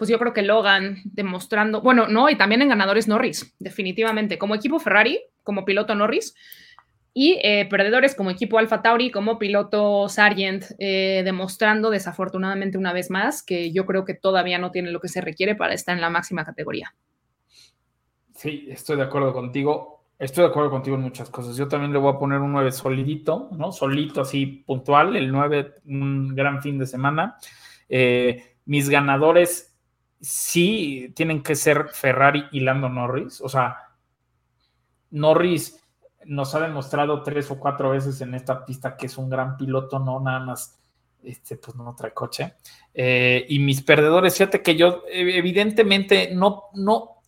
pues 0.00 0.08
yo 0.08 0.18
creo 0.18 0.32
que 0.32 0.40
Logan 0.40 0.96
demostrando, 1.04 1.82
bueno, 1.82 2.08
no, 2.08 2.30
y 2.30 2.34
también 2.34 2.62
en 2.62 2.70
ganadores 2.70 3.06
Norris, 3.06 3.54
definitivamente. 3.58 4.38
Como 4.38 4.54
equipo 4.54 4.78
Ferrari, 4.78 5.20
como 5.42 5.66
piloto 5.66 5.94
Norris. 5.94 6.34
Y 7.12 7.38
eh, 7.42 7.66
perdedores 7.68 8.14
como 8.14 8.30
equipo 8.30 8.58
Alfa 8.58 8.80
Tauri, 8.80 9.10
como 9.10 9.38
piloto 9.38 10.08
Sargent, 10.08 10.64
eh, 10.78 11.20
demostrando 11.22 11.90
desafortunadamente 11.90 12.78
una 12.78 12.94
vez 12.94 13.10
más 13.10 13.42
que 13.42 13.72
yo 13.72 13.84
creo 13.84 14.06
que 14.06 14.14
todavía 14.14 14.58
no 14.58 14.70
tiene 14.70 14.90
lo 14.90 15.00
que 15.00 15.08
se 15.08 15.20
requiere 15.20 15.54
para 15.54 15.74
estar 15.74 15.94
en 15.94 16.00
la 16.00 16.08
máxima 16.08 16.46
categoría. 16.46 16.94
Sí, 18.34 18.68
estoy 18.70 18.96
de 18.96 19.02
acuerdo 19.02 19.34
contigo. 19.34 20.06
Estoy 20.18 20.44
de 20.44 20.48
acuerdo 20.48 20.70
contigo 20.70 20.96
en 20.96 21.02
muchas 21.02 21.28
cosas. 21.28 21.58
Yo 21.58 21.68
también 21.68 21.92
le 21.92 21.98
voy 21.98 22.14
a 22.14 22.18
poner 22.18 22.38
un 22.38 22.52
9 22.52 22.72
solidito, 22.72 23.50
¿no? 23.52 23.70
Solito, 23.70 24.22
así 24.22 24.46
puntual. 24.46 25.14
El 25.14 25.30
9, 25.30 25.74
un 25.84 26.34
gran 26.34 26.62
fin 26.62 26.78
de 26.78 26.86
semana. 26.86 27.36
Eh, 27.90 28.56
mis 28.64 28.88
ganadores 28.88 29.69
sí 30.20 31.12
tienen 31.14 31.42
que 31.42 31.54
ser 31.54 31.88
Ferrari 31.92 32.44
y 32.52 32.60
Lando 32.60 32.88
Norris. 32.88 33.40
O 33.40 33.48
sea, 33.48 33.76
Norris 35.10 35.80
nos 36.26 36.54
ha 36.54 36.60
demostrado 36.60 37.22
tres 37.22 37.50
o 37.50 37.58
cuatro 37.58 37.90
veces 37.90 38.20
en 38.20 38.34
esta 38.34 38.64
pista 38.64 38.96
que 38.96 39.06
es 39.06 39.16
un 39.16 39.30
gran 39.30 39.56
piloto, 39.56 39.98
no 39.98 40.20
nada 40.20 40.40
más, 40.40 40.78
este, 41.22 41.56
pues 41.56 41.76
no 41.76 41.94
trae 41.96 42.12
coche. 42.12 42.54
Eh, 42.92 43.46
y 43.48 43.58
mis 43.58 43.82
perdedores, 43.82 44.34
fíjate 44.34 44.62
que 44.62 44.76
yo 44.76 45.04
evidentemente 45.10 46.30
no, 46.34 46.64
no, 46.74 47.22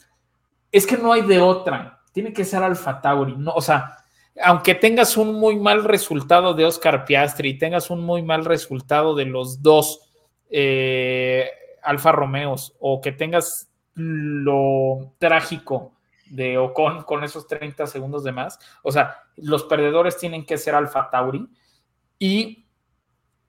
es 0.70 0.86
que 0.86 0.98
no 0.98 1.12
hay 1.12 1.22
de 1.22 1.40
otra. 1.40 2.00
Tiene 2.12 2.32
que 2.32 2.44
ser 2.44 2.62
Alfa 2.62 3.00
Tauri. 3.00 3.36
No, 3.36 3.52
o 3.52 3.62
sea, 3.62 3.96
aunque 4.42 4.74
tengas 4.74 5.16
un 5.16 5.34
muy 5.34 5.56
mal 5.56 5.84
resultado 5.84 6.54
de 6.54 6.64
Oscar 6.64 7.04
Piastri 7.04 7.58
tengas 7.58 7.90
un 7.90 8.02
muy 8.02 8.22
mal 8.22 8.44
resultado 8.44 9.14
de 9.14 9.26
los 9.26 9.62
dos 9.62 10.00
eh, 10.48 11.50
Alfa 11.82 12.12
Romeos, 12.12 12.74
o 12.80 13.00
que 13.00 13.12
tengas 13.12 13.70
lo 13.94 15.14
trágico 15.18 15.92
de 16.26 16.56
Ocon 16.56 17.02
con 17.02 17.24
esos 17.24 17.46
30 17.46 17.86
segundos 17.86 18.24
de 18.24 18.32
más, 18.32 18.58
o 18.82 18.90
sea, 18.90 19.16
los 19.36 19.64
perdedores 19.64 20.16
tienen 20.16 20.46
que 20.46 20.58
ser 20.58 20.74
Alfa 20.74 21.10
Tauri. 21.10 21.46
Y 22.18 22.66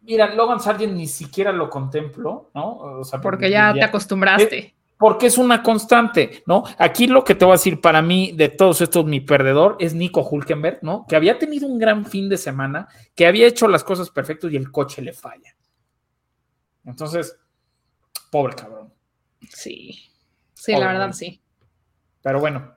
mira, 0.02 0.34
Logan 0.34 0.60
Sargent 0.60 0.94
ni 0.94 1.08
siquiera 1.08 1.52
lo 1.52 1.70
contemplo, 1.70 2.52
¿no? 2.54 2.78
O 2.78 3.04
sea, 3.04 3.22
porque 3.22 3.50
ya, 3.50 3.74
te 3.74 3.84
acostumbraste 3.84 4.76
porque 5.04 5.28
es 5.28 5.38
una 5.38 5.62
constante, 5.62 6.44
¿no? 6.46 6.64
Aquí 6.78 7.08
lo 7.08 7.26
que 7.26 7.36
te 7.36 7.44
voy 7.44 7.52
a 7.52 7.56
decir 7.56 7.82
para 7.82 8.02
mí, 8.02 8.32
de 8.38 8.48
todos 8.48 8.80
estos, 8.80 9.04
mi 9.04 9.20
perdedor 9.20 9.76
es 9.80 9.94
Nico 9.94 10.22
Hulkenberg, 10.22 10.80
¿no? 10.82 11.06
Que 11.10 11.18
había 11.18 11.38
tenido 11.38 11.68
un 11.68 11.78
gran 11.78 12.06
fin 12.06 12.30
de 12.30 12.38
semana, 12.38 12.88
que 13.14 13.28
había 13.28 13.46
hecho 13.46 13.68
las 13.68 13.84
cosas 13.84 14.10
perfectas 14.10 14.54
y 14.54 14.56
el 14.56 14.72
coche 14.72 15.02
le 15.02 15.12
falla. 15.12 15.58
Entonces, 16.86 17.38
pobre 18.34 18.56
cabrón. 18.56 18.92
Sí, 19.48 20.10
sí, 20.56 20.72
la 20.72 20.88
verdad, 20.88 21.12
sí. 21.12 21.40
Pero 22.24 22.40
bueno, 22.40 22.74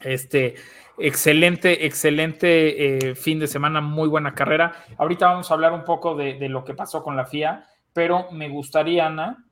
este, 0.00 0.56
excelente, 0.98 1.86
excelente 1.86 3.10
eh, 3.10 3.14
fin 3.14 3.38
de 3.38 3.46
semana, 3.46 3.80
muy 3.80 4.08
buena 4.08 4.34
carrera. 4.34 4.84
Ahorita 4.98 5.26
vamos 5.26 5.48
a 5.48 5.54
hablar 5.54 5.72
un 5.72 5.84
poco 5.84 6.16
de, 6.16 6.34
de 6.34 6.48
lo 6.48 6.64
que 6.64 6.74
pasó 6.74 7.04
con 7.04 7.14
la 7.14 7.24
FIA, 7.24 7.68
pero 7.92 8.32
me 8.32 8.48
gustaría, 8.48 9.06
Ana, 9.06 9.46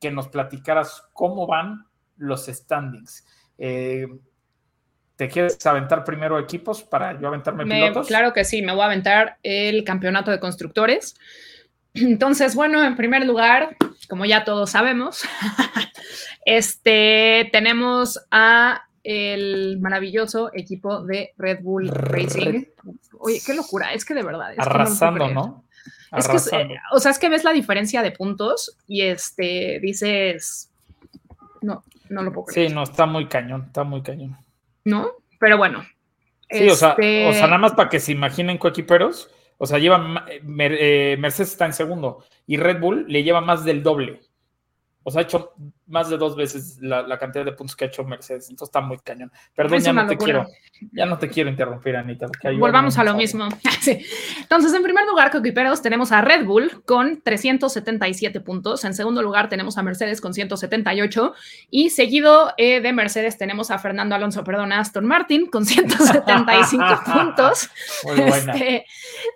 que 0.00 0.10
nos 0.10 0.26
platicaras 0.26 1.04
cómo 1.12 1.46
van 1.46 1.86
los 2.16 2.46
standings. 2.46 3.24
Eh, 3.58 4.08
¿Te 5.14 5.28
quieres 5.28 5.64
aventar 5.66 6.02
primero 6.04 6.36
equipos 6.38 6.82
para 6.82 7.20
yo 7.20 7.28
aventarme 7.28 7.64
pilotos? 7.64 8.08
Claro 8.08 8.32
que 8.32 8.44
sí, 8.44 8.62
me 8.62 8.72
voy 8.72 8.82
a 8.82 8.86
aventar 8.86 9.38
el 9.44 9.84
campeonato 9.84 10.32
de 10.32 10.40
constructores. 10.40 11.16
Entonces, 11.94 12.54
bueno, 12.54 12.84
en 12.84 12.96
primer 12.96 13.24
lugar, 13.26 13.76
como 14.08 14.24
ya 14.24 14.44
todos 14.44 14.70
sabemos, 14.70 15.22
este, 16.44 17.48
tenemos 17.52 18.20
a 18.30 18.82
el 19.04 19.78
maravilloso 19.80 20.50
equipo 20.52 21.02
de 21.02 21.32
Red 21.38 21.60
Bull 21.62 21.88
Racing. 21.88 22.64
Oye, 23.18 23.40
qué 23.44 23.54
locura, 23.54 23.92
es 23.94 24.04
que 24.04 24.14
de 24.14 24.22
verdad. 24.22 24.52
Arrasando, 24.58 25.28
¿no? 25.28 25.64
Es 26.16 26.26
que, 26.26 26.36
o 26.92 27.00
sea, 27.00 27.10
es 27.10 27.18
que 27.18 27.28
ves 27.28 27.44
la 27.44 27.52
diferencia 27.52 28.02
de 28.02 28.12
puntos 28.12 28.76
y 28.86 29.02
este, 29.02 29.78
dices, 29.80 30.70
no, 31.60 31.84
no 32.08 32.22
lo 32.22 32.32
puedo 32.32 32.46
creer. 32.46 32.68
Sí, 32.68 32.74
no, 32.74 32.82
está 32.82 33.06
muy 33.06 33.26
cañón, 33.26 33.64
está 33.66 33.84
muy 33.84 34.02
cañón. 34.02 34.36
¿No? 34.84 35.10
Pero 35.38 35.58
bueno. 35.58 35.84
Sí, 36.50 36.68
o, 36.68 36.74
sea, 36.74 36.92
o 36.92 36.96
sea, 36.96 37.30
este 37.30 37.42
nada 37.42 37.58
más 37.58 37.72
para 37.72 37.90
que 37.90 38.00
se 38.00 38.12
imaginen 38.12 38.56
coequiperos, 38.56 39.30
o 39.58 39.66
sea, 39.66 39.78
lleva, 39.78 40.24
eh, 40.28 40.40
eh, 40.46 41.16
Mercedes 41.18 41.50
está 41.52 41.66
en 41.66 41.72
segundo 41.72 42.24
y 42.46 42.56
Red 42.56 42.80
Bull 42.80 43.04
le 43.08 43.22
lleva 43.24 43.40
más 43.40 43.64
del 43.64 43.82
doble. 43.82 44.20
O 45.02 45.10
sea, 45.10 45.20
ha 45.20 45.24
hecho 45.24 45.52
más 45.88 46.10
de 46.10 46.16
dos 46.16 46.36
veces 46.36 46.78
la, 46.80 47.18
cantidad 47.18 47.44
de 47.44 47.52
puntos 47.52 47.74
que 47.74 47.84
ha 47.84 47.88
hecho 47.88 48.04
Mercedes. 48.04 48.50
Entonces 48.50 48.68
está 48.68 48.80
muy 48.80 48.98
cañón. 48.98 49.32
Perdón, 49.54 49.80
ya 49.80 49.92
no 49.92 50.06
te 50.06 50.16
quiero, 50.16 50.46
ya 50.92 51.06
no 51.06 51.18
te 51.18 51.28
quiero 51.28 51.50
interrumpir, 51.50 51.96
Anita. 51.96 52.26
Volvamos 52.58 52.98
a 52.98 53.04
lo 53.04 53.14
mismo. 53.14 53.48
Entonces, 54.40 54.74
en 54.74 54.82
primer 54.82 55.06
lugar, 55.06 55.30
coquiperos, 55.30 55.82
tenemos 55.82 56.12
a 56.12 56.20
Red 56.20 56.44
Bull 56.44 56.82
con 56.84 57.20
377 57.22 58.40
puntos. 58.40 58.84
En 58.84 58.94
segundo 58.94 59.22
lugar, 59.22 59.48
tenemos 59.48 59.78
a 59.78 59.82
Mercedes 59.82 60.20
con 60.20 60.34
178. 60.34 61.34
Y 61.70 61.90
seguido 61.90 62.52
eh, 62.56 62.80
de 62.80 62.92
Mercedes, 62.92 63.38
tenemos 63.38 63.70
a 63.70 63.78
Fernando 63.78 64.14
Alonso, 64.14 64.44
perdón, 64.44 64.72
a 64.72 64.80
Aston 64.80 65.06
Martin 65.06 65.46
con 65.46 65.64
175 65.64 66.84
puntos. 67.12 67.70
Este, 68.16 68.84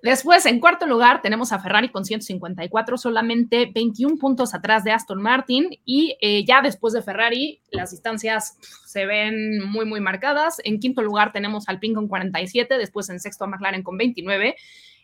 después, 0.03 0.47
en 0.47 0.61
cuarto 0.61 0.87
lugar, 0.87 1.23
tenemos 1.23 1.53
a 1.53 1.59
Ferrari 1.59 1.89
con 1.89 2.05
154, 2.05 2.99
solamente 2.99 3.71
21 3.73 4.17
puntos 4.17 4.55
atrás 4.55 4.85
de 4.85 4.93
Aston 4.93 5.21
Martin. 5.21 5.71
Y 5.85 6.17
eh, 6.21 6.42
ya 6.45 6.63
después 6.63 6.93
de 6.93 7.03
Ferrari 7.03 7.61
las 7.71 7.91
distancias 7.91 8.59
se 8.85 9.07
ven 9.07 9.65
muy, 9.65 9.85
muy 9.85 10.01
marcadas. 10.01 10.61
En 10.65 10.81
quinto 10.81 11.03
lugar 11.03 11.33
tenemos 11.33 11.69
al 11.69 11.77
Alpine 11.77 11.95
con 11.95 12.09
47, 12.09 12.79
después 12.79 13.09
en 13.11 13.21
sexto 13.21 13.45
a 13.45 13.47
McLaren 13.49 13.83
con 13.83 13.97
29, 13.97 14.57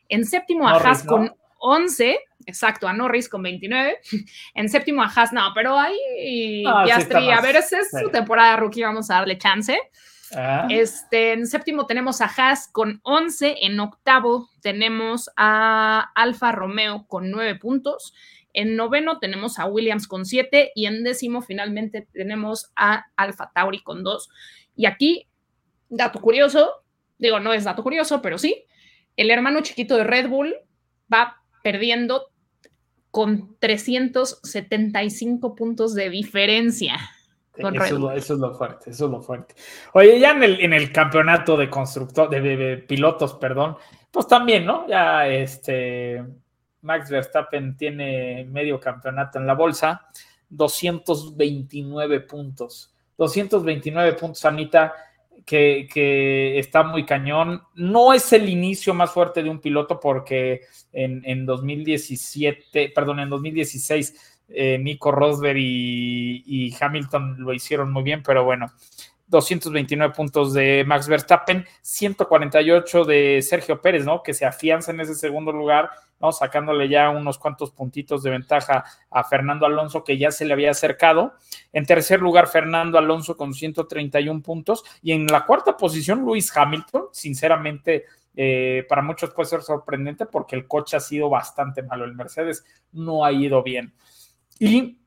en 0.09 0.25
séptimo 0.25 0.69
a 0.69 0.77
Haas 0.77 1.03
con 1.05 1.35
11, 1.61 2.19
exacto, 2.47 2.87
a 2.87 2.93
Norris 2.93 3.29
con 3.29 3.43
29, 3.43 3.99
en 4.55 4.69
séptimo 4.69 5.03
a 5.03 5.07
Haas, 5.07 5.33
no, 5.33 5.43
pero 5.55 5.79
ahí 5.79 6.65
Piastri, 6.85 7.31
a 7.31 7.41
ver, 7.41 7.57
esa 7.57 7.81
es 7.81 7.91
su 7.91 8.11
temporada 8.11 8.57
rookie, 8.57 8.83
vamos 8.83 9.11
a 9.11 9.15
darle 9.15 9.39
chance. 9.39 9.79
Ah. 10.35 10.67
Este, 10.71 11.33
en 11.33 11.47
séptimo 11.47 11.87
tenemos 11.87 12.21
a 12.21 12.27
Haas 12.27 12.69
con 12.71 13.01
11, 13.03 13.57
en 13.63 13.81
octavo 13.81 14.49
tenemos 14.61 15.31
a 15.37 16.11
Alfa 16.15 16.53
Romeo 16.53 17.07
con 17.07 17.31
9 17.31 17.57
puntos, 17.57 18.15
en 18.53 18.77
noveno 18.77 19.19
tenemos 19.19 19.59
a 19.59 19.67
Williams 19.67 20.09
con 20.09 20.25
7 20.25 20.73
y 20.75 20.87
en 20.87 21.05
décimo 21.05 21.43
finalmente 21.43 22.09
tenemos 22.13 22.71
a 22.77 23.07
Alfa 23.17 23.51
Tauri 23.55 23.83
con 23.83 24.03
2. 24.03 24.29
Y 24.77 24.87
aquí, 24.87 25.29
dato 25.89 26.21
curioso, 26.21 26.73
digo, 27.19 27.41
no 27.41 27.53
es 27.53 27.65
dato 27.65 27.83
curioso, 27.83 28.23
pero 28.23 28.39
sí, 28.39 28.65
el 29.17 29.31
hermano 29.31 29.61
chiquito 29.61 29.97
de 29.97 30.05
Red 30.05 30.29
Bull 30.29 30.55
va 31.13 31.43
perdiendo 31.63 32.31
con 33.11 33.57
375 33.59 35.55
puntos 35.55 35.95
de 35.95 36.11
diferencia. 36.11 36.99
Eso 37.59 37.75
es, 38.15 38.31
lo, 38.39 38.55
fuerte, 38.55 38.91
eso 38.91 39.07
es 39.07 39.11
lo 39.11 39.21
fuerte. 39.21 39.55
Oye, 39.93 40.21
ya 40.21 40.31
en 40.31 40.45
el, 40.45 40.61
en 40.61 40.73
el 40.73 40.93
campeonato 40.93 41.57
de 41.57 41.69
constructor, 41.69 42.31
de, 42.31 42.85
pilotos, 42.87 43.35
perdón, 43.35 43.77
pues 44.11 44.29
también, 44.29 44.65
¿no? 44.65 44.87
Ya 44.89 45.27
este 45.27 46.25
Max 46.83 47.11
Verstappen 47.11 47.77
tiene 47.77 48.47
medio 48.49 48.79
campeonato 48.79 49.39
en 49.39 49.47
la 49.47 49.55
bolsa, 49.55 50.09
229 50.49 52.21
puntos. 52.21 52.95
229 53.17 54.13
puntos, 54.13 54.45
Anita, 54.45 54.95
que, 55.45 55.89
que, 55.93 56.59
está 56.61 56.85
muy 56.85 57.05
cañón. 57.05 57.63
No 57.75 58.13
es 58.13 58.33
el 58.33 58.49
inicio 58.49 58.95
más 58.95 59.11
fuerte 59.11 59.43
de 59.43 59.51
un 59.51 59.61
piloto 59.61 59.99
porque 59.99 60.61
en, 60.93 61.23
en 61.25 61.45
2017, 61.45 62.93
perdón, 62.95 63.19
en 63.19 63.31
2016 63.31 64.28
eh, 64.49 64.79
Nico 64.79 65.13
Rosberg 65.13 65.59
y, 65.59 66.75
Hamilton 66.81 67.37
lo 67.39 67.53
hicieron 67.53 67.93
muy 67.93 68.03
bien, 68.03 68.23
pero 68.23 68.45
bueno, 68.45 68.73
229 69.27 70.15
puntos 70.15 70.55
de 70.55 70.85
Max 70.87 71.07
Verstappen, 71.07 71.67
148 71.83 73.05
de 73.05 73.43
Sergio 73.43 73.81
Pérez, 73.81 74.05
¿no? 74.05 74.23
Que 74.23 74.33
se 74.33 74.47
afianza 74.47 74.91
en 74.91 75.01
ese 75.01 75.15
segundo 75.15 75.53
lugar, 75.53 75.91
¿no? 76.19 76.33
Sacándole 76.33 76.89
ya 76.89 77.11
unos 77.11 77.39
cuantos 77.39 77.71
puntitos 77.71 78.23
de 78.23 78.31
ventaja 78.31 78.85
a 79.11 79.25
Fernando 79.25 79.67
Alonso, 79.67 80.03
que 80.03 80.17
ya 80.17 80.31
se 80.31 80.47
le 80.47 80.55
había 80.55 80.71
acercado. 80.71 81.35
En 81.75 81.85
tercer 81.85 82.21
lugar, 82.21 82.47
Fernando 82.47 82.97
Alonso 82.97 83.37
con 83.37 83.53
131 83.53 84.43
puntos. 84.43 84.83
Y 85.03 85.13
en 85.13 85.27
la 85.27 85.45
cuarta 85.45 85.77
posición, 85.77 86.21
Luis 86.21 86.55
Hamilton, 86.57 87.09
sinceramente. 87.13 88.07
Eh, 88.41 88.87
para 88.89 89.03
muchos 89.03 89.31
puede 89.31 89.49
ser 89.49 89.63
sorprendente 89.63 90.25
porque 90.25 90.55
el 90.55 90.69
coche 90.69 90.97
ha 90.97 91.01
sido 91.01 91.29
bastante 91.29 91.83
malo. 91.83 92.05
El 92.05 92.15
Mercedes 92.15 92.65
no 92.93 93.25
ha 93.25 93.33
ido 93.33 93.63
bien. 93.63 93.93
Y 94.59 94.99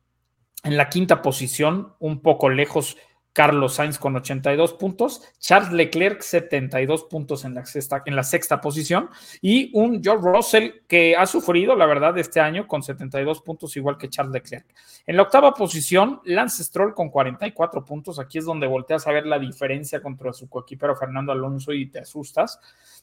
en 0.64 0.78
la 0.78 0.90
quinta 0.90 1.22
posición, 1.22 1.94
un 2.00 2.22
poco 2.22 2.50
lejos, 2.50 2.98
Carlos 3.34 3.76
Sainz 3.76 3.98
con 3.98 4.16
82 4.16 4.74
puntos, 4.74 5.22
Charles 5.40 5.72
Leclerc 5.72 6.22
72 6.22 7.06
puntos 7.06 7.46
en 7.46 7.56
la 7.56 7.66
sexta, 7.66 8.04
en 8.06 8.16
la 8.16 8.24
sexta 8.24 8.60
posición 8.60 9.10
y 9.42 9.72
un 9.74 10.04
George 10.04 10.28
Russell 10.30 10.72
que 10.88 11.16
ha 11.16 11.26
sufrido, 11.26 11.76
la 11.76 11.86
verdad, 11.86 12.18
este 12.18 12.42
año 12.42 12.68
con 12.68 12.84
72 12.84 13.42
puntos 13.42 13.78
igual 13.78 13.98
que 13.98 14.10
Charles 14.10 14.34
Leclerc. 14.34 14.66
En 15.08 15.16
la 15.16 15.24
octava 15.24 15.54
posición, 15.54 16.20
Lance 16.26 16.64
Stroll 16.64 16.94
con 16.94 17.10
44 17.10 17.86
puntos, 17.86 18.20
aquí 18.20 18.38
es 18.38 18.46
donde 18.46 18.68
volteas 18.68 19.08
a 19.08 19.12
ver 19.12 19.26
la 19.26 19.40
diferencia 19.40 20.02
contra 20.02 20.34
su 20.34 20.50
coequipero 20.50 20.96
Fernando 20.96 21.32
Alonso 21.32 21.72
y 21.72 21.86
te 21.86 22.00
asustas. 22.00 22.60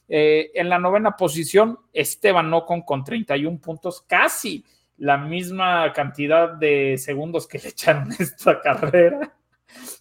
Eh, 0.07 0.51
en 0.53 0.69
la 0.69 0.77
novena 0.77 1.17
posición, 1.17 1.79
Esteban 1.91 2.53
Ocon 2.53 2.83
con 2.83 3.03
31 3.03 3.59
puntos, 3.59 4.03
casi 4.07 4.63
la 4.99 5.17
misma 5.17 5.91
cantidad 5.93 6.49
de 6.53 6.97
segundos 6.97 7.47
que 7.47 7.59
le 7.63 7.69
echaron 7.69 8.11
esta 8.17 8.61
carrera. 8.61 9.33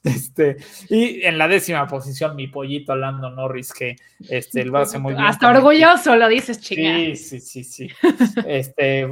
Este, 0.03 0.57
y 0.88 1.22
en 1.24 1.36
la 1.36 1.46
décima 1.46 1.86
posición, 1.86 2.34
mi 2.34 2.46
pollito 2.46 2.96
Lando 2.96 3.30
Norris, 3.30 3.72
que 3.72 3.96
este, 4.28 4.64
lo 4.64 4.78
hace 4.78 4.99
muy 4.99 5.12
bien. 5.12 5.26
Hasta 5.26 5.51
orgulloso 5.51 6.16
lo 6.16 6.28
dices, 6.28 6.61
chica. 6.61 6.82
Sí, 6.82 7.16
sí, 7.16 7.40
sí, 7.40 7.64
sí. 7.64 7.88
Este, 8.46 9.05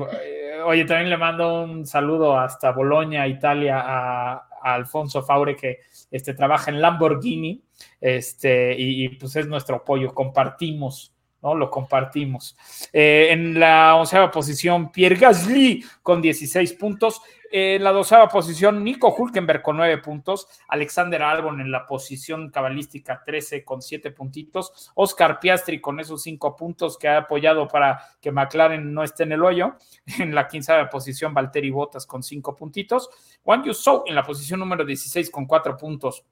oye, 0.64 0.84
también 0.86 1.10
le 1.10 1.18
mando 1.18 1.64
un 1.64 1.86
saludo 1.86 2.38
hasta 2.38 2.72
Bolonia, 2.72 3.26
Italia, 3.26 3.82
a, 3.84 4.48
Alfonso 4.62 5.22
Faure, 5.22 5.54
que 5.54 5.80
este, 6.10 6.34
trabaja 6.34 6.70
en 6.70 6.80
Lamborghini, 6.80 7.62
este, 8.00 8.74
y, 8.76 9.04
y 9.04 9.08
pues 9.10 9.36
es 9.36 9.46
nuestro 9.46 9.76
apoyo. 9.76 10.14
Compartimos 10.14 11.15
¿no? 11.46 11.54
Lo 11.54 11.70
compartimos. 11.70 12.56
Eh, 12.92 13.28
en 13.30 13.58
la 13.58 13.94
onceava 13.94 14.30
posición, 14.32 14.90
Pierre 14.90 15.16
Gasly 15.16 15.84
con 16.02 16.20
16 16.20 16.72
puntos. 16.72 17.22
en 17.52 17.84
la 17.84 17.92
doceava 17.92 18.28
posición, 18.28 18.82
Nico 18.82 19.14
Hulkenberg 19.16 19.62
con 19.62 19.76
9 19.76 19.98
puntos. 19.98 20.48
Alexander 20.68 21.22
Albon 21.22 21.60
en 21.60 21.70
la 21.70 21.86
posición 21.86 22.50
cabalística 22.50 23.22
13 23.24 23.64
con 23.64 23.80
7 23.80 24.10
puntitos. 24.10 24.90
Oscar 24.96 25.38
Piastri 25.38 25.80
con 25.80 26.00
esos 26.00 26.22
5 26.22 26.56
puntos 26.56 26.98
que 26.98 27.06
ha 27.06 27.18
apoyado 27.18 27.68
para 27.68 28.00
que 28.20 28.32
McLaren 28.32 28.92
no 28.92 29.04
esté 29.04 29.22
en 29.22 29.32
el 29.32 29.44
hoyo. 29.44 29.76
En 30.18 30.34
la 30.34 30.48
quinceava 30.48 30.90
posición, 30.90 31.32
Valtteri 31.32 31.70
Bottas 31.70 32.06
con 32.06 32.22
5 32.22 32.56
puntitos. 32.56 33.08
Juan 33.44 33.62
Yusou 33.62 34.02
en 34.06 34.16
la 34.16 34.24
posición 34.24 34.58
número 34.58 34.84
16 34.84 35.30
con 35.30 35.46
4 35.46 35.76
puntos. 35.76 36.24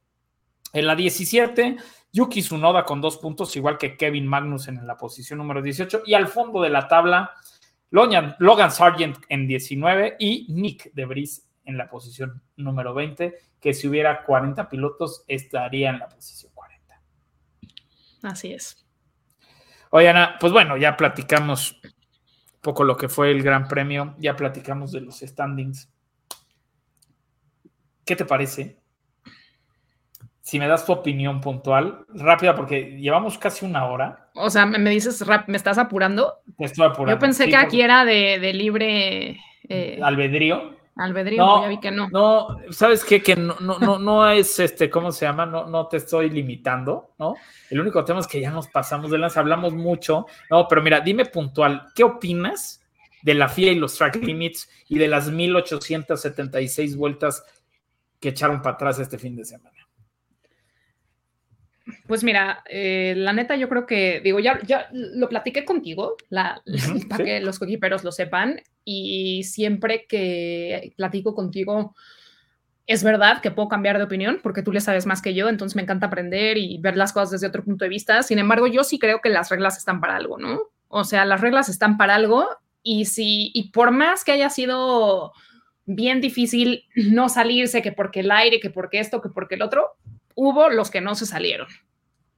En 0.74 0.88
la 0.88 0.96
17, 0.96 1.76
Yuki 2.12 2.42
Tsunoda 2.42 2.84
con 2.84 3.00
dos 3.00 3.18
puntos, 3.18 3.54
igual 3.54 3.78
que 3.78 3.96
Kevin 3.96 4.26
Magnussen 4.26 4.76
en 4.76 4.88
la 4.88 4.96
posición 4.96 5.38
número 5.38 5.62
18. 5.62 6.02
Y 6.04 6.14
al 6.14 6.26
fondo 6.26 6.60
de 6.60 6.68
la 6.68 6.88
tabla, 6.88 7.30
Logan, 7.90 8.34
Logan 8.40 8.72
Sargent 8.72 9.18
en 9.28 9.46
19 9.46 10.16
y 10.18 10.46
Nick 10.50 10.92
de 10.92 11.02
Debris 11.02 11.48
en 11.64 11.78
la 11.78 11.88
posición 11.88 12.42
número 12.56 12.92
20, 12.92 13.38
que 13.60 13.72
si 13.72 13.86
hubiera 13.86 14.24
40 14.24 14.68
pilotos 14.68 15.24
estaría 15.28 15.90
en 15.90 16.00
la 16.00 16.08
posición 16.08 16.50
40. 16.52 17.00
Así 18.24 18.52
es. 18.52 18.84
Oye, 19.90 20.08
Ana, 20.08 20.36
pues 20.40 20.52
bueno, 20.52 20.76
ya 20.76 20.96
platicamos 20.96 21.80
un 21.84 22.60
poco 22.60 22.82
lo 22.82 22.96
que 22.96 23.08
fue 23.08 23.30
el 23.30 23.44
Gran 23.44 23.68
Premio, 23.68 24.16
ya 24.18 24.34
platicamos 24.34 24.90
de 24.90 25.02
los 25.02 25.20
standings. 25.20 25.88
¿Qué 28.04 28.16
te 28.16 28.24
parece 28.24 28.83
si 30.44 30.58
me 30.58 30.68
das 30.68 30.84
tu 30.84 30.92
opinión 30.92 31.40
puntual, 31.40 32.04
rápida, 32.10 32.54
porque 32.54 32.98
llevamos 32.98 33.38
casi 33.38 33.64
una 33.64 33.86
hora. 33.86 34.28
O 34.34 34.50
sea, 34.50 34.66
me, 34.66 34.90
dices, 34.90 35.24
¿me 35.46 35.56
estás 35.56 35.78
apurando? 35.78 36.34
Te 36.58 36.66
estoy 36.66 36.84
apurando. 36.84 37.16
Yo 37.16 37.18
pensé 37.18 37.48
que 37.48 37.56
aquí 37.56 37.80
era 37.80 38.04
de, 38.04 38.52
libre... 38.52 39.40
Eh, 39.66 39.98
albedrío. 40.02 40.74
Albedrío, 40.96 41.42
no, 41.42 41.62
ya 41.62 41.68
vi 41.68 41.80
que 41.80 41.90
no. 41.90 42.10
No, 42.10 42.58
¿sabes 42.70 43.04
qué? 43.04 43.22
Que 43.22 43.36
no, 43.36 43.56
no, 43.58 43.78
no, 43.78 43.98
no 43.98 44.28
es, 44.28 44.60
este, 44.60 44.90
¿cómo 44.90 45.12
se 45.12 45.24
llama? 45.24 45.46
No, 45.46 45.66
no 45.66 45.86
te 45.88 45.96
estoy 45.96 46.28
limitando, 46.28 47.14
¿no? 47.18 47.36
El 47.70 47.80
único 47.80 48.04
tema 48.04 48.20
es 48.20 48.26
que 48.26 48.38
ya 48.38 48.50
nos 48.50 48.68
pasamos 48.68 49.10
de 49.10 49.16
lanza, 49.16 49.40
hablamos 49.40 49.72
mucho, 49.72 50.26
no, 50.50 50.68
pero 50.68 50.82
mira, 50.82 51.00
dime 51.00 51.24
puntual, 51.24 51.86
¿qué 51.94 52.04
opinas 52.04 52.82
de 53.22 53.32
la 53.32 53.48
FIA 53.48 53.72
y 53.72 53.76
los 53.76 53.96
track 53.96 54.16
limits 54.16 54.68
y 54.90 54.98
de 54.98 55.08
las 55.08 55.30
1876 55.30 56.96
vueltas 56.98 57.44
que 58.20 58.28
echaron 58.28 58.60
para 58.60 58.74
atrás 58.74 58.98
este 58.98 59.16
fin 59.16 59.34
de 59.36 59.46
semana? 59.46 59.73
Pues 62.06 62.24
mira, 62.24 62.62
eh, 62.68 63.14
la 63.16 63.32
neta 63.32 63.56
yo 63.56 63.68
creo 63.68 63.86
que, 63.86 64.20
digo, 64.22 64.40
ya, 64.40 64.58
ya 64.66 64.88
lo 64.92 65.28
platiqué 65.28 65.64
contigo, 65.64 66.16
la, 66.30 66.62
para 67.08 67.24
que 67.24 67.40
los 67.40 67.58
coquiperos 67.58 68.04
lo 68.04 68.12
sepan, 68.12 68.60
y 68.84 69.44
siempre 69.44 70.06
que 70.06 70.92
platico 70.96 71.34
contigo, 71.34 71.94
es 72.86 73.02
verdad 73.02 73.40
que 73.40 73.50
puedo 73.50 73.68
cambiar 73.68 73.96
de 73.96 74.04
opinión 74.04 74.40
porque 74.42 74.62
tú 74.62 74.70
le 74.70 74.80
sabes 74.80 75.06
más 75.06 75.22
que 75.22 75.34
yo, 75.34 75.48
entonces 75.48 75.74
me 75.74 75.82
encanta 75.82 76.06
aprender 76.06 76.58
y 76.58 76.78
ver 76.78 76.96
las 76.96 77.12
cosas 77.12 77.30
desde 77.30 77.46
otro 77.46 77.64
punto 77.64 77.84
de 77.84 77.88
vista. 77.88 78.22
Sin 78.22 78.38
embargo, 78.38 78.66
yo 78.66 78.84
sí 78.84 78.98
creo 78.98 79.20
que 79.22 79.30
las 79.30 79.50
reglas 79.50 79.78
están 79.78 80.00
para 80.00 80.16
algo, 80.16 80.38
¿no? 80.38 80.60
O 80.88 81.04
sea, 81.04 81.24
las 81.24 81.40
reglas 81.40 81.68
están 81.68 81.96
para 81.96 82.14
algo 82.14 82.46
y 82.82 83.06
si, 83.06 83.50
y 83.54 83.70
por 83.70 83.90
más 83.90 84.24
que 84.24 84.32
haya 84.32 84.50
sido 84.50 85.32
bien 85.86 86.20
difícil 86.20 86.84
no 86.94 87.28
salirse, 87.28 87.82
que 87.82 87.92
porque 87.92 88.20
el 88.20 88.30
aire, 88.30 88.60
que 88.60 88.70
porque 88.70 89.00
esto, 89.00 89.22
que 89.22 89.30
porque 89.30 89.54
el 89.54 89.62
otro, 89.62 89.96
hubo 90.34 90.68
los 90.68 90.90
que 90.90 91.00
no 91.00 91.14
se 91.14 91.26
salieron. 91.26 91.68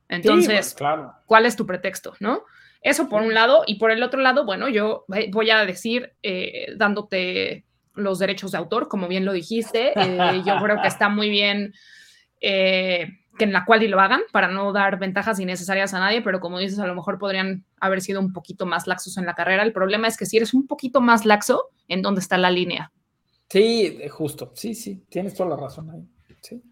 Entonces, 0.08 0.74
claro. 0.74 1.12
¿cuál 1.26 1.46
es 1.46 1.56
tu 1.56 1.66
pretexto? 1.66 2.14
¿No? 2.20 2.44
Eso 2.86 3.08
por 3.08 3.22
un 3.22 3.34
lado, 3.34 3.64
y 3.66 3.76
por 3.76 3.90
el 3.90 4.02
otro 4.02 4.20
lado, 4.20 4.44
bueno, 4.44 4.68
yo 4.68 5.06
voy 5.32 5.50
a 5.50 5.64
decir, 5.64 6.12
eh, 6.22 6.72
dándote 6.76 7.64
los 7.94 8.18
derechos 8.18 8.52
de 8.52 8.58
autor, 8.58 8.88
como 8.88 9.08
bien 9.08 9.24
lo 9.24 9.32
dijiste, 9.32 9.92
eh, 9.96 10.42
yo 10.46 10.56
creo 10.62 10.80
que 10.80 10.86
está 10.86 11.08
muy 11.08 11.28
bien 11.28 11.72
eh, 12.40 13.08
que 13.38 13.44
en 13.44 13.52
la 13.52 13.64
cual 13.64 13.82
y 13.82 13.88
lo 13.88 14.00
hagan 14.00 14.20
para 14.32 14.48
no 14.48 14.72
dar 14.72 14.98
ventajas 14.98 15.40
innecesarias 15.40 15.94
a 15.94 16.00
nadie, 16.00 16.22
pero 16.22 16.38
como 16.40 16.58
dices, 16.58 16.78
a 16.78 16.86
lo 16.86 16.94
mejor 16.94 17.18
podrían 17.18 17.64
haber 17.80 18.00
sido 18.02 18.20
un 18.20 18.32
poquito 18.32 18.66
más 18.66 18.86
laxos 18.86 19.18
en 19.18 19.26
la 19.26 19.34
carrera. 19.34 19.62
El 19.62 19.72
problema 19.72 20.06
es 20.06 20.16
que 20.16 20.26
si 20.26 20.36
eres 20.36 20.54
un 20.54 20.66
poquito 20.66 21.00
más 21.00 21.26
laxo, 21.26 21.70
¿en 21.88 22.02
dónde 22.02 22.20
está 22.20 22.38
la 22.38 22.50
línea? 22.50 22.92
Sí, 23.48 23.98
justo. 24.10 24.52
Sí, 24.54 24.74
sí, 24.74 25.04
tienes 25.08 25.34
toda 25.34 25.50
la 25.50 25.56
razón 25.56 25.90
ahí. 25.90 26.06
Sí. 26.40 26.62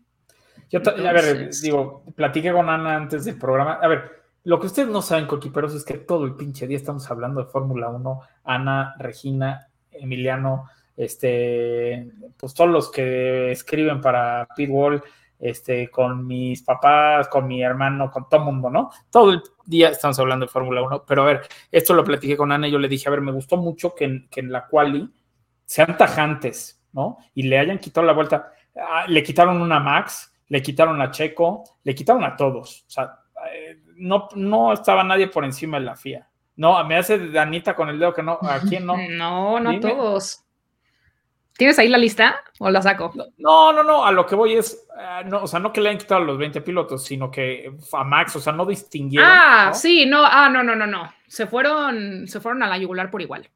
Yo, 0.71 0.81
a 0.81 1.13
ver, 1.13 1.51
digo, 1.63 2.05
platiqué 2.15 2.53
con 2.53 2.69
Ana 2.69 2.97
antes 2.97 3.25
del 3.25 3.39
programa. 3.39 3.75
A 3.75 3.89
ver, 3.89 4.25
lo 4.45 4.61
que 4.61 4.67
ustedes 4.67 4.89
no 4.89 5.03
saben, 5.03 5.27
coquiperos, 5.27 5.75
es 5.75 5.85
que 5.85 5.95
todo 5.95 6.25
el 6.25 6.35
pinche 6.35 6.67
día 6.67 6.77
estamos 6.77 7.11
hablando 7.11 7.43
de 7.43 7.51
Fórmula 7.51 7.89
1. 7.89 8.21
Ana, 8.45 8.95
Regina, 8.99 9.69
Emiliano, 9.91 10.69
este, 10.97 12.11
pues 12.37 12.55
todos 12.55 12.71
los 12.71 12.91
que 12.91 13.53
escriben 13.53 14.01
para 14.01 14.47
Pitbull, 14.55 15.03
este, 15.39 15.91
con 15.91 16.27
mis 16.27 16.63
papás, 16.63 17.29
con 17.29 17.47
mi 17.47 17.63
hermano, 17.63 18.11
con 18.11 18.29
todo 18.29 18.41
el 18.41 18.47
mundo, 18.47 18.71
¿no? 18.71 18.91
Todo 19.11 19.33
el 19.33 19.43
día 19.65 19.89
estamos 19.89 20.19
hablando 20.19 20.47
de 20.47 20.53
Fórmula 20.53 20.83
1. 20.83 21.05
Pero 21.07 21.23
a 21.23 21.27
ver, 21.27 21.43
esto 21.71 21.95
lo 21.95 22.05
platiqué 22.05 22.37
con 22.37 22.53
Ana 22.53 22.69
y 22.69 22.73
yo 22.73 22.79
le 22.79 22.89
dije, 22.89 23.09
a 23.09 23.13
ver, 23.13 23.21
me 23.21 23.33
gustó 23.33 23.57
mucho 23.57 23.95
que 23.95 24.05
en, 24.05 24.29
que 24.29 24.41
en 24.41 24.53
la 24.53 24.67
quali 24.67 25.11
sean 25.65 25.97
tajantes, 25.97 26.83
¿no? 26.93 27.19
Y 27.35 27.45
le 27.45 27.59
hayan 27.59 27.79
quitado 27.79 28.07
la 28.07 28.13
vuelta. 28.13 28.53
Ah, 28.77 29.07
le 29.09 29.23
quitaron 29.23 29.61
una 29.61 29.81
Max, 29.81 30.34
le 30.49 30.63
quitaron 30.63 31.01
a 31.01 31.11
Checo, 31.11 31.65
le 31.83 31.95
quitaron 31.95 32.25
a 32.25 32.37
todos. 32.37 32.85
O 32.87 32.91
sea, 32.91 33.19
eh, 33.53 33.81
no, 33.97 34.29
no 34.35 34.73
estaba 34.73 35.05
nadie 35.05 35.29
por 35.29 35.45
encima 35.45 35.79
de 35.79 35.85
la 35.85 35.97
FIA. 35.97 36.29
No, 36.57 36.83
me 36.85 36.97
hace 36.97 37.31
Danita 37.31 37.75
con 37.75 37.89
el 37.89 37.99
dedo 37.99 38.15
que 38.15 38.23
no. 38.23 38.39
¿A 38.43 38.61
quién 38.61 38.87
no? 38.87 38.97
No, 39.11 39.61
no 39.61 39.71
Dime. 39.71 39.83
todos. 39.83 40.41
¿Tienes 41.57 41.79
ahí 41.79 41.89
la 41.89 41.99
lista 41.99 42.41
o 42.59 42.69
la 42.69 42.83
saco? 42.83 43.13
No, 43.37 43.73
no, 43.73 43.85
no. 43.85 44.05
A 44.05 44.11
lo 44.11 44.27
que 44.27 44.35
voy 44.35 44.55
es, 44.55 44.89
ah, 44.99 45.23
no, 45.25 45.45
o 45.45 45.47
sea, 45.47 45.61
no 45.61 45.73
que 45.73 45.81
le 45.81 45.89
hayan 45.89 46.01
quitado 46.01 46.21
a 46.21 46.25
los 46.25 46.37
20 46.37 46.61
pilotos, 46.63 47.05
sino 47.05 47.31
que 47.31 47.73
a 47.93 48.03
Max, 48.05 48.35
o 48.35 48.41
sea, 48.41 48.53
no 48.53 48.67
distinguieron. 48.67 49.29
Ah, 49.31 49.67
¿no? 49.69 49.75
sí, 49.75 50.05
no, 50.05 50.25
ah, 50.25 50.49
no, 50.49 50.65
no, 50.65 50.75
no, 50.75 50.87
no. 50.87 51.13
Se 51.29 51.47
fueron, 51.47 52.27
se 52.27 52.41
fueron 52.41 52.65
a 52.65 52.67
la 52.67 52.77
yugular 52.77 53.09
por 53.09 53.23
igual. 53.23 53.49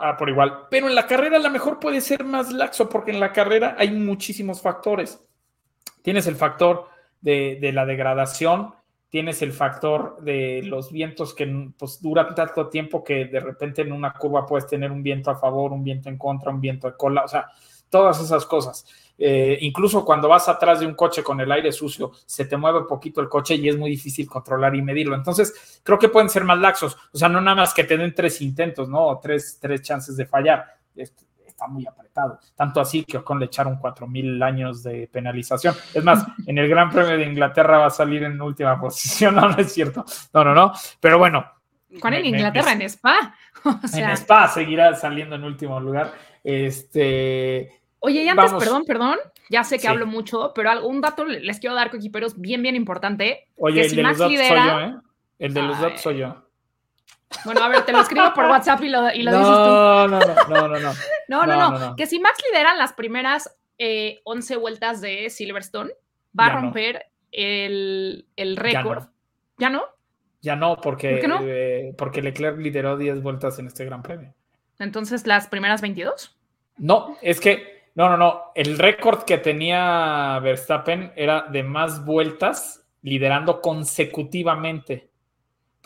Ah, 0.00 0.16
por 0.16 0.30
igual. 0.30 0.66
Pero 0.70 0.88
en 0.88 0.94
la 0.94 1.06
carrera 1.06 1.36
a 1.36 1.40
lo 1.40 1.50
mejor 1.50 1.78
puede 1.78 2.00
ser 2.00 2.24
más 2.24 2.50
laxo, 2.50 2.88
porque 2.88 3.10
en 3.10 3.20
la 3.20 3.32
carrera 3.32 3.76
hay 3.78 3.90
muchísimos 3.90 4.62
factores. 4.62 5.22
Tienes 6.02 6.26
el 6.26 6.36
factor 6.36 6.88
de, 7.20 7.70
la 7.72 7.86
degradación, 7.86 8.74
tienes 9.08 9.42
el 9.42 9.52
factor 9.52 10.20
de 10.20 10.62
los 10.64 10.92
vientos 10.92 11.34
que 11.34 11.70
pues, 11.78 12.00
duran 12.02 12.34
tanto 12.34 12.68
tiempo 12.68 13.02
que 13.02 13.26
de 13.26 13.40
repente 13.40 13.82
en 13.82 13.92
una 13.92 14.12
curva 14.12 14.46
puedes 14.46 14.66
tener 14.66 14.92
un 14.92 15.02
viento 15.02 15.30
a 15.30 15.36
favor, 15.36 15.72
un 15.72 15.82
viento 15.82 16.08
en 16.08 16.18
contra, 16.18 16.50
un 16.50 16.60
viento 16.60 16.88
de 16.90 16.96
cola, 16.96 17.24
o 17.24 17.28
sea, 17.28 17.48
todas 17.88 18.20
esas 18.20 18.44
cosas. 18.46 18.86
Eh, 19.20 19.58
incluso 19.62 20.04
cuando 20.04 20.28
vas 20.28 20.48
atrás 20.48 20.78
de 20.78 20.86
un 20.86 20.94
coche 20.94 21.22
con 21.24 21.40
el 21.40 21.50
aire 21.50 21.72
sucio, 21.72 22.12
se 22.24 22.44
te 22.44 22.56
mueve 22.56 22.82
poquito 22.88 23.20
el 23.20 23.28
coche 23.28 23.56
y 23.56 23.68
es 23.68 23.76
muy 23.76 23.90
difícil 23.90 24.28
controlar 24.28 24.74
y 24.76 24.82
medirlo. 24.82 25.16
Entonces, 25.16 25.80
creo 25.82 25.98
que 25.98 26.08
pueden 26.08 26.28
ser 26.28 26.44
más 26.44 26.58
laxos. 26.58 26.96
O 27.12 27.18
sea, 27.18 27.28
no 27.28 27.40
nada 27.40 27.56
más 27.56 27.74
que 27.74 27.84
te 27.84 27.96
den 27.96 28.14
tres 28.14 28.40
intentos, 28.40 28.88
¿no? 28.88 29.06
O 29.06 29.18
tres, 29.18 29.58
tres 29.60 29.82
chances 29.82 30.16
de 30.16 30.26
fallar. 30.26 30.64
Est- 30.94 31.27
Está 31.58 31.66
muy 31.66 31.84
apretado. 31.88 32.38
Tanto 32.54 32.80
así 32.80 33.02
que 33.02 33.16
Ocon 33.16 33.40
le 33.40 33.46
echaron 33.46 33.80
4.000 33.80 34.44
años 34.44 34.84
de 34.84 35.08
penalización. 35.12 35.74
Es 35.92 36.04
más, 36.04 36.24
en 36.46 36.56
el 36.56 36.68
Gran 36.68 36.88
Premio 36.88 37.16
de 37.18 37.24
Inglaterra 37.24 37.78
va 37.78 37.86
a 37.86 37.90
salir 37.90 38.22
en 38.22 38.40
última 38.40 38.80
posición. 38.80 39.34
No, 39.38 39.48
no 39.48 39.56
es 39.58 39.72
cierto. 39.72 40.04
No, 40.32 40.44
no, 40.44 40.54
no. 40.54 40.72
Pero 41.00 41.18
bueno. 41.18 41.44
¿Cuál 42.00 42.14
en 42.14 42.22
me- 42.22 42.28
Inglaterra? 42.28 42.76
me- 42.76 42.84
en 42.84 42.90
Spa. 42.90 43.34
O 43.84 43.88
sea, 43.88 44.10
en 44.10 44.16
Spa 44.16 44.46
seguirá 44.46 44.94
saliendo 44.94 45.34
en 45.34 45.42
último 45.42 45.80
lugar. 45.80 46.12
Este. 46.44 47.72
Oye, 47.98 48.22
y 48.22 48.28
antes, 48.28 48.46
Vamos. 48.52 48.62
perdón, 48.62 48.84
perdón, 48.86 49.16
ya 49.50 49.64
sé 49.64 49.76
que 49.76 49.82
Sí. 49.82 49.86
hablo 49.88 50.06
mucho, 50.06 50.52
pero 50.54 50.70
algún 50.70 51.00
dato 51.00 51.24
le- 51.24 51.40
les 51.40 51.58
quiero 51.58 51.74
dar, 51.74 51.90
coquiperos, 51.90 52.40
bien, 52.40 52.62
bien 52.62 52.76
importante. 52.76 53.48
Oye, 53.58 53.80
que 53.80 53.84
el 53.86 53.90
si 53.90 53.96
de 53.96 54.02
Max 54.04 54.18
los 54.20 54.30
datos 54.30 54.46
soy 54.46 54.56
lidera- 54.56 54.66
yo, 54.66 54.80
¿eh? 54.86 55.00
El 55.40 55.54
de 55.54 55.62
los 55.62 55.80
datos 55.80 56.00
soy 56.00 56.18
yo. 56.18 56.44
Bueno, 57.44 57.62
a 57.62 57.68
ver, 57.68 57.84
te 57.84 57.92
lo 57.92 58.00
escribo 58.00 58.32
por 58.34 58.46
WhatsApp 58.46 58.82
y 58.82 58.88
lo, 58.88 59.12
y 59.12 59.22
lo 59.22 59.32
dices 59.32 59.46
tú. 59.46 59.52
No, 59.54 60.08
no, 60.08 60.18
no, 60.48 60.48
no, 60.48 60.68
no, 60.68 60.78
no. 60.78 60.92
No, 61.28 61.46
no, 61.46 61.78
no. 61.78 61.96
Que 61.96 62.06
si 62.06 62.18
Max 62.20 62.38
lidera 62.50 62.74
las 62.74 62.92
primeras 62.92 63.56
eh, 63.78 64.20
11 64.24 64.56
vueltas 64.56 65.00
de 65.00 65.30
Silverstone, 65.30 65.90
va 66.38 66.46
Ya 66.46 66.52
a 66.52 66.60
romper 66.60 67.06
el, 67.32 68.26
el 68.36 68.56
récord. 68.56 69.04
¿Ya 69.58 69.70
no? 69.70 69.82
Ya 70.40 70.56
no, 70.56 70.80
porque, 70.80 71.20
¿Por 71.20 71.42
eh, 71.42 71.94
porque 71.98 72.22
Leclerc 72.22 72.58
lideró 72.58 72.96
10 72.96 73.22
vueltas 73.22 73.58
en 73.58 73.66
este 73.66 73.84
Gran 73.84 74.02
Premio. 74.02 74.34
Entonces, 74.78 75.26
las 75.26 75.48
primeras 75.48 75.80
22. 75.80 76.36
No, 76.76 77.16
es 77.22 77.40
que, 77.40 77.88
no, 77.94 78.08
no, 78.08 78.16
no. 78.16 78.52
El 78.54 78.78
récord 78.78 79.24
que 79.24 79.38
tenía 79.38 80.38
Verstappen 80.40 81.12
era 81.16 81.42
de 81.50 81.64
más 81.64 82.04
vueltas 82.04 82.84
liderando 83.02 83.60
consecutivamente. 83.60 85.10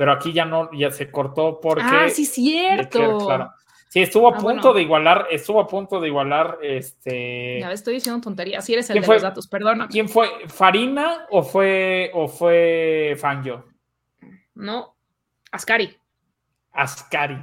Pero 0.02 0.14
aquí 0.14 0.32
ya 0.32 0.44
no, 0.44 0.68
ya 0.72 0.90
se 0.90 1.12
cortó 1.12 1.60
porque. 1.60 1.84
ah, 1.86 2.08
sí, 2.08 2.26
cierto. 2.26 3.24
Claro. 3.24 3.52
Sí, 3.88 4.02
estuvo 4.02 4.26
a 4.26 4.30
Ah, 4.32 4.34
punto 4.40 4.42
bueno. 4.42 4.72
de 4.74 4.82
igualar, 4.82 5.26
estuvo 5.30 5.60
a 5.60 5.68
punto 5.68 6.00
de 6.00 6.08
igualar 6.08 6.58
este. 6.60 7.60
Ya 7.60 7.70
estoy 7.70 7.94
diciendo 7.94 8.20
tonterías. 8.20 8.64
Si 8.64 8.72
eres 8.72 8.90
el 8.90 8.94
¿Quién 8.94 9.02
de 9.02 9.06
fue? 9.06 9.14
los 9.14 9.22
datos, 9.22 9.46
perdona. 9.46 9.86
¿Quién 9.86 10.08
fue? 10.08 10.28
¿Farina 10.48 11.28
o 11.30 11.44
fue 11.44 12.10
o 12.14 12.26
fue 12.26 13.14
Fangio? 13.16 13.64
No, 14.56 14.96
Ascari. 15.52 15.96
Ascari. 16.72 17.38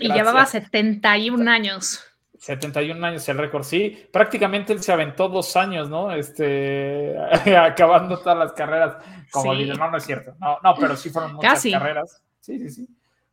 Y 0.00 0.12
llevaba 0.12 0.46
71 0.46 1.48
años. 1.48 2.02
71 2.44 3.06
años 3.06 3.26
el 3.30 3.38
récord, 3.38 3.62
sí. 3.62 4.06
Prácticamente 4.12 4.74
él 4.74 4.82
se 4.82 4.92
aventó 4.92 5.30
dos 5.30 5.56
años, 5.56 5.88
¿no? 5.88 6.12
Este, 6.12 7.16
acabando 7.58 8.18
todas 8.18 8.36
las 8.36 8.52
carreras 8.52 8.98
como 9.30 9.54
Sí. 9.54 9.60
líder. 9.60 9.78
No, 9.78 9.90
no 9.90 9.96
es 9.96 10.04
cierto. 10.04 10.34
No, 10.38 10.58
no, 10.62 10.74
pero 10.78 10.94
sí 10.94 11.08
fueron 11.08 11.36
muchas 11.36 11.54
Casi. 11.54 11.72
carreras. 11.72 12.22
Sí, 12.40 12.58
sí, 12.58 12.68
sí. 12.68 12.88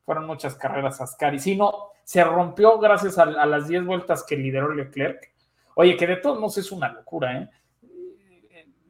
Fueron 0.06 0.26
muchas 0.26 0.56
carreras 0.56 1.02
Ascari. 1.02 1.40
Sí, 1.40 1.58
no, 1.58 1.90
se 2.06 2.24
rompió 2.24 2.80
gracias 2.80 3.18
a, 3.18 3.24
a 3.24 3.46
las 3.46 3.68
10 3.68 3.84
vueltas 3.86 4.24
que 4.24 4.38
lideró 4.38 4.74
Leclerc. 4.74 5.30
Oye, 5.76 5.98
que 5.98 6.08
de 6.08 6.16
todos 6.16 6.40
modos 6.40 6.58
es 6.60 6.72
una 6.72 6.88
locura, 6.94 7.38
¿eh? 7.38 7.50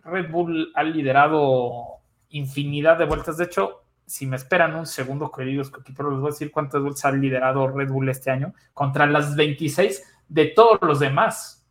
Red 0.04 0.30
Bull 0.30 0.72
ha 0.76 0.84
liderado 0.84 1.98
infinidad 2.30 3.00
de 3.00 3.06
vueltas. 3.06 3.38
De 3.38 3.46
hecho, 3.46 3.86
si 4.06 4.28
me 4.28 4.36
esperan 4.36 4.76
un 4.76 4.86
segundo, 4.86 5.32
queridos 5.32 5.72
coquiperos, 5.72 6.12
les 6.12 6.22
voy 6.22 6.30
a 6.30 6.32
decir 6.34 6.52
cuántas 6.52 6.82
vueltas 6.82 7.06
ha 7.06 7.12
liderado 7.12 7.68
Red 7.68 7.90
Bull 7.90 8.10
este 8.10 8.30
año 8.30 8.54
contra 8.74 9.06
las 9.06 9.36
26 9.36 10.11
de 10.32 10.46
todos 10.46 10.80
los 10.82 11.02
demás, 11.02 11.68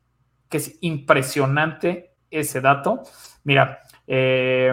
que 0.50 0.58
es 0.58 0.76
impresionante 0.82 2.14
ese 2.30 2.60
dato. 2.60 3.02
Mira, 3.42 3.80
eh, 4.06 4.70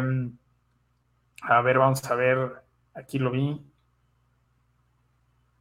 a 1.41 1.61
ver, 1.61 1.77
vamos 1.79 2.03
a 2.03 2.15
ver, 2.15 2.51
aquí 2.93 3.17
lo 3.17 3.31
vi, 3.31 3.61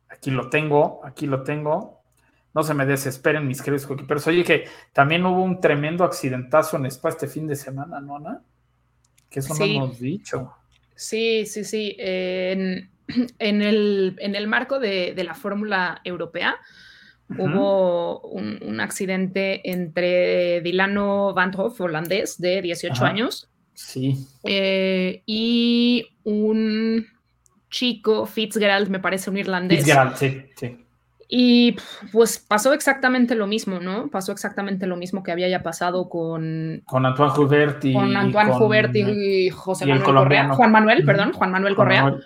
aquí 0.09 0.33
lo 0.33 0.51
tengo, 0.51 1.01
aquí 1.05 1.29
lo 1.29 1.45
tengo. 1.45 2.03
No 2.53 2.65
se 2.65 2.75
me 2.75 2.85
desesperen, 2.85 3.47
mis 3.47 3.63
queridos 3.63 3.87
coquiperos. 3.87 4.27
Oye, 4.27 4.43
que 4.43 4.65
también 4.93 5.25
hubo 5.25 5.45
un 5.45 5.61
tremendo 5.61 6.03
accidentazo 6.03 6.79
en 6.79 6.87
Spa 6.87 7.11
este 7.11 7.29
fin 7.29 7.47
de 7.47 7.55
semana, 7.55 8.01
¿no, 8.01 8.17
Ana? 8.17 8.43
Que 9.31 9.39
eso 9.39 9.55
Sí. 9.55 9.79
no 9.79 9.85
hemos 9.85 10.01
dicho. 10.01 10.53
Sí, 10.97 11.47
sí, 11.47 11.63
sí. 11.65 11.95
En, 11.99 12.91
en 13.39 13.63
el, 13.63 14.17
en 14.19 14.35
el 14.35 14.49
marco 14.49 14.81
de, 14.81 15.15
de 15.15 15.23
la 15.23 15.35
Fórmula 15.35 16.01
Europea 16.03 16.57
Hubo 17.29 18.21
un, 18.21 18.61
un 18.63 18.81
accidente 18.81 19.69
entre 19.71 20.61
Dilano 20.61 21.35
Van 21.35 21.53
Hoff, 21.57 21.81
holandés 21.81 22.41
de 22.41 22.63
18 22.63 22.95
Ajá. 22.95 23.07
años, 23.09 23.49
Sí. 23.75 24.17
eh, 24.45 25.23
y 25.27 26.07
un 26.25 27.07
chico, 27.69 28.27
Fitzgerald, 28.27 28.89
me 28.89 29.01
parece 29.01 29.29
un 29.31 29.37
irlandés. 29.39 29.79
Fitzgerald, 29.81 30.15
sí, 30.17 30.43
sí. 30.57 30.79
Y 31.29 31.77
pues 32.13 32.39
pasó 32.39 32.73
exactamente 32.73 33.35
lo 33.35 33.49
mismo, 33.49 33.81
¿no? 33.81 34.09
Pasó 34.09 34.31
exactamente 34.31 34.87
lo 34.87 34.97
mismo 34.97 35.25
que 35.25 35.33
había 35.33 35.49
ya 35.49 35.65
pasado 35.65 36.09
con, 36.09 36.83
Con 36.87 37.05
Antoine 37.05 37.33
Hubert 37.37 37.85
y 37.85 37.93
con 37.93 38.17
Antoine 38.17 38.51
con- 38.53 38.97
y 38.97 39.51
José 39.51 39.87
y 39.87 39.91
el 39.91 39.99
Manuel 39.99 40.15
Correa. 40.17 40.49
Juan 40.51 40.71
Manuel, 40.71 41.05
perdón, 41.05 41.33
Juan 41.33 41.51
Manuel 41.51 41.75
Correa. 41.75 42.05
Manuel. 42.05 42.25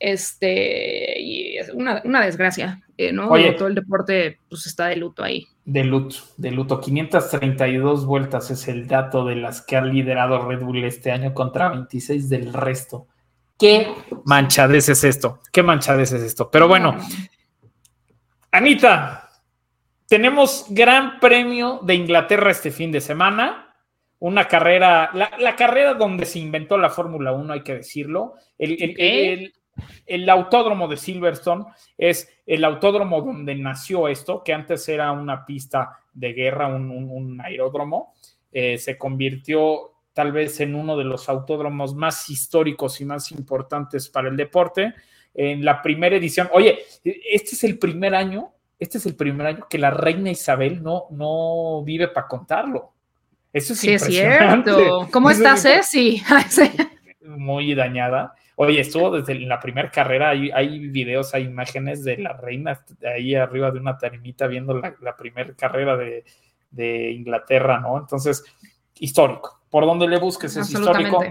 Este, 0.00 1.20
y 1.20 1.56
es 1.56 1.70
una, 1.70 2.00
una 2.04 2.24
desgracia, 2.24 2.82
eh, 2.96 3.12
¿no? 3.12 3.28
Oye. 3.28 3.52
Todo 3.52 3.68
el 3.68 3.74
deporte 3.74 4.38
pues 4.48 4.66
está 4.66 4.86
de 4.86 4.96
luto 4.96 5.24
ahí. 5.24 5.46
De 5.64 5.82
luto, 5.84 6.16
de 6.36 6.50
luto. 6.52 6.80
532 6.80 8.06
vueltas 8.06 8.50
es 8.50 8.68
el 8.68 8.86
dato 8.86 9.24
de 9.24 9.36
las 9.36 9.60
que 9.60 9.76
ha 9.76 9.80
liderado 9.82 10.46
Red 10.48 10.60
Bull 10.62 10.84
este 10.84 11.10
año 11.10 11.34
contra 11.34 11.68
26 11.70 12.28
del 12.28 12.52
resto. 12.52 13.06
¿Qué 13.58 13.88
manchadez 14.24 14.88
es 14.88 15.02
esto? 15.02 15.40
¿Qué 15.52 15.62
manchadez 15.64 16.12
es 16.12 16.22
esto? 16.22 16.48
Pero 16.50 16.68
bueno, 16.68 16.92
No, 16.92 16.98
no, 16.98 17.08
no. 17.08 17.14
Anita, 18.50 19.28
tenemos 20.06 20.66
Gran 20.70 21.20
Premio 21.20 21.80
de 21.82 21.94
Inglaterra 21.94 22.50
este 22.50 22.70
fin 22.70 22.90
de 22.92 23.00
semana. 23.00 23.74
Una 24.20 24.48
carrera, 24.48 25.10
la, 25.12 25.30
la 25.38 25.54
carrera 25.54 25.94
donde 25.94 26.24
se 26.24 26.38
inventó 26.40 26.76
la 26.78 26.88
Fórmula 26.90 27.32
1, 27.32 27.52
hay 27.52 27.62
que 27.62 27.74
decirlo. 27.74 28.34
El, 28.58 28.72
el- 28.82 28.90
Ok. 28.90 28.96
el- 28.98 29.52
el 30.06 30.28
autódromo 30.28 30.88
de 30.88 30.96
Silverstone 30.96 31.64
es 31.96 32.28
el 32.46 32.64
autódromo 32.64 33.20
donde 33.22 33.54
nació 33.54 34.08
esto, 34.08 34.42
que 34.44 34.52
antes 34.52 34.88
era 34.88 35.12
una 35.12 35.44
pista 35.46 35.98
de 36.12 36.32
guerra, 36.32 36.68
un, 36.68 36.90
un- 36.90 37.10
un 37.10 37.40
aeródromo. 37.40 38.14
Eh, 38.52 38.78
se 38.78 38.96
convirtió 38.98 39.92
tal 40.12 40.32
vez 40.32 40.58
en 40.60 40.74
uno 40.74 40.96
de 40.96 41.04
los 41.04 41.28
autódromos 41.28 41.94
más 41.94 42.28
históricos 42.30 43.00
y 43.00 43.04
más 43.04 43.30
importantes 43.32 44.08
para 44.08 44.28
el 44.28 44.36
deporte. 44.36 44.94
En 45.34 45.64
la 45.64 45.80
primera 45.82 46.16
edición, 46.16 46.48
oye, 46.52 46.78
este 47.04 47.54
es 47.54 47.64
el 47.64 47.78
primer 47.78 48.14
año 48.14 48.52
este 48.80 48.98
es 48.98 49.06
el 49.06 49.16
primer 49.16 49.44
año 49.44 49.66
que 49.68 49.76
la 49.76 49.90
reina 49.90 50.30
Isabel 50.30 50.80
no, 50.84 51.06
no 51.10 51.82
vive 51.82 52.06
para 52.06 52.28
contarlo. 52.28 52.92
Eso 53.52 53.72
es 53.72 53.80
Sí, 53.80 53.90
es 53.90 54.02
impresionante. 54.02 54.72
cierto. 54.72 55.08
¿Cómo 55.10 55.30
Eso 55.30 55.42
estás, 55.42 55.64
es 55.64 55.90
Ceci? 55.90 56.22
Muy 57.26 57.74
dañada. 57.74 58.34
Oye, 58.60 58.80
estuvo 58.80 59.10
desde 59.12 59.38
la 59.38 59.60
primera 59.60 59.88
carrera, 59.88 60.30
hay, 60.30 60.50
hay 60.50 60.88
videos, 60.88 61.32
hay 61.32 61.44
imágenes 61.44 62.02
de 62.02 62.18
la 62.18 62.32
reina 62.32 62.82
ahí 63.04 63.36
arriba 63.36 63.70
de 63.70 63.78
una 63.78 63.96
tarimita 63.96 64.48
viendo 64.48 64.74
la, 64.74 64.96
la 65.00 65.14
primera 65.14 65.54
carrera 65.54 65.96
de, 65.96 66.24
de 66.68 67.12
Inglaterra, 67.12 67.78
¿no? 67.78 67.96
Entonces, 67.96 68.44
histórico. 68.96 69.60
Por 69.70 69.86
donde 69.86 70.08
le 70.08 70.18
busques 70.18 70.56
es 70.56 70.70
histórico. 70.70 71.22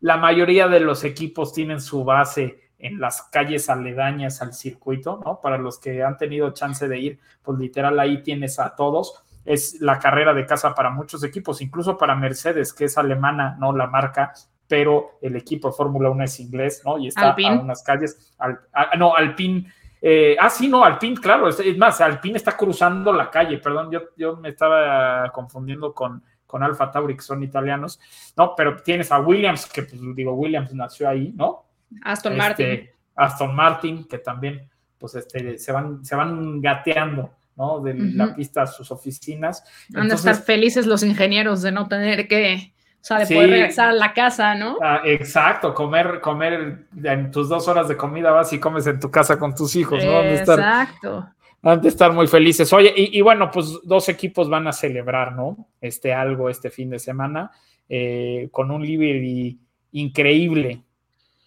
La 0.00 0.16
mayoría 0.16 0.66
de 0.66 0.80
los 0.80 1.04
equipos 1.04 1.52
tienen 1.52 1.80
su 1.80 2.02
base 2.02 2.72
en 2.80 2.98
las 2.98 3.22
calles 3.30 3.70
aledañas 3.70 4.42
al 4.42 4.52
circuito, 4.52 5.20
¿no? 5.24 5.40
Para 5.40 5.58
los 5.58 5.78
que 5.78 6.02
han 6.02 6.16
tenido 6.16 6.50
chance 6.50 6.88
de 6.88 6.98
ir, 6.98 7.20
pues 7.42 7.60
literal 7.60 8.00
ahí 8.00 8.24
tienes 8.24 8.58
a 8.58 8.74
todos. 8.74 9.22
Es 9.44 9.80
la 9.80 10.00
carrera 10.00 10.34
de 10.34 10.46
casa 10.46 10.74
para 10.74 10.90
muchos 10.90 11.22
equipos, 11.22 11.62
incluso 11.62 11.96
para 11.96 12.16
Mercedes, 12.16 12.72
que 12.72 12.86
es 12.86 12.98
alemana, 12.98 13.56
¿no? 13.60 13.72
La 13.72 13.86
marca, 13.86 14.32
pero 14.72 15.18
el 15.20 15.36
equipo 15.36 15.68
de 15.68 15.74
Fórmula 15.74 16.08
1 16.08 16.24
es 16.24 16.40
inglés, 16.40 16.80
¿no? 16.82 16.96
Y 16.96 17.08
está 17.08 17.28
Alpine. 17.32 17.50
a 17.56 17.60
unas 17.60 17.82
calles. 17.82 18.32
Al- 18.38 18.58
no, 18.98 19.14
Alpine. 19.14 19.70
eh, 20.00 20.34
ah, 20.40 20.48
sí, 20.48 20.66
no, 20.66 20.82
Alpine, 20.82 21.14
claro. 21.20 21.46
Es, 21.46 21.60
es 21.60 21.76
más, 21.76 22.00
Alpine 22.00 22.38
está 22.38 22.56
cruzando 22.56 23.12
la 23.12 23.28
calle, 23.28 23.58
perdón, 23.58 23.90
yo, 23.90 24.00
yo 24.16 24.36
me 24.36 24.48
estaba 24.48 25.30
confundiendo 25.30 25.92
con, 25.92 26.22
con 26.46 26.62
Alfa 26.62 26.90
Tauri, 26.90 27.14
que 27.16 27.20
son 27.20 27.42
italianos. 27.42 28.00
No, 28.34 28.54
pero 28.56 28.78
tienes 28.82 29.12
a 29.12 29.20
Williams, 29.20 29.66
que 29.66 29.82
pues, 29.82 30.00
digo, 30.16 30.32
Williams 30.32 30.72
nació 30.72 31.06
ahí, 31.06 31.34
¿no? 31.36 31.66
Aston 32.02 32.32
Este, 32.32 32.42
Martin. 32.42 32.90
Aston 33.14 33.54
Martin, 33.54 34.04
que 34.08 34.16
también 34.20 34.70
pues 34.96 35.16
este, 35.16 35.58
se, 35.58 35.70
van, 35.70 36.02
se 36.02 36.16
van 36.16 36.62
gateando 36.62 37.30
¿no? 37.56 37.80
de 37.80 37.92
la 37.92 38.34
pista 38.34 38.62
a 38.62 38.66
sus 38.66 38.90
oficinas. 38.90 39.62
Estar 39.88 40.02
Entonces, 40.02 40.42
felices 40.42 40.86
los 40.86 41.02
ingenieros 41.02 41.60
de 41.60 41.72
no 41.72 41.88
tener 41.88 42.26
que, 42.26 42.71
o 43.02 43.04
sea, 43.04 43.18
de 43.18 43.26
Sí. 43.26 43.34
poder 43.34 43.50
regresar 43.50 43.88
a 43.88 43.92
la 43.92 44.14
casa, 44.14 44.54
¿no? 44.54 44.78
ah, 44.80 45.02
exacto, 45.04 45.74
comer, 45.74 46.20
comer 46.20 46.86
en 47.02 47.30
tus 47.32 47.48
dos 47.48 47.66
horas 47.66 47.88
de 47.88 47.96
comida 47.96 48.30
vas 48.30 48.52
y 48.52 48.60
comes 48.60 48.86
en 48.86 49.00
tu 49.00 49.10
casa 49.10 49.38
con 49.38 49.54
tus 49.54 49.74
hijos, 49.74 50.04
¿no? 50.04 50.22
Exacto. 50.22 51.28
han 51.64 51.80
de 51.80 51.88
estar 51.88 52.12
muy 52.12 52.28
felices. 52.28 52.72
Oye, 52.72 52.92
y, 52.96 53.18
y 53.18 53.20
bueno, 53.20 53.50
pues 53.50 53.80
dos 53.82 54.08
equipos 54.08 54.48
van 54.48 54.68
a 54.68 54.72
celebrar, 54.72 55.32
¿no? 55.34 55.68
Este 55.80 56.14
algo 56.14 56.48
este 56.48 56.70
fin 56.70 56.90
de 56.90 56.98
semana 57.00 57.50
eh, 57.88 58.48
con 58.52 58.70
un 58.70 58.86
livery 58.86 59.58
increíble, 59.92 60.82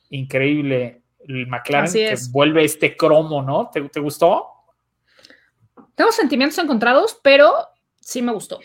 increíble. 0.09 1.01
El 1.27 1.47
McLaren 1.47 1.85
Así 1.85 1.99
que 1.99 2.15
vuelve 2.31 2.63
este 2.63 2.95
cromo, 2.95 3.41
¿no? 3.41 3.69
¿Te, 3.73 3.81
te 3.89 3.99
gustó? 3.99 4.45
Tengo 5.95 6.11
sentimientos 6.11 6.57
encontrados, 6.59 7.17
pero 7.23 7.51
sí 7.99 8.21
me 8.21 8.31
gustó. 8.31 8.59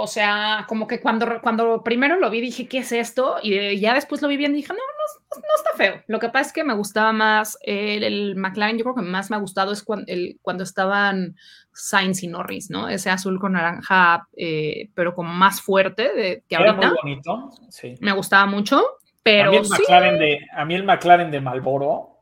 O 0.00 0.06
sea, 0.06 0.64
como 0.68 0.86
que 0.86 1.00
cuando, 1.00 1.40
cuando 1.42 1.82
primero 1.82 2.16
lo 2.20 2.30
vi 2.30 2.40
dije, 2.40 2.68
¿qué 2.68 2.78
es 2.78 2.92
esto? 2.92 3.36
Y 3.42 3.50
de- 3.50 3.78
ya 3.80 3.94
después 3.94 4.22
lo 4.22 4.28
vi 4.28 4.36
bien 4.36 4.52
y 4.52 4.58
dije, 4.58 4.68
no, 4.68 4.74
no, 4.76 5.40
no 5.40 5.54
está 5.56 5.70
feo. 5.76 6.02
Lo 6.06 6.20
que 6.20 6.28
pasa 6.28 6.46
es 6.46 6.52
que 6.52 6.62
me 6.62 6.74
gustaba 6.74 7.12
más 7.12 7.58
el, 7.62 8.04
el 8.04 8.36
McLaren, 8.36 8.78
yo 8.78 8.84
creo 8.84 8.94
que 8.94 9.02
más 9.02 9.28
me 9.28 9.36
ha 9.36 9.40
gustado 9.40 9.72
es 9.72 9.82
cuando, 9.82 10.04
el, 10.06 10.38
cuando 10.40 10.62
estaban 10.62 11.34
Sainz 11.72 12.22
y 12.22 12.28
Norris, 12.28 12.70
¿no? 12.70 12.88
Ese 12.88 13.10
azul 13.10 13.40
con 13.40 13.54
naranja, 13.54 14.28
eh, 14.36 14.88
pero 14.94 15.14
como 15.14 15.32
más 15.32 15.60
fuerte 15.60 16.12
de, 16.14 16.44
que 16.48 16.54
Era 16.54 16.70
ahorita. 16.70 16.88
muy 16.88 16.96
bonito. 17.02 17.50
Sí. 17.68 17.94
Me 18.00 18.12
gustaba 18.12 18.46
mucho, 18.46 18.78
a, 18.78 18.82
pero 19.24 19.50
mí 19.50 19.56
el 19.56 19.64
sí. 19.64 19.72
McLaren 19.72 20.18
de, 20.18 20.38
a 20.56 20.64
mí 20.64 20.74
el 20.76 20.84
McLaren 20.84 21.30
de 21.32 21.40
Malboro. 21.40 22.18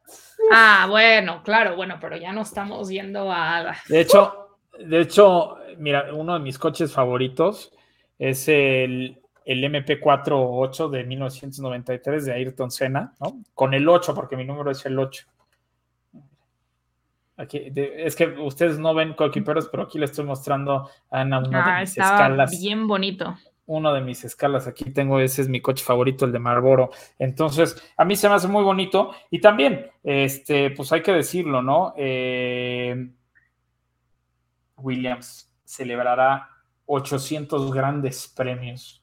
Ah, 0.51 0.87
bueno, 0.89 1.43
claro, 1.43 1.77
bueno, 1.77 1.99
pero 2.01 2.17
ya 2.17 2.33
no 2.33 2.41
estamos 2.43 2.89
yendo 2.89 3.31
a... 3.33 3.75
De 3.89 4.01
hecho, 4.01 4.46
de 4.85 5.01
hecho, 5.01 5.57
mira, 5.79 6.13
uno 6.15 6.35
de 6.35 6.41
mis 6.41 6.59
coches 6.59 6.93
favoritos 6.93 7.73
es 8.19 8.49
el, 8.49 9.19
el 9.45 9.65
MP48 9.65 10.89
de 10.91 11.05
1993 11.05 12.27
de 12.27 12.33
Ayrton 12.33 12.71
Senna, 12.71 13.15
¿no? 13.21 13.39
Con 13.55 13.75
el 13.75 13.89
8, 13.89 14.15
porque 14.15 14.37
mi 14.37 14.45
número 14.45 14.71
es 14.71 14.85
el 14.87 14.99
8. 14.99 15.27
Aquí, 17.39 17.69
de- 17.71 18.07
es 18.07 18.17
que 18.17 18.27
ustedes 18.29 18.79
no 18.79 18.95
ven 18.95 19.13
coquiperos, 19.13 19.69
pero 19.69 19.83
aquí 19.83 19.99
le 19.99 20.07
estoy 20.07 20.25
mostrando 20.25 20.89
a 21.11 21.21
Ana 21.21 21.41
una 21.41 21.65
Ah, 21.65 21.75
de 21.77 21.81
mis 21.83 21.91
estaba 21.91 22.17
escalas. 22.17 22.51
bien 22.61 22.87
bonito. 22.87 23.37
uno 23.69 23.93
de 23.93 24.01
mis 24.01 24.25
escalas 24.25 24.69
aquí 24.69 24.85
tengo, 24.93 25.19
ese 25.19 25.43
es 25.43 25.49
mi 25.49 25.61
coche 25.61 25.85
favorito, 25.85 26.25
el 26.25 26.31
de 26.31 26.39
Marlboro. 26.39 26.91
Entonces, 27.19 27.77
a 27.97 28.05
mí 28.05 28.15
se 28.15 28.29
me 28.29 28.37
hace 28.37 28.47
muy 28.47 28.63
bonito. 28.63 29.11
Y 29.29 29.41
también, 29.41 29.91
este, 30.05 30.71
pues 30.71 30.93
hay 30.93 31.03
que 31.03 31.13
decirlo, 31.13 31.61
¿no? 31.63 31.93
Eh, 31.97 33.11
Williams 34.77 35.53
celebrará 35.65 36.49
800 36.87 37.73
grandes 37.73 38.29
premios 38.29 39.03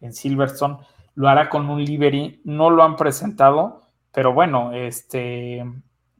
en 0.00 0.12
Silverstone. 0.12 0.78
Lo 1.14 1.28
hará 1.28 1.48
con 1.48 1.68
un 1.70 1.84
livery. 1.84 2.40
No 2.44 2.70
lo 2.70 2.82
han 2.82 2.96
presentado, 2.96 3.82
pero 4.12 4.32
bueno, 4.32 4.72
este, 4.72 5.64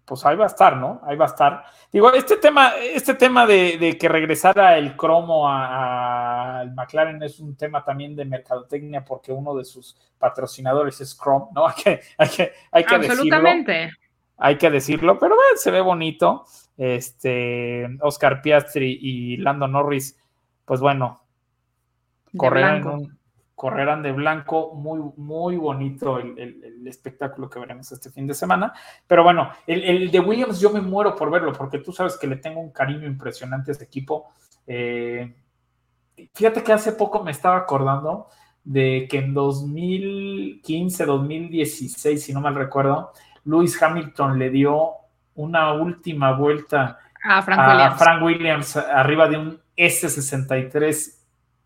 pues 0.05 0.25
ahí 0.27 0.37
va 0.37 0.45
a 0.45 0.49
estar, 0.49 0.77
¿no? 0.77 1.01
Ahí 1.05 1.17
va 1.17 1.25
a 1.25 1.29
estar. 1.29 1.65
Digo, 1.93 2.13
este 2.13 2.37
tema, 2.37 2.73
este 2.77 3.15
tema 3.15 3.47
de, 3.47 3.79
de 3.79 3.99
que 3.99 4.09
regresara 4.09 4.77
el 4.79 4.97
cromo 4.97 5.49
a- 5.49 6.61
al 6.61 6.73
McLaren 6.75 7.23
es 7.23 7.41
un 7.41 7.57
tema 7.57 7.83
también 7.85 8.15
de 8.15 8.25
mercadotecnia 8.25 9.05
porque 9.05 9.33
uno 9.33 9.55
de 9.55 9.65
sus 9.65 9.97
patrocinadores 10.19 11.01
es 11.01 11.19
Chrome, 11.19 11.47
¿no? 11.55 11.67
Hay 11.69 11.75
que, 11.83 12.01
hay 12.19 12.29
que, 12.29 12.53
hay 12.71 12.85
que 12.85 12.99
decirlo 12.99 13.13
Absolutamente. 13.15 13.91
hay 14.39 14.57
que 14.59 14.71
decirlo, 14.71 15.19
pero 15.19 15.35
bueno, 15.35 15.57
se 15.57 15.71
ve 15.71 15.81
bonito. 15.81 16.45
Este, 16.77 17.87
Oscar 18.01 18.41
Piastri 18.43 18.99
y 19.01 19.37
Lando 19.39 19.69
Norris, 19.69 20.19
pues 20.65 20.81
bueno, 20.81 21.23
De 22.33 22.39
correrán, 22.39 22.87
un- 22.87 24.03
de 24.03 24.13
blanco, 24.13 24.75
muy, 24.75 25.01
muy 25.17 25.57
bonito 25.57 26.19
el, 26.19 26.37
el- 26.39 26.65
el 26.65 26.89
espectáculo 26.89 27.49
que 27.49 27.61
veremos 27.61 27.93
este 27.93 28.11
fin 28.11 28.27
de 28.27 28.35
semana. 28.35 28.73
Pero 29.07 29.23
bueno, 29.23 29.51
el, 29.67 29.85
el 29.85 30.11
de 30.11 30.19
Williams 30.21 30.59
yo 30.61 30.71
me 30.71 30.81
muero 30.81 31.15
por 31.15 31.31
verlo, 31.31 31.53
porque 31.53 31.79
tú 31.79 31.93
sabes 31.93 32.17
que 32.19 32.27
le 32.27 32.37
tengo 32.37 32.61
un 32.61 32.71
cariño 32.73 33.07
impresionante 33.07 33.71
a 33.71 33.75
ese 33.75 33.85
equipo. 33.85 34.33
Eh, 34.67 35.33
fíjate 36.35 36.63
que 36.65 36.73
hace 36.73 36.93
poco 36.93 37.23
me 37.23 37.31
estaba 37.31 37.57
acordando 37.59 38.27
de 38.65 39.07
que 39.11 39.19
en 39.19 39.35
2015, 39.35 41.05
2016, 41.05 42.23
si 42.23 42.33
no 42.33 42.41
mal 42.41 42.55
recuerdo, 42.55 43.13
Lewis 43.45 43.81
Hamilton 43.81 44.39
le 44.39 44.51
dio 44.51 44.91
una 45.35 45.73
última 45.73 46.33
vuelta 46.33 46.99
Frank 47.45 47.59
a 47.59 47.73
Williams. 47.73 47.99
Frank 47.99 48.23
Williams 48.23 48.77
arriba 48.77 49.29
de 49.29 49.37
un 49.39 49.61
S63 49.77 51.19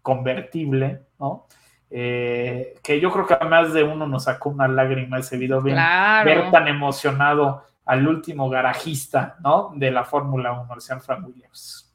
convertible, 0.03 1.03
¿no? 1.19 1.47
Eh, 1.91 2.75
que 2.83 3.01
yo 3.01 3.11
creo 3.13 3.27
que 3.27 3.35
a 3.35 3.45
más 3.45 3.73
de 3.73 3.83
uno 3.83 4.07
nos 4.07 4.25
sacó 4.25 4.51
una 4.51 4.69
lágrima 4.69 5.19
ese 5.19 5.37
video, 5.37 5.63
ver, 5.63 5.75
Claro. 5.75 6.25
ver 6.25 6.51
tan 6.51 6.69
emocionado 6.69 7.65
al 7.85 8.07
último 8.07 8.51
garajista, 8.51 9.37
¿no? 9.43 9.73
De 9.75 9.91
la 9.91 10.05
Fórmula 10.05 10.53
1, 10.53 10.75
el 10.75 10.81
señor 10.81 11.03
Frank 11.03 11.27
Williams. 11.27 11.95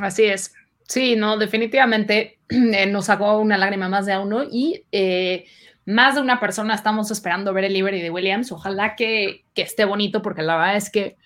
Así 0.00 0.24
es. 0.24 0.54
Sí, 0.86 1.16
no, 1.16 1.36
definitivamente 1.36 2.38
eh, 2.48 2.86
nos 2.86 3.06
sacó 3.06 3.38
una 3.38 3.58
lágrima 3.58 3.88
más 3.88 4.06
de 4.06 4.14
a 4.14 4.20
uno 4.20 4.42
y 4.42 4.84
eh, 4.90 5.44
más 5.88 6.14
de 6.14 6.20
una 6.20 6.38
persona 6.38 6.74
estamos 6.74 7.10
esperando 7.10 7.52
ver 7.52 7.64
el 7.64 7.72
livery 7.72 8.00
de 8.02 8.10
Williams. 8.10 8.52
Ojalá 8.52 8.94
que, 8.96 9.44
que 9.54 9.62
esté 9.62 9.84
bonito 9.84 10.20
porque 10.22 10.42
la 10.42 10.56
verdad 10.56 10.76
es 10.76 10.90
que 10.90 11.16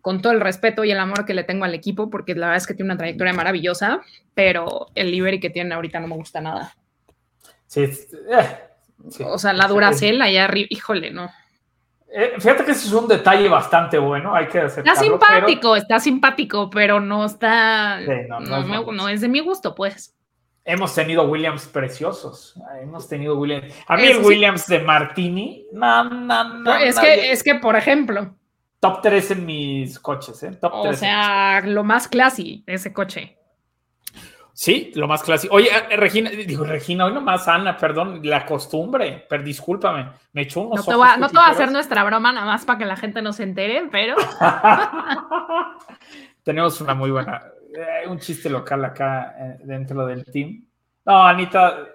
con 0.00 0.22
todo 0.22 0.32
el 0.32 0.40
respeto 0.40 0.84
y 0.84 0.90
el 0.90 0.98
amor 0.98 1.24
que 1.24 1.34
le 1.34 1.44
tengo 1.44 1.64
al 1.64 1.74
equipo, 1.74 2.08
porque 2.10 2.34
la 2.34 2.46
verdad 2.46 2.56
es 2.56 2.66
que 2.66 2.74
tiene 2.74 2.90
una 2.92 2.98
trayectoria 2.98 3.32
maravillosa, 3.32 4.00
pero 4.34 4.86
el 4.94 5.10
livery 5.10 5.40
que 5.40 5.50
tiene 5.50 5.74
ahorita 5.74 6.00
no 6.00 6.08
me 6.08 6.14
gusta 6.16 6.40
nada. 6.40 6.74
Sí, 7.66 7.82
eh, 7.82 8.58
sí. 9.10 9.22
O 9.26 9.38
sea, 9.38 9.52
la 9.52 9.66
Duracell 9.68 10.20
allá 10.22 10.44
arriba, 10.44 10.68
híjole, 10.70 11.10
no. 11.10 11.30
Eh, 12.10 12.34
fíjate 12.38 12.64
que 12.64 12.70
ese 12.70 12.86
es 12.86 12.92
un 12.94 13.06
detalle 13.06 13.48
bastante 13.48 13.98
bueno, 13.98 14.34
hay 14.34 14.46
que 14.46 14.60
aceptarlo. 14.60 14.92
Está 14.92 15.00
pero- 15.00 15.12
simpático, 15.46 15.76
está 15.76 16.00
simpático, 16.00 16.70
pero 16.70 17.00
no 17.00 17.26
está, 17.26 17.98
Sí, 18.00 18.10
no, 18.28 18.40
no 18.40 18.46
no, 18.48 18.56
es 18.60 18.66
me- 18.66 18.78
bueno. 18.78 19.02
no 19.02 19.08
es 19.10 19.20
de 19.20 19.28
mi 19.28 19.40
gusto, 19.40 19.74
pues. 19.74 20.14
Hemos 20.68 20.94
tenido 20.94 21.24
Williams 21.24 21.66
preciosos. 21.66 22.54
Hemos 22.82 23.08
tenido 23.08 23.38
Williams. 23.38 23.74
A 23.86 23.96
mí 23.96 24.04
Eso 24.04 24.18
el 24.18 24.24
sí. 24.24 24.28
Williams 24.28 24.66
de 24.66 24.80
Martini, 24.80 25.66
no, 25.72 26.04
no, 26.04 26.44
no. 26.44 26.74
es, 26.76 26.98
que, 26.98 27.32
es 27.32 27.42
que, 27.42 27.54
por 27.54 27.74
ejemplo, 27.74 28.34
Top 28.80 29.00
3 29.02 29.32
en 29.32 29.46
mis 29.46 29.98
coches, 29.98 30.42
¿eh? 30.42 30.52
Top 30.60 30.72
o 30.74 30.82
3 30.82 30.92
en 30.92 31.00
sea, 31.00 31.60
lo 31.64 31.82
más 31.82 32.06
classy 32.06 32.62
de 32.66 32.74
ese 32.74 32.92
coche. 32.92 33.36
Sí, 34.52 34.92
lo 34.94 35.06
más 35.06 35.22
clásico. 35.22 35.54
Oye, 35.54 35.68
eh, 35.68 35.96
Regina, 35.96 36.30
digo 36.30 36.64
Regina, 36.64 37.04
hoy 37.04 37.14
nomás 37.14 37.46
Ana, 37.46 37.76
perdón, 37.76 38.20
la 38.24 38.44
costumbre, 38.44 39.24
pero 39.28 39.42
discúlpame, 39.42 40.08
me 40.32 40.42
echó 40.42 40.62
unos 40.62 40.80
No 40.80 40.84
te, 40.84 40.96
voy 40.96 41.06
a, 41.06 41.10
ojos 41.10 41.20
no 41.20 41.28
te 41.28 41.36
voy 41.36 41.44
a 41.44 41.50
hacer 41.50 41.70
nuestra 41.70 42.02
broma 42.02 42.32
nada 42.32 42.44
más 42.44 42.64
para 42.64 42.78
que 42.78 42.84
la 42.84 42.96
gente 42.96 43.22
no 43.22 43.32
se 43.32 43.44
entere, 43.44 43.88
pero 43.90 44.16
Tenemos 46.42 46.80
una 46.80 46.94
muy 46.94 47.12
buena, 47.12 47.40
un 48.08 48.18
chiste 48.18 48.48
local 48.48 48.84
acá 48.84 49.34
eh, 49.38 49.58
dentro 49.64 50.06
del 50.06 50.24
team. 50.24 50.66
No, 51.04 51.26
Anita, 51.26 51.86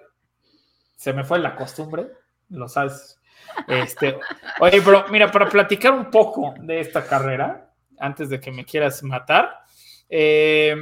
se 0.96 1.12
me 1.12 1.24
fue 1.24 1.38
la 1.38 1.54
costumbre, 1.54 2.08
lo 2.50 2.68
sabes. 2.68 3.20
Este, 3.68 4.18
oye, 4.60 4.82
pero 4.82 5.06
mira, 5.10 5.30
para 5.30 5.48
platicar 5.48 5.92
un 5.92 6.10
poco 6.10 6.54
de 6.60 6.80
esta 6.80 7.06
carrera, 7.06 7.72
antes 7.98 8.28
de 8.28 8.40
que 8.40 8.50
me 8.50 8.64
quieras 8.64 9.02
matar, 9.02 9.64
Eh, 10.16 10.76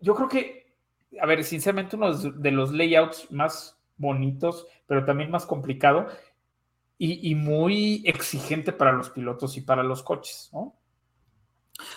yo 0.00 0.14
creo 0.14 0.28
que, 0.28 0.74
a 1.20 1.26
ver, 1.26 1.44
sinceramente, 1.44 1.96
uno 1.96 2.12
de 2.12 2.50
los 2.50 2.72
layouts 2.72 3.30
más 3.30 3.78
bonitos, 3.96 4.66
pero 4.86 5.04
también 5.04 5.30
más 5.30 5.46
complicado 5.46 6.08
y, 6.98 7.30
y 7.30 7.34
muy 7.34 8.02
exigente 8.04 8.72
para 8.72 8.92
los 8.92 9.10
pilotos 9.10 9.56
y 9.56 9.60
para 9.60 9.84
los 9.84 10.02
coches, 10.02 10.50
¿no? 10.52 10.74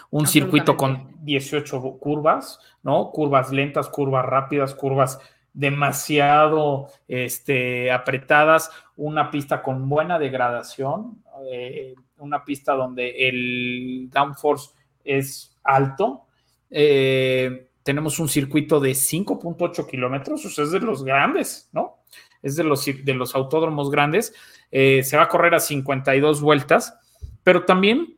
Un 0.10 0.28
circuito 0.28 0.78
con 0.78 1.16
18 1.22 1.98
curvas, 2.00 2.60
¿no? 2.84 3.12
Curvas 3.12 3.52
lentas, 3.52 3.90
curvas 3.90 4.26
rápidas, 4.26 4.74
curvas 4.74 5.20
demasiado 5.54 6.90
este, 7.08 7.92
apretadas, 7.92 8.70
una 8.98 9.32
pista 9.32 9.64
con 9.64 9.88
buena 9.88 10.20
degradación, 10.20 11.24
eh, 11.50 11.96
una 12.18 12.44
pista 12.44 12.74
donde 12.74 13.30
el 13.30 14.10
downforce 14.12 14.72
es 15.04 15.56
alto. 15.64 16.26
Eh, 16.70 17.70
tenemos 17.84 18.20
un 18.20 18.28
circuito 18.28 18.80
de 18.80 18.92
5.8 18.92 19.88
kilómetros, 19.88 20.46
o 20.46 20.50
sea, 20.50 20.66
es 20.66 20.72
de 20.72 20.80
los 20.80 21.04
grandes, 21.04 21.70
¿no? 21.72 22.00
Es 22.42 22.56
de 22.56 22.64
los, 22.64 22.86
de 22.86 23.14
los 23.14 23.34
autódromos 23.34 23.90
grandes. 23.90 24.34
Eh, 24.72 25.04
se 25.04 25.16
va 25.16 25.24
a 25.24 25.30
correr 25.30 25.56
a 25.56 25.60
52 25.60 26.42
vueltas, 26.42 26.98
pero 27.44 27.64
también 27.64 28.18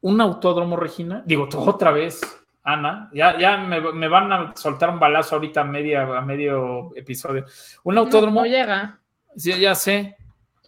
un 0.00 0.20
autódromo, 0.20 0.76
Regina, 0.76 1.22
digo, 1.26 1.48
otra 1.56 1.90
vez, 1.90 2.20
Ana, 2.62 3.08
ya, 3.12 3.38
ya 3.38 3.56
me, 3.56 4.08
van 4.08 4.32
a 4.32 4.52
soltar 4.54 4.90
un 4.90 4.98
balazo 4.98 5.36
ahorita 5.36 5.62
a, 5.62 5.64
media, 5.64 6.02
a 6.02 6.20
medio 6.20 6.94
episodio. 6.94 7.46
Un 7.84 7.98
autódromo. 7.98 8.40
No, 8.40 8.46
llega. 8.46 9.00
Sí, 9.36 9.58
ya 9.58 9.74
sé, 9.74 10.16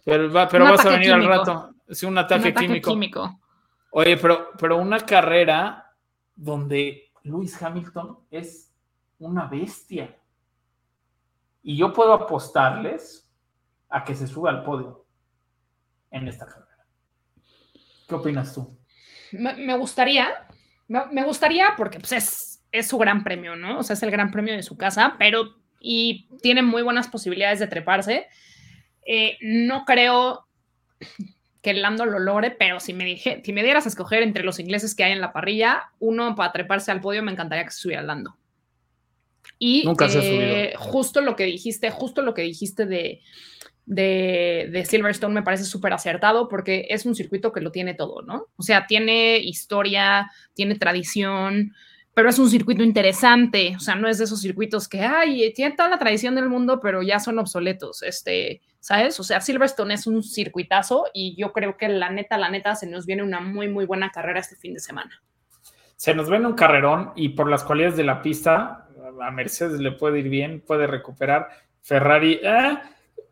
pero, 0.03 0.31
va, 0.31 0.47
pero 0.47 0.65
vas 0.65 0.85
a 0.85 0.89
venir 0.89 1.13
al 1.13 1.25
rato. 1.25 1.75
Es 1.87 2.03
un 2.03 2.17
ataque, 2.17 2.53
químico. 2.81 3.39
Oye, 3.91 4.17
pero, 4.17 4.49
pero 4.57 4.77
una 4.77 4.99
carrera 5.01 5.93
donde 6.35 7.11
Luis 7.23 7.61
Hamilton 7.61 8.19
es 8.31 8.73
una 9.19 9.45
bestia. 9.45 10.17
Y 11.61 11.77
yo 11.77 11.93
puedo 11.93 12.13
apostarles 12.13 13.29
a 13.89 14.03
que 14.03 14.15
se 14.15 14.25
suba 14.25 14.49
al 14.49 14.63
podio 14.63 15.05
en 16.09 16.27
esta 16.27 16.45
carrera. 16.45 16.87
¿Qué 18.07 18.15
opinas 18.15 18.53
tú? 18.53 18.80
Me, 19.31 19.77
gustaría, 19.77 20.29
me, 20.87 21.23
gustaría 21.23 21.73
porque 21.77 21.99
pues, 21.99 22.11
es, 22.11 22.63
es 22.71 22.87
su 22.87 22.97
gran 22.97 23.23
premio, 23.23 23.55
¿no? 23.55 23.79
O 23.79 23.83
sea, 23.83 23.93
es 23.95 24.03
el 24.03 24.11
gran 24.11 24.31
premio 24.31 24.53
de 24.53 24.63
su 24.63 24.77
casa, 24.77 25.15
pero 25.17 25.55
y 25.79 26.27
tiene 26.41 26.61
muy 26.61 26.83
buenas 26.83 27.07
posibilidades 27.07 27.59
de 27.59 27.67
treparse. 27.67 28.27
Eh, 29.05 29.37
no 29.41 29.83
creo 29.85 30.47
que 31.61 31.73
Lando 31.73 32.05
lo 32.05 32.19
logre, 32.19 32.51
pero 32.51 32.79
si 32.79 32.93
me, 32.93 33.05
dije, 33.05 33.41
si 33.43 33.53
me 33.53 33.63
dieras 33.63 33.85
a 33.85 33.89
escoger 33.89 34.23
entre 34.23 34.43
los 34.43 34.59
ingleses 34.59 34.95
que 34.95 35.03
hay 35.03 35.11
en 35.11 35.21
la 35.21 35.33
parrilla, 35.33 35.91
uno 35.99 36.35
para 36.35 36.51
treparse 36.51 36.91
al 36.91 37.01
podio, 37.01 37.23
me 37.23 37.31
encantaría 37.31 37.65
que 37.65 37.71
se 37.71 37.81
subiera 37.81 38.01
Lando. 38.01 38.37
Y 39.59 39.83
Nunca 39.85 40.09
se 40.09 40.19
ha 40.19 40.21
subido. 40.21 40.41
Eh, 40.41 40.73
justo 40.77 41.21
lo 41.21 41.35
que 41.35 41.45
dijiste, 41.45 41.91
justo 41.91 42.21
lo 42.21 42.33
que 42.33 42.41
dijiste 42.41 42.85
de, 42.85 43.21
de, 43.85 44.83
Silverstone 44.87 45.33
me 45.33 45.43
parece 45.43 45.63
súper 45.63 45.93
acertado 45.93 46.47
porque 46.47 46.87
es 46.89 47.05
un 47.05 47.15
circuito 47.15 47.51
que 47.51 47.61
lo 47.61 47.71
tiene 47.71 47.93
todo, 47.93 48.21
¿no? 48.21 48.47
O 48.55 48.63
sea, 48.63 48.87
tiene 48.87 49.37
historia, 49.39 50.31
tiene 50.53 50.75
tradición, 50.75 51.73
pero 52.13 52.29
es 52.29 52.39
un 52.39 52.49
circuito 52.49 52.83
interesante, 52.83 53.73
o 53.75 53.79
sea, 53.79 53.95
no 53.95 54.07
es 54.07 54.17
de 54.17 54.25
esos 54.25 54.41
circuitos 54.41 54.87
que, 54.87 55.01
ay, 55.01 55.53
tiene 55.53 55.75
toda 55.75 55.89
la 55.89 55.99
tradición 55.99 56.35
del 56.35 56.49
mundo, 56.49 56.79
pero 56.81 57.01
ya 57.01 57.19
son 57.19 57.39
obsoletos, 57.39 58.03
este, 58.03 58.61
¿sabes? 58.79 59.19
O 59.19 59.23
sea, 59.23 59.39
Silverstone 59.41 59.93
es 59.93 60.07
un 60.07 60.21
circuitazo 60.23 61.05
y 61.13 61.35
yo 61.35 61.53
creo 61.53 61.77
que 61.77 61.87
la 61.87 62.09
neta, 62.09 62.37
la 62.37 62.49
neta, 62.49 62.75
se 62.75 62.87
nos 62.87 63.05
viene 63.05 63.23
una 63.23 63.39
muy, 63.39 63.69
muy 63.69 63.85
buena 63.85 64.11
carrera 64.11 64.39
este 64.39 64.55
fin 64.55 64.73
de 64.73 64.79
semana. 64.79 65.21
Se 65.95 66.15
nos 66.15 66.29
viene 66.29 66.47
un 66.47 66.53
carrerón 66.53 67.13
y 67.15 67.29
por 67.29 67.49
las 67.49 67.63
cualidades 67.63 67.95
de 67.95 68.03
la 68.03 68.21
pista, 68.21 68.87
a 69.21 69.31
Mercedes 69.31 69.79
le 69.79 69.91
puede 69.91 70.19
ir 70.19 70.29
bien, 70.29 70.61
puede 70.61 70.87
recuperar. 70.87 71.49
Ferrari, 71.81 72.39
eh, 72.41 72.77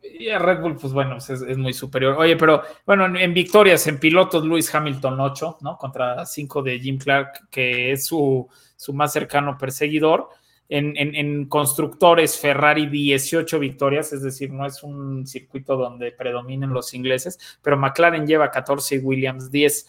y 0.01 0.29
a 0.29 0.39
Red 0.39 0.61
Bull, 0.61 0.77
pues 0.77 0.93
bueno, 0.93 1.17
es, 1.17 1.57
muy 1.57 1.73
superior. 1.73 2.15
Oye, 2.17 2.35
pero 2.35 2.61
bueno, 2.85 3.05
en, 3.17 3.33
victorias, 3.33 3.85
en 3.87 3.99
pilotos, 3.99 4.45
Luis 4.45 4.73
Hamilton 4.73 5.19
8, 5.19 5.57
¿no? 5.61 5.77
Contra 5.77 6.25
5 6.25 6.63
de 6.63 6.79
Jim 6.79 6.97
Clark, 6.97 7.49
que 7.49 7.91
es 7.91 8.05
su, 8.05 8.47
más 8.93 9.11
cercano 9.13 9.57
perseguidor. 9.57 10.29
En, 10.71 11.45
constructores, 11.45 12.37
Ferrari 12.37 12.87
18 12.87 13.59
victorias, 13.59 14.13
es 14.13 14.21
decir, 14.21 14.51
no 14.51 14.65
es 14.65 14.83
un 14.83 15.25
circuito 15.25 15.75
donde 15.75 16.11
predominen 16.11 16.69
los 16.69 16.93
ingleses, 16.93 17.39
pero 17.61 17.75
McLaren 17.75 18.27
lleva 18.27 18.51
14 18.51 18.95
y 18.95 18.99
Williams 18.99 19.49
10. 19.51 19.87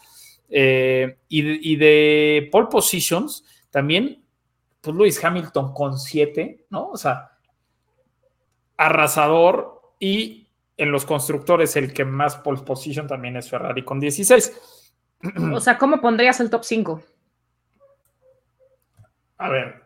Eh, 0.49 1.19
y, 1.29 1.77
de 1.77 2.49
pole 2.51 2.69
positions, 2.71 3.45
también, 3.71 4.25
pues 4.81 4.97
Luis 4.97 5.23
Hamilton 5.23 5.75
con 5.75 5.99
7, 5.99 6.65
¿no? 6.71 6.89
O 6.89 6.97
sea, 6.97 7.33
arrasador, 8.77 9.80
y 10.01 10.49
en 10.77 10.91
los 10.91 11.05
constructores, 11.05 11.77
el 11.77 11.93
que 11.93 12.07
más 12.07 12.37
pole 12.37 12.63
position 12.63 13.07
también 13.07 13.37
es 13.37 13.51
Ferrari 13.51 13.85
con 13.85 14.01
16. 14.01 14.89
O 15.53 15.61
sea, 15.61 15.77
¿cómo 15.77 16.01
pondrías 16.01 16.41
el 16.41 16.49
top 16.49 16.65
5? 16.65 17.03
A 19.37 19.49
ver, 19.51 19.85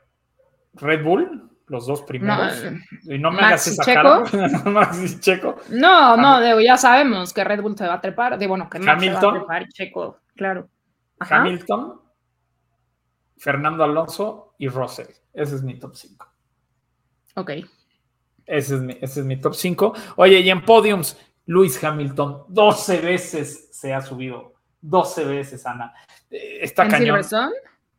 Red 0.75 1.03
Bull, 1.03 1.51
los 1.67 1.87
dos 1.87 2.03
primeros. 2.03 2.63
No, 3.05 3.15
y 3.15 3.19
no 3.19 3.33
me 3.33 3.41
hagas 3.41 3.67
esa 3.67 3.83
Checo. 3.85 4.25
Max 4.71 5.21
Checo. 5.21 5.57
No, 5.71 6.17
no, 6.17 6.61
ya 6.61 6.77
sabemos 6.77 7.33
que 7.33 7.43
Red 7.43 7.61
Bull 7.61 7.77
se 7.77 7.89
va 7.89 7.95
a 7.95 8.01
trepar. 8.01 8.39
De, 8.39 8.47
bueno, 8.47 8.71
que 8.71 8.79
Max 8.79 8.97
Hamilton, 8.97 9.21
se 9.21 9.27
va 9.27 9.33
a 9.33 9.39
trepar, 9.39 9.69
Checo, 9.69 10.21
claro. 10.37 10.69
Hamilton, 11.19 12.01
Fernando 13.37 13.83
Alonso 13.83 14.55
y 14.59 14.69
Russell. 14.69 15.09
Ese 15.33 15.57
es 15.57 15.63
mi 15.63 15.79
top 15.79 15.97
5. 15.97 16.29
Ok. 17.35 17.51
Ese 18.47 18.97
es 19.01 19.17
mi, 19.19 19.37
top 19.41 19.55
5. 19.55 19.95
Oye, 20.17 20.41
y 20.41 20.51
en 20.51 20.63
podiums, 20.63 21.19
Luis 21.47 21.83
Hamilton, 21.83 22.45
12 22.49 23.01
veces 23.01 23.69
se 23.73 23.95
ha 23.95 24.01
subido. 24.01 24.55
12 24.81 25.25
veces, 25.25 25.67
Ana. 25.67 25.95
Eh, 26.31 26.59
está 26.63 26.85
¿En 26.85 26.91
cañón. 26.91 27.23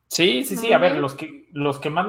Sí, 0.07 0.43
sí, 0.43 0.55
sí. 0.55 0.71
A 0.71 0.77
ver, 0.77 0.97
los 0.97 1.15
que, 1.15 1.49
los 1.51 1.79
que 1.79 1.89
más 1.89 2.07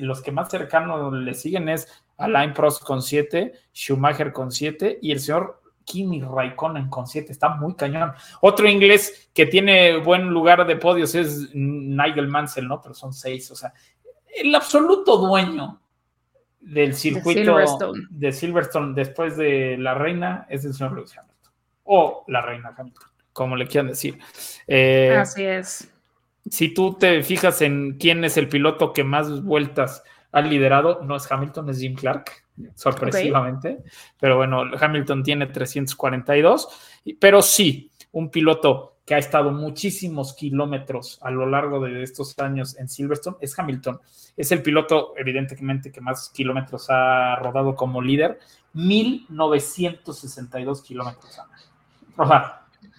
los 0.00 0.22
que 0.22 0.32
más 0.32 0.48
cercanos 0.48 1.12
le 1.12 1.34
siguen 1.34 1.68
es 1.68 1.86
Alain 2.16 2.54
Prost 2.54 2.82
con 2.82 3.02
7, 3.02 3.52
Schumacher 3.74 4.32
con 4.32 4.50
7 4.50 4.98
y 5.02 5.12
el 5.12 5.20
señor 5.20 5.60
Kimi 5.84 6.22
Raikkonen 6.22 6.88
con 6.88 7.06
7. 7.06 7.30
Está 7.30 7.50
muy 7.50 7.74
cañón. 7.74 8.12
Otro 8.40 8.68
inglés 8.68 9.30
que 9.34 9.46
tiene 9.46 9.98
buen 9.98 10.28
lugar 10.28 10.66
de 10.66 10.76
podios 10.76 11.14
es 11.14 11.50
Nigel 11.54 12.28
Mansell, 12.28 12.66
¿no? 12.66 12.80
Pero 12.80 12.94
son 12.94 13.12
6. 13.12 13.50
O 13.50 13.56
sea, 13.56 13.72
el 14.34 14.54
absoluto 14.54 15.16
dueño 15.18 15.79
del 16.60 16.94
circuito 16.94 17.56
de 18.10 18.32
Silverstone. 18.32 18.94
después 18.94 19.36
de 19.36 19.76
la 19.78 19.94
reina 19.94 20.46
es 20.48 20.64
el 20.64 20.74
señor 20.74 20.92
Lewis 20.92 21.16
Hamilton. 21.16 21.52
O 21.84 22.24
la 22.28 22.42
reina 22.42 22.74
Hamilton, 22.76 23.08
como 23.32 23.56
le 23.56 23.66
quieran 23.66 23.88
decir. 23.88 24.18
Eh, 24.66 25.16
Así 25.18 25.44
es. 25.44 25.92
Si 26.48 26.72
tú 26.72 26.94
te 26.94 27.22
fijas 27.22 27.62
en 27.62 27.96
quién 27.98 28.24
es 28.24 28.36
el 28.36 28.48
piloto 28.48 28.92
que 28.92 29.04
más 29.04 29.42
vueltas 29.42 30.02
ha 30.32 30.40
liderado, 30.40 31.02
no 31.02 31.16
es 31.16 31.30
Hamilton, 31.30 31.70
es 31.70 31.80
Jim 31.80 31.94
Clark, 31.94 32.30
sorpresivamente. 32.74 33.78
Pero 34.18 34.36
bueno, 34.36 34.62
Hamilton 34.78 35.22
tiene 35.22 35.46
342, 35.46 36.68
pero 37.18 37.42
sí, 37.42 37.90
un 38.12 38.30
piloto 38.30 38.89
que 39.10 39.16
ha 39.16 39.18
estado 39.18 39.50
muchísimos 39.50 40.34
kilómetros 40.34 41.18
a 41.22 41.32
lo 41.32 41.44
largo 41.44 41.80
de 41.80 42.04
estos 42.04 42.38
años 42.38 42.78
en 42.78 42.88
Silverstone, 42.88 43.38
es 43.40 43.58
Hamilton. 43.58 43.98
Es 44.36 44.52
el 44.52 44.62
piloto, 44.62 45.14
evidentemente, 45.16 45.90
que 45.90 46.00
más 46.00 46.30
kilómetros 46.32 46.86
ha 46.90 47.34
rodado 47.34 47.74
como 47.74 48.00
líder, 48.00 48.38
1962 48.72 50.82
kilómetros. 50.82 51.40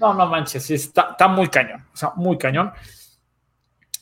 no, 0.01 0.13
no 0.13 0.27
manches, 0.27 0.69
está, 0.71 1.11
está 1.11 1.29
muy 1.29 1.47
cañón, 1.47 1.85
o 1.93 1.95
sea, 1.95 2.11
muy 2.17 2.37
cañón. 2.37 2.73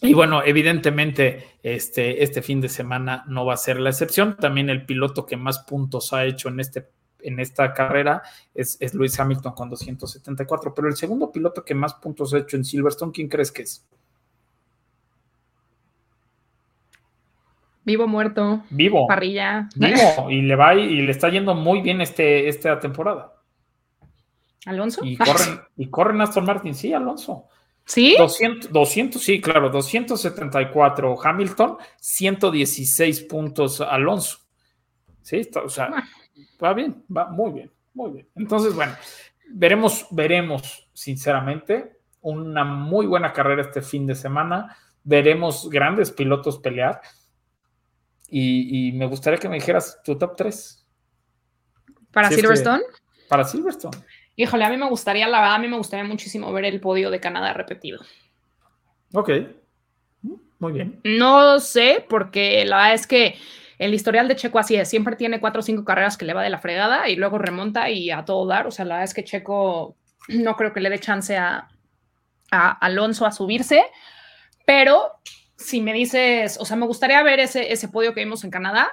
Y 0.02 0.16
bueno, 0.16 0.42
evidentemente, 0.44 1.60
este, 1.62 2.24
este 2.24 2.42
fin 2.42 2.60
de 2.60 2.70
semana 2.70 3.24
no 3.28 3.46
va 3.46 3.54
a 3.54 3.58
ser 3.58 3.80
la 3.80 3.92
excepción. 3.92 4.36
También 4.36 4.72
el 4.72 4.88
piloto 4.88 5.28
que 5.28 5.38
más 5.38 5.60
puntos 5.60 6.12
ha 6.14 6.26
hecho 6.26 6.50
en 6.50 6.60
este 6.60 6.90
en 7.24 7.40
esta 7.40 7.74
carrera 7.74 8.22
es, 8.54 8.78
es 8.80 8.94
Lewis 8.94 9.20
Hamilton 9.20 9.54
con 9.54 9.70
274, 9.70 10.74
pero 10.74 10.88
el 10.88 10.96
segundo 10.96 11.32
piloto 11.32 11.64
que 11.64 11.76
más 11.76 11.94
puntos 11.96 12.34
ha 12.34 12.40
hecho 12.40 12.58
en 12.58 12.66
Silverstone, 12.66 13.12
¿quién 13.12 13.28
crees 13.28 13.52
que 13.52 13.64
es? 13.64 13.86
Vivo, 17.84 18.08
muerto. 18.08 18.64
Vivo. 18.70 19.08
Parrilla. 19.08 19.70
Vivo. 19.76 20.30
Y 20.30 20.42
le 20.42 20.56
va 20.56 20.76
y 20.76 21.02
le 21.02 21.12
está 21.12 21.30
yendo 21.30 21.56
muy 21.56 21.82
bien 21.82 22.02
este, 22.02 22.48
esta 22.48 22.80
temporada. 22.80 23.34
¿Alonso? 24.66 25.04
Y 25.04 25.18
corren, 25.18 25.62
y 25.78 25.90
corren 25.90 26.22
Aston 26.22 26.46
Martin, 26.46 26.76
sí, 26.76 26.94
Alonso. 26.94 27.46
¿Sí? 27.86 28.16
200, 28.16 28.72
200, 28.72 29.20
sí, 29.20 29.42
claro, 29.42 29.72
274 29.72 31.18
Hamilton, 31.24 31.78
116 32.00 33.22
puntos 33.22 33.82
Alonso. 33.82 34.38
Sí, 35.24 35.42
o 35.64 35.70
sea, 35.70 35.90
ah 35.92 36.04
va 36.64 36.74
bien, 36.74 37.04
va 37.16 37.30
muy 37.30 37.52
bien, 37.52 37.72
muy 37.94 38.12
bien. 38.12 38.28
Entonces, 38.36 38.74
bueno, 38.74 38.94
veremos, 39.50 40.08
veremos, 40.12 40.90
sinceramente, 40.94 42.00
una 42.22 42.64
muy 42.64 43.06
buena 43.06 43.34
carrera 43.34 43.62
este 43.62 43.82
fin 43.82 44.06
de 44.08 44.16
semana. 44.16 44.76
Veremos 45.04 45.70
grandes 45.70 46.12
pilotos 46.12 46.60
pelear. 46.60 47.02
Y, 48.32 48.92
me 48.94 49.08
gustaría 49.08 49.40
que 49.40 49.50
me 49.50 49.56
dijeras 49.56 50.02
tu 50.04 50.18
top 50.18 50.36
3. 50.36 50.86
¿Para 52.12 52.30
Silverstone? 52.30 52.84
para 53.28 53.44
Silverstone. 53.44 53.98
Híjole, 54.36 54.66
a 54.66 54.70
mí 54.70 54.78
me 54.78 54.90
gustaría, 54.90 55.28
la 55.28 55.40
verdad, 55.40 55.56
a 55.56 55.60
mí 55.60 55.68
me 55.68 55.78
gustaría 55.78 56.06
muchísimo 56.06 56.52
ver 56.52 56.66
el 56.66 56.80
podio 56.80 57.12
de 57.12 57.20
Canadá 57.20 57.54
repetido. 57.54 58.00
Ok. 59.14 59.30
Muy 60.60 60.74
bien. 60.74 61.00
No 61.04 61.60
sé, 61.60 62.06
porque 62.10 62.66
la 62.66 62.78
verdad 62.78 62.94
es 62.94 63.08
que 63.08 63.36
el 63.80 63.94
historial 63.94 64.28
de 64.28 64.36
Checo 64.36 64.60
así 64.60 64.76
es, 64.76 64.90
siempre 64.90 65.16
tiene 65.16 65.40
cuatro 65.40 65.62
o 65.62 65.64
cinco 65.64 65.86
carreras 65.86 66.18
que 66.18 66.26
le 66.26 66.34
va 66.34 66.44
de 66.44 66.50
la 66.50 66.60
fregada 66.60 67.08
y 67.08 67.16
luego 67.16 67.38
remonta 67.38 67.90
y 67.90 68.12
a 68.12 68.26
todo 68.26 68.46
dar. 68.46 68.68
O 68.68 68.72
sea, 68.72 68.84
la 68.84 68.96
verdad 68.96 69.06
es 69.06 69.14
que 69.14 69.24
Checo 69.24 69.96
no 70.28 70.56
creo 70.58 70.74
que 70.74 70.82
le 70.82 70.90
dé 70.90 71.00
chance 71.00 71.38
a, 71.38 71.70
Alonso 72.52 73.26
a 73.26 73.32
subirse, 73.32 73.84
pero 74.66 75.14
si 75.56 75.82
me 75.82 75.94
dices, 75.94 76.58
o 76.60 76.66
sea, 76.66 76.76
me 76.76 76.86
gustaría 76.86 77.24
ver 77.24 77.40
ese, 77.40 77.72
ese 77.72 77.88
podio 77.88 78.14
que 78.14 78.24
vimos 78.24 78.44
en 78.44 78.52
Canadá, 78.52 78.90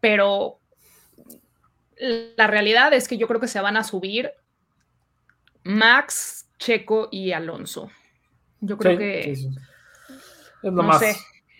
pero 0.00 0.58
la 1.96 2.46
realidad 2.46 2.92
es 2.92 3.08
que 3.08 3.16
yo 3.16 3.26
creo 3.28 3.40
que 3.40 3.48
se 3.48 3.60
van 3.60 3.76
a 3.76 3.84
subir 3.84 4.32
Max, 5.62 6.50
Checo 6.58 7.08
y 7.10 7.32
Alonso. 7.32 7.90
Yo 8.60 8.76
creo 8.76 8.98
que... 8.98 9.30
Es 9.30 9.46
lo 10.62 10.72
no 10.72 10.82
más. 10.82 10.98
Sé. 10.98 11.16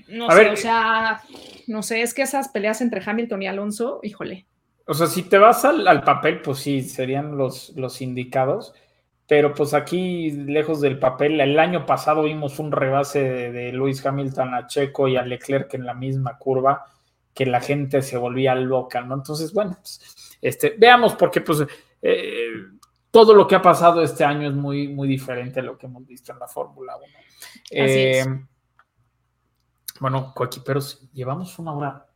No 0.09 0.31
sé, 0.31 0.51
o 0.51 0.57
sea, 0.57 1.23
no 1.67 1.83
sé, 1.83 2.03
es 2.03 2.15
que 2.15 2.23
esas 2.23 2.49
peleas 2.49 2.81
entre 2.81 3.03
Hamilton 3.05 3.43
y 3.43 3.47
Alonso, 3.47 4.01
híjole. 4.03 4.47
O 4.87 4.95
sea, 4.95 5.07
si 5.07 5.23
te 5.23 5.39
vas 5.39 5.65
al, 5.65 6.03
papel, 6.03 6.41
pues 6.41 6.59
sí, 6.59 6.83
serían 6.83 7.37
los, 7.37 7.75
los 7.77 8.01
indicados. 8.01 8.75
Pero 9.27 9.53
pues 9.53 9.75
aquí, 9.75 10.31
lejos 10.31 10.81
del 10.81 10.99
papel, 10.99 11.39
el 11.43 11.59
año 11.59 11.85
pasado 11.85 12.23
vimos 12.23 12.59
un 12.59 12.73
rebase 12.73 13.23
de, 13.23 13.53
de 13.53 13.73
Luis 13.73 14.05
Hamilton 14.05 14.55
a 14.55 14.67
Checo 14.67 15.07
y 15.07 15.19
a 15.19 15.23
Leclerc 15.23 15.75
en 15.75 15.85
la 15.85 15.93
misma 15.93 16.39
curva, 16.39 16.87
que 17.35 17.45
la 17.45 17.61
gente 17.61 18.01
se 18.01 18.17
volvía 18.17 18.55
loca, 18.55 19.03
¿no? 19.03 19.15
Entonces, 19.15 19.53
bueno, 19.53 19.77
pues, 19.79 20.01
este, 20.41 20.75
veamos, 20.79 21.15
porque 21.15 21.43
pues 21.43 21.63
eh, 22.01 22.49
todo 23.11 23.35
lo 23.35 23.47
que 23.47 23.57
ha 23.57 23.63
pasado 23.63 24.03
este 24.03 24.25
año 24.25 24.49
es 24.49 24.55
muy, 24.55 24.89
muy 24.89 25.07
diferente 25.07 25.61
a 25.61 25.63
lo 25.63 25.77
que 25.77 25.87
hemos 25.87 26.07
visto 26.07 26.33
en 26.33 26.39
la 26.39 26.47
Fórmula 26.47 26.97
1. 26.97 27.07
Eh, 27.71 28.25
bueno, 30.01 30.33
coequiperos, 30.35 31.09
llevamos 31.13 31.59
una 31.59 31.73
hora, 31.73 32.07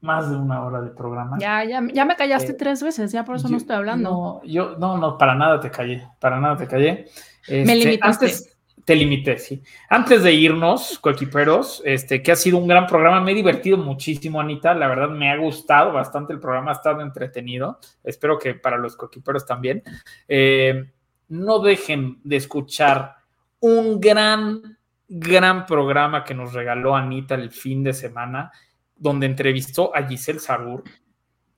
más 0.00 0.30
de 0.30 0.36
una 0.36 0.64
hora 0.64 0.80
de 0.80 0.90
programa. 0.90 1.38
Ya, 1.38 1.64
ya, 1.64 1.82
ya 1.92 2.04
me 2.04 2.16
callaste 2.16 2.52
eh, 2.52 2.56
tres 2.58 2.82
veces, 2.82 3.12
ya 3.12 3.24
por 3.24 3.36
eso 3.36 3.48
no 3.48 3.56
estoy 3.56 3.76
hablando. 3.76 4.10
No, 4.10 4.42
yo, 4.44 4.76
no, 4.78 4.96
no, 4.96 5.18
para 5.18 5.34
nada 5.34 5.60
te 5.60 5.70
callé, 5.70 6.08
para 6.20 6.40
nada 6.40 6.56
te 6.56 6.66
callé. 6.66 7.06
me 7.48 7.60
este, 7.60 7.74
limitaste. 7.74 8.26
Antes, 8.26 8.58
te 8.88 8.96
limité, 8.96 9.36
sí. 9.36 9.62
Antes 9.90 10.22
de 10.22 10.32
irnos, 10.32 10.98
coequiperos, 10.98 11.82
este, 11.84 12.22
que 12.22 12.32
ha 12.32 12.36
sido 12.36 12.56
un 12.56 12.66
gran 12.66 12.86
programa, 12.86 13.20
me 13.20 13.32
he 13.32 13.34
divertido 13.34 13.76
muchísimo, 13.76 14.40
Anita. 14.40 14.72
La 14.72 14.88
verdad, 14.88 15.10
me 15.10 15.30
ha 15.30 15.36
gustado 15.36 15.92
bastante 15.92 16.32
el 16.32 16.40
programa, 16.40 16.70
ha 16.70 16.74
estado 16.74 17.02
entretenido. 17.02 17.80
Espero 18.02 18.38
que 18.38 18.54
para 18.54 18.78
los 18.78 18.96
coequiperos 18.96 19.44
también. 19.44 19.82
Eh, 20.26 20.90
no 21.28 21.58
dejen 21.58 22.18
de 22.24 22.36
escuchar 22.36 23.16
un 23.60 24.00
gran 24.00 24.77
gran 25.08 25.64
programa 25.64 26.22
que 26.22 26.34
nos 26.34 26.52
regaló 26.52 26.94
Anita 26.94 27.34
el 27.34 27.50
fin 27.50 27.82
de 27.82 27.94
semana, 27.94 28.52
donde 28.94 29.26
entrevistó 29.26 29.94
a 29.96 30.06
Giselle 30.06 30.38
Sarur, 30.38 30.84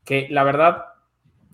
que 0.04 0.28
la 0.30 0.44
verdad, 0.44 0.84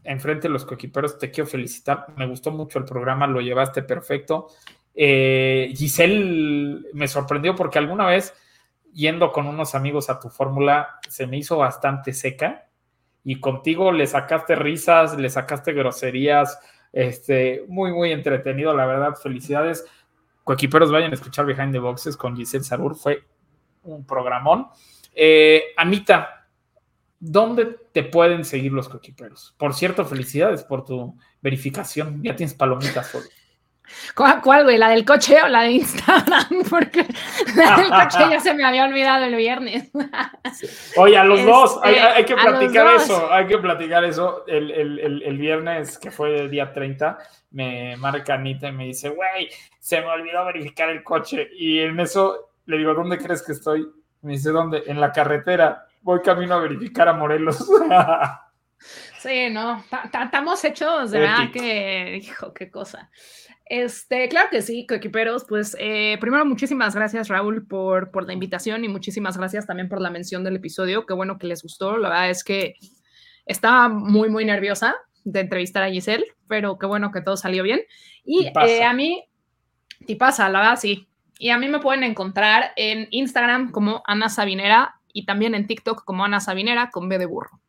enfrente 0.05 0.49
de 0.49 0.53
los 0.53 0.65
coequiperos, 0.65 1.19
te 1.19 1.31
quiero 1.31 1.49
felicitar. 1.49 2.07
Me 2.17 2.27
gustó 2.27 2.51
mucho 2.51 2.79
el 2.79 2.85
programa, 2.85 3.27
lo 3.27 3.41
llevaste 3.41 3.83
perfecto. 3.83 4.49
Eh, 4.95 5.73
Giselle 5.75 6.83
me 6.93 7.09
sorprendió 7.09 7.55
porque 7.55 7.79
alguna 7.79 8.07
vez, 8.07 8.35
yendo 8.93 9.33
con 9.33 9.47
unos 9.47 9.75
amigos 9.75 10.11
a 10.11 10.21
tu 10.21 10.29
fórmula, 10.29 11.01
se 11.09 11.27
me 11.27 11.39
hizo 11.39 11.57
bastante 11.57 12.13
seca 12.13 12.69
y 13.25 13.41
contigo 13.41 13.91
le 13.91 14.07
sacaste 14.07 14.55
risas, 14.55 15.17
le 15.17 15.29
sacaste 15.31 15.73
groserías, 15.73 16.61
este, 16.93 17.65
muy, 17.69 17.93
muy 17.93 18.13
entretenido, 18.13 18.73
la 18.75 18.87
verdad, 18.87 19.15
felicidades 19.15 19.85
coequiperos 20.47 20.93
vayan 20.93 21.11
a 21.11 21.15
escuchar 21.15 21.45
Behind 21.45 21.73
the 21.73 21.81
Boxes 21.81 22.17
con 22.17 22.37
Giselle 22.37 22.63
Sarur, 22.63 22.95
fue 22.95 23.25
un 23.83 24.07
programón. 24.07 24.69
Eh, 25.13 25.75
Anita, 25.77 26.47
¿dónde 27.19 27.77
te 27.91 28.05
pueden 28.05 28.45
seguir 28.45 28.71
los 28.71 28.89
coequiperos? 28.89 29.57
Por 29.59 29.75
cierto, 29.75 30.05
felicidades 30.05 30.63
por 30.63 30.85
tu 30.85 31.19
verificación, 31.43 32.23
ya 32.23 32.37
tienes 32.37 32.55
palomitas 32.55 33.09
solo. 33.09 33.27
¿Cuál, 34.15 34.65
güey? 34.65 34.79
¿La 34.79 34.89
del 34.89 35.05
coche 35.05 35.37
o 35.43 35.49
la 35.49 35.63
de 35.63 35.73
Instagram? 35.73 36.65
Porque 36.71 37.07
la 37.55 37.77
del 37.77 37.91
coche 37.91 38.31
ya 38.31 38.41
se 38.41 38.55
me 38.55 38.65
había 38.65 38.85
olvidado 38.85 39.25
el 39.25 39.35
viernes. 39.37 39.91
Oye, 40.97 41.17
a 41.17 41.25
los 41.25 41.45
dos, 41.45 41.81
hay, 41.83 41.95
este, 41.95 42.25
que 42.27 42.35
platicar 42.35 42.95
eso, 42.95 43.33
hay 43.33 43.47
que 43.47 43.59
platicar 43.59 44.05
eso. 44.05 44.45
El, 44.47 44.71
el, 44.71 45.39
viernes, 45.39 45.99
que 45.99 46.11
fue 46.11 46.37
el 46.41 46.51
día 46.51 46.73
30, 46.73 47.19
me 47.51 47.97
marca 47.97 48.35
Anita 48.35 48.69
y 48.69 48.73
me 48.73 48.85
dice, 48.87 49.11
güey, 49.11 49.51
se 49.79 50.01
me 50.01 50.07
olvidó 50.07 50.45
verificar 50.45 50.89
el 50.89 51.03
coche. 51.03 51.49
Y 51.57 51.81
en 51.81 51.99
eso 52.01 52.51
le 52.67 52.79
digo, 52.79 52.95
¿dónde 52.95 53.19
crees 53.19 53.43
que 53.43 53.53
estoy? 53.53 53.87
Me 54.23 54.33
dice, 54.33 54.51
¿dónde? 54.51 54.85
En 54.87 55.01
la 55.01 55.13
carretera. 55.13 55.87
Voy 56.03 56.21
camino 56.23 56.55
a 56.55 56.61
verificar 56.61 57.09
a 57.09 57.13
Morelos. 57.13 57.59
sí, 59.19 59.51
no, 59.51 59.85
estamos 60.23 60.65
hechos, 60.65 61.11
verdad 61.11 61.51
que, 61.53 62.17
hijo, 62.23 62.53
qué 62.53 62.71
cosa. 62.71 63.11
Este, 63.69 64.29
claro 64.29 64.49
que 64.51 64.63
sí, 64.63 64.87
coequiperos. 64.87 65.45
Pues 65.49 65.77
eh, 65.81 66.17
primero, 66.21 66.45
muchísimas 66.45 66.95
gracias, 66.95 67.29
Raúl, 67.29 67.67
por, 67.67 68.11
por 68.13 68.27
la 68.27 68.33
invitación 68.33 68.85
y 68.85 68.89
muchísimas 68.89 69.37
gracias 69.37 69.67
también 69.67 69.89
por 69.89 70.01
la 70.01 70.11
mención 70.11 70.45
del 70.45 70.57
episodio. 70.57 71.05
Qué 71.05 71.15
bueno 71.15 71.37
que 71.39 71.49
les 71.49 71.63
gustó. 71.63 71.97
La 71.99 72.09
verdad 72.09 72.31
es 72.31 72.45
que 72.45 72.75
estaba 73.45 73.89
muy, 73.89 74.29
muy 74.29 74.45
nerviosa 74.45 74.95
de 75.25 75.41
entrevistar 75.41 75.83
a 75.83 75.91
Giselle, 75.91 76.25
pero 76.47 76.79
qué 76.79 76.87
bueno 76.87 77.11
que 77.11 77.21
todo 77.21 77.37
salió 77.37 77.65
bien. 77.65 77.81
Y 78.25 78.47
eh, 78.47 78.85
a 78.85 78.93
mí, 78.93 79.25
ti 80.07 80.15
pasa, 80.15 80.49
la 80.49 80.61
verdad, 80.61 80.79
sí. 80.79 81.09
Y 81.39 81.51
a 81.51 81.59
mí 81.59 81.69
me 81.69 81.81
pueden 81.81 82.05
encontrar 82.05 82.73
en 82.77 83.09
Instagram 83.11 83.73
como 83.73 84.03
Ana 84.07 84.29
Sabinera 84.29 84.95
y 85.13 85.27
también 85.27 85.55
en 85.57 85.67
TikTok 85.67 86.05
como 86.05 86.25
Ana 86.25 86.39
Sabinera 86.41 86.91
con 86.91 87.09
B 87.09 87.19
de 87.19 87.27
burro. 87.27 87.61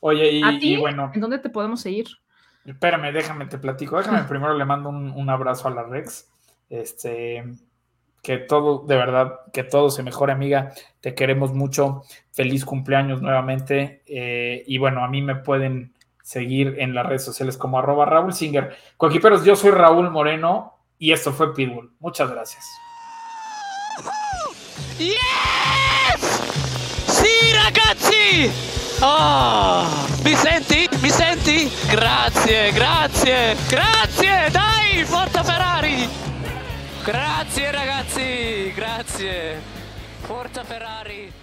Oye, 0.00 0.40
y 0.60 0.76
bueno. 0.76 1.12
¿En 1.14 1.20
dónde 1.20 1.38
te 1.38 1.50
podemos 1.50 1.80
seguir? 1.80 2.08
Espérame, 2.72 3.12
déjame, 3.12 3.46
te 3.46 3.58
platico. 3.58 3.98
Déjame 3.98 4.24
primero 4.28 4.54
le 4.54 4.64
mando 4.64 4.88
un, 4.88 5.30
abrazo 5.30 5.68
a 5.68 5.70
la 5.72 5.82
Rex. 5.82 6.30
Este, 6.68 7.44
que 8.22 8.38
todo, 8.38 8.84
de 8.86 8.96
verdad, 8.96 9.40
que 9.52 9.64
todo 9.64 9.90
se 9.90 10.02
mejore, 10.02 10.32
amiga. 10.32 10.72
Te 11.00 11.14
queremos 11.14 11.52
mucho. 11.52 12.02
Feliz 12.32 12.64
cumpleaños 12.64 13.22
nuevamente. 13.22 14.02
Eh, 14.06 14.64
y 14.66 14.78
bueno, 14.78 15.04
a 15.04 15.08
mí 15.08 15.22
me 15.22 15.36
pueden 15.36 15.94
seguir 16.22 16.76
en 16.78 16.94
las 16.94 17.06
redes 17.06 17.24
sociales 17.24 17.56
como 17.56 17.78
arroba 17.78 18.06
Raúl 18.06 18.32
Singer. 18.32 18.76
Coquiperos, 18.96 19.44
yo 19.44 19.56
soy 19.56 19.72
Raúl 19.72 20.10
Moreno 20.10 20.76
y 20.98 21.12
esto 21.12 21.32
fue 21.32 21.54
Pitbull. 21.54 21.92
Muchas 21.98 22.30
gracias. 22.30 22.64
¡Yes! 24.98 25.16
¡Sí, 27.06 27.52
ragazzi! 27.54 28.50
Oh, 29.02 29.88
senti? 30.36 30.89
Mi 31.10 31.16
senti? 31.16 31.68
Grazie, 31.88 32.70
grazie, 32.70 33.56
grazie, 33.66 34.48
dai, 34.52 35.04
forza 35.04 35.42
Ferrari! 35.42 36.08
Grazie 37.02 37.70
ragazzi, 37.72 38.72
grazie. 38.72 39.60
Forza 40.20 40.62
Ferrari. 40.62 41.39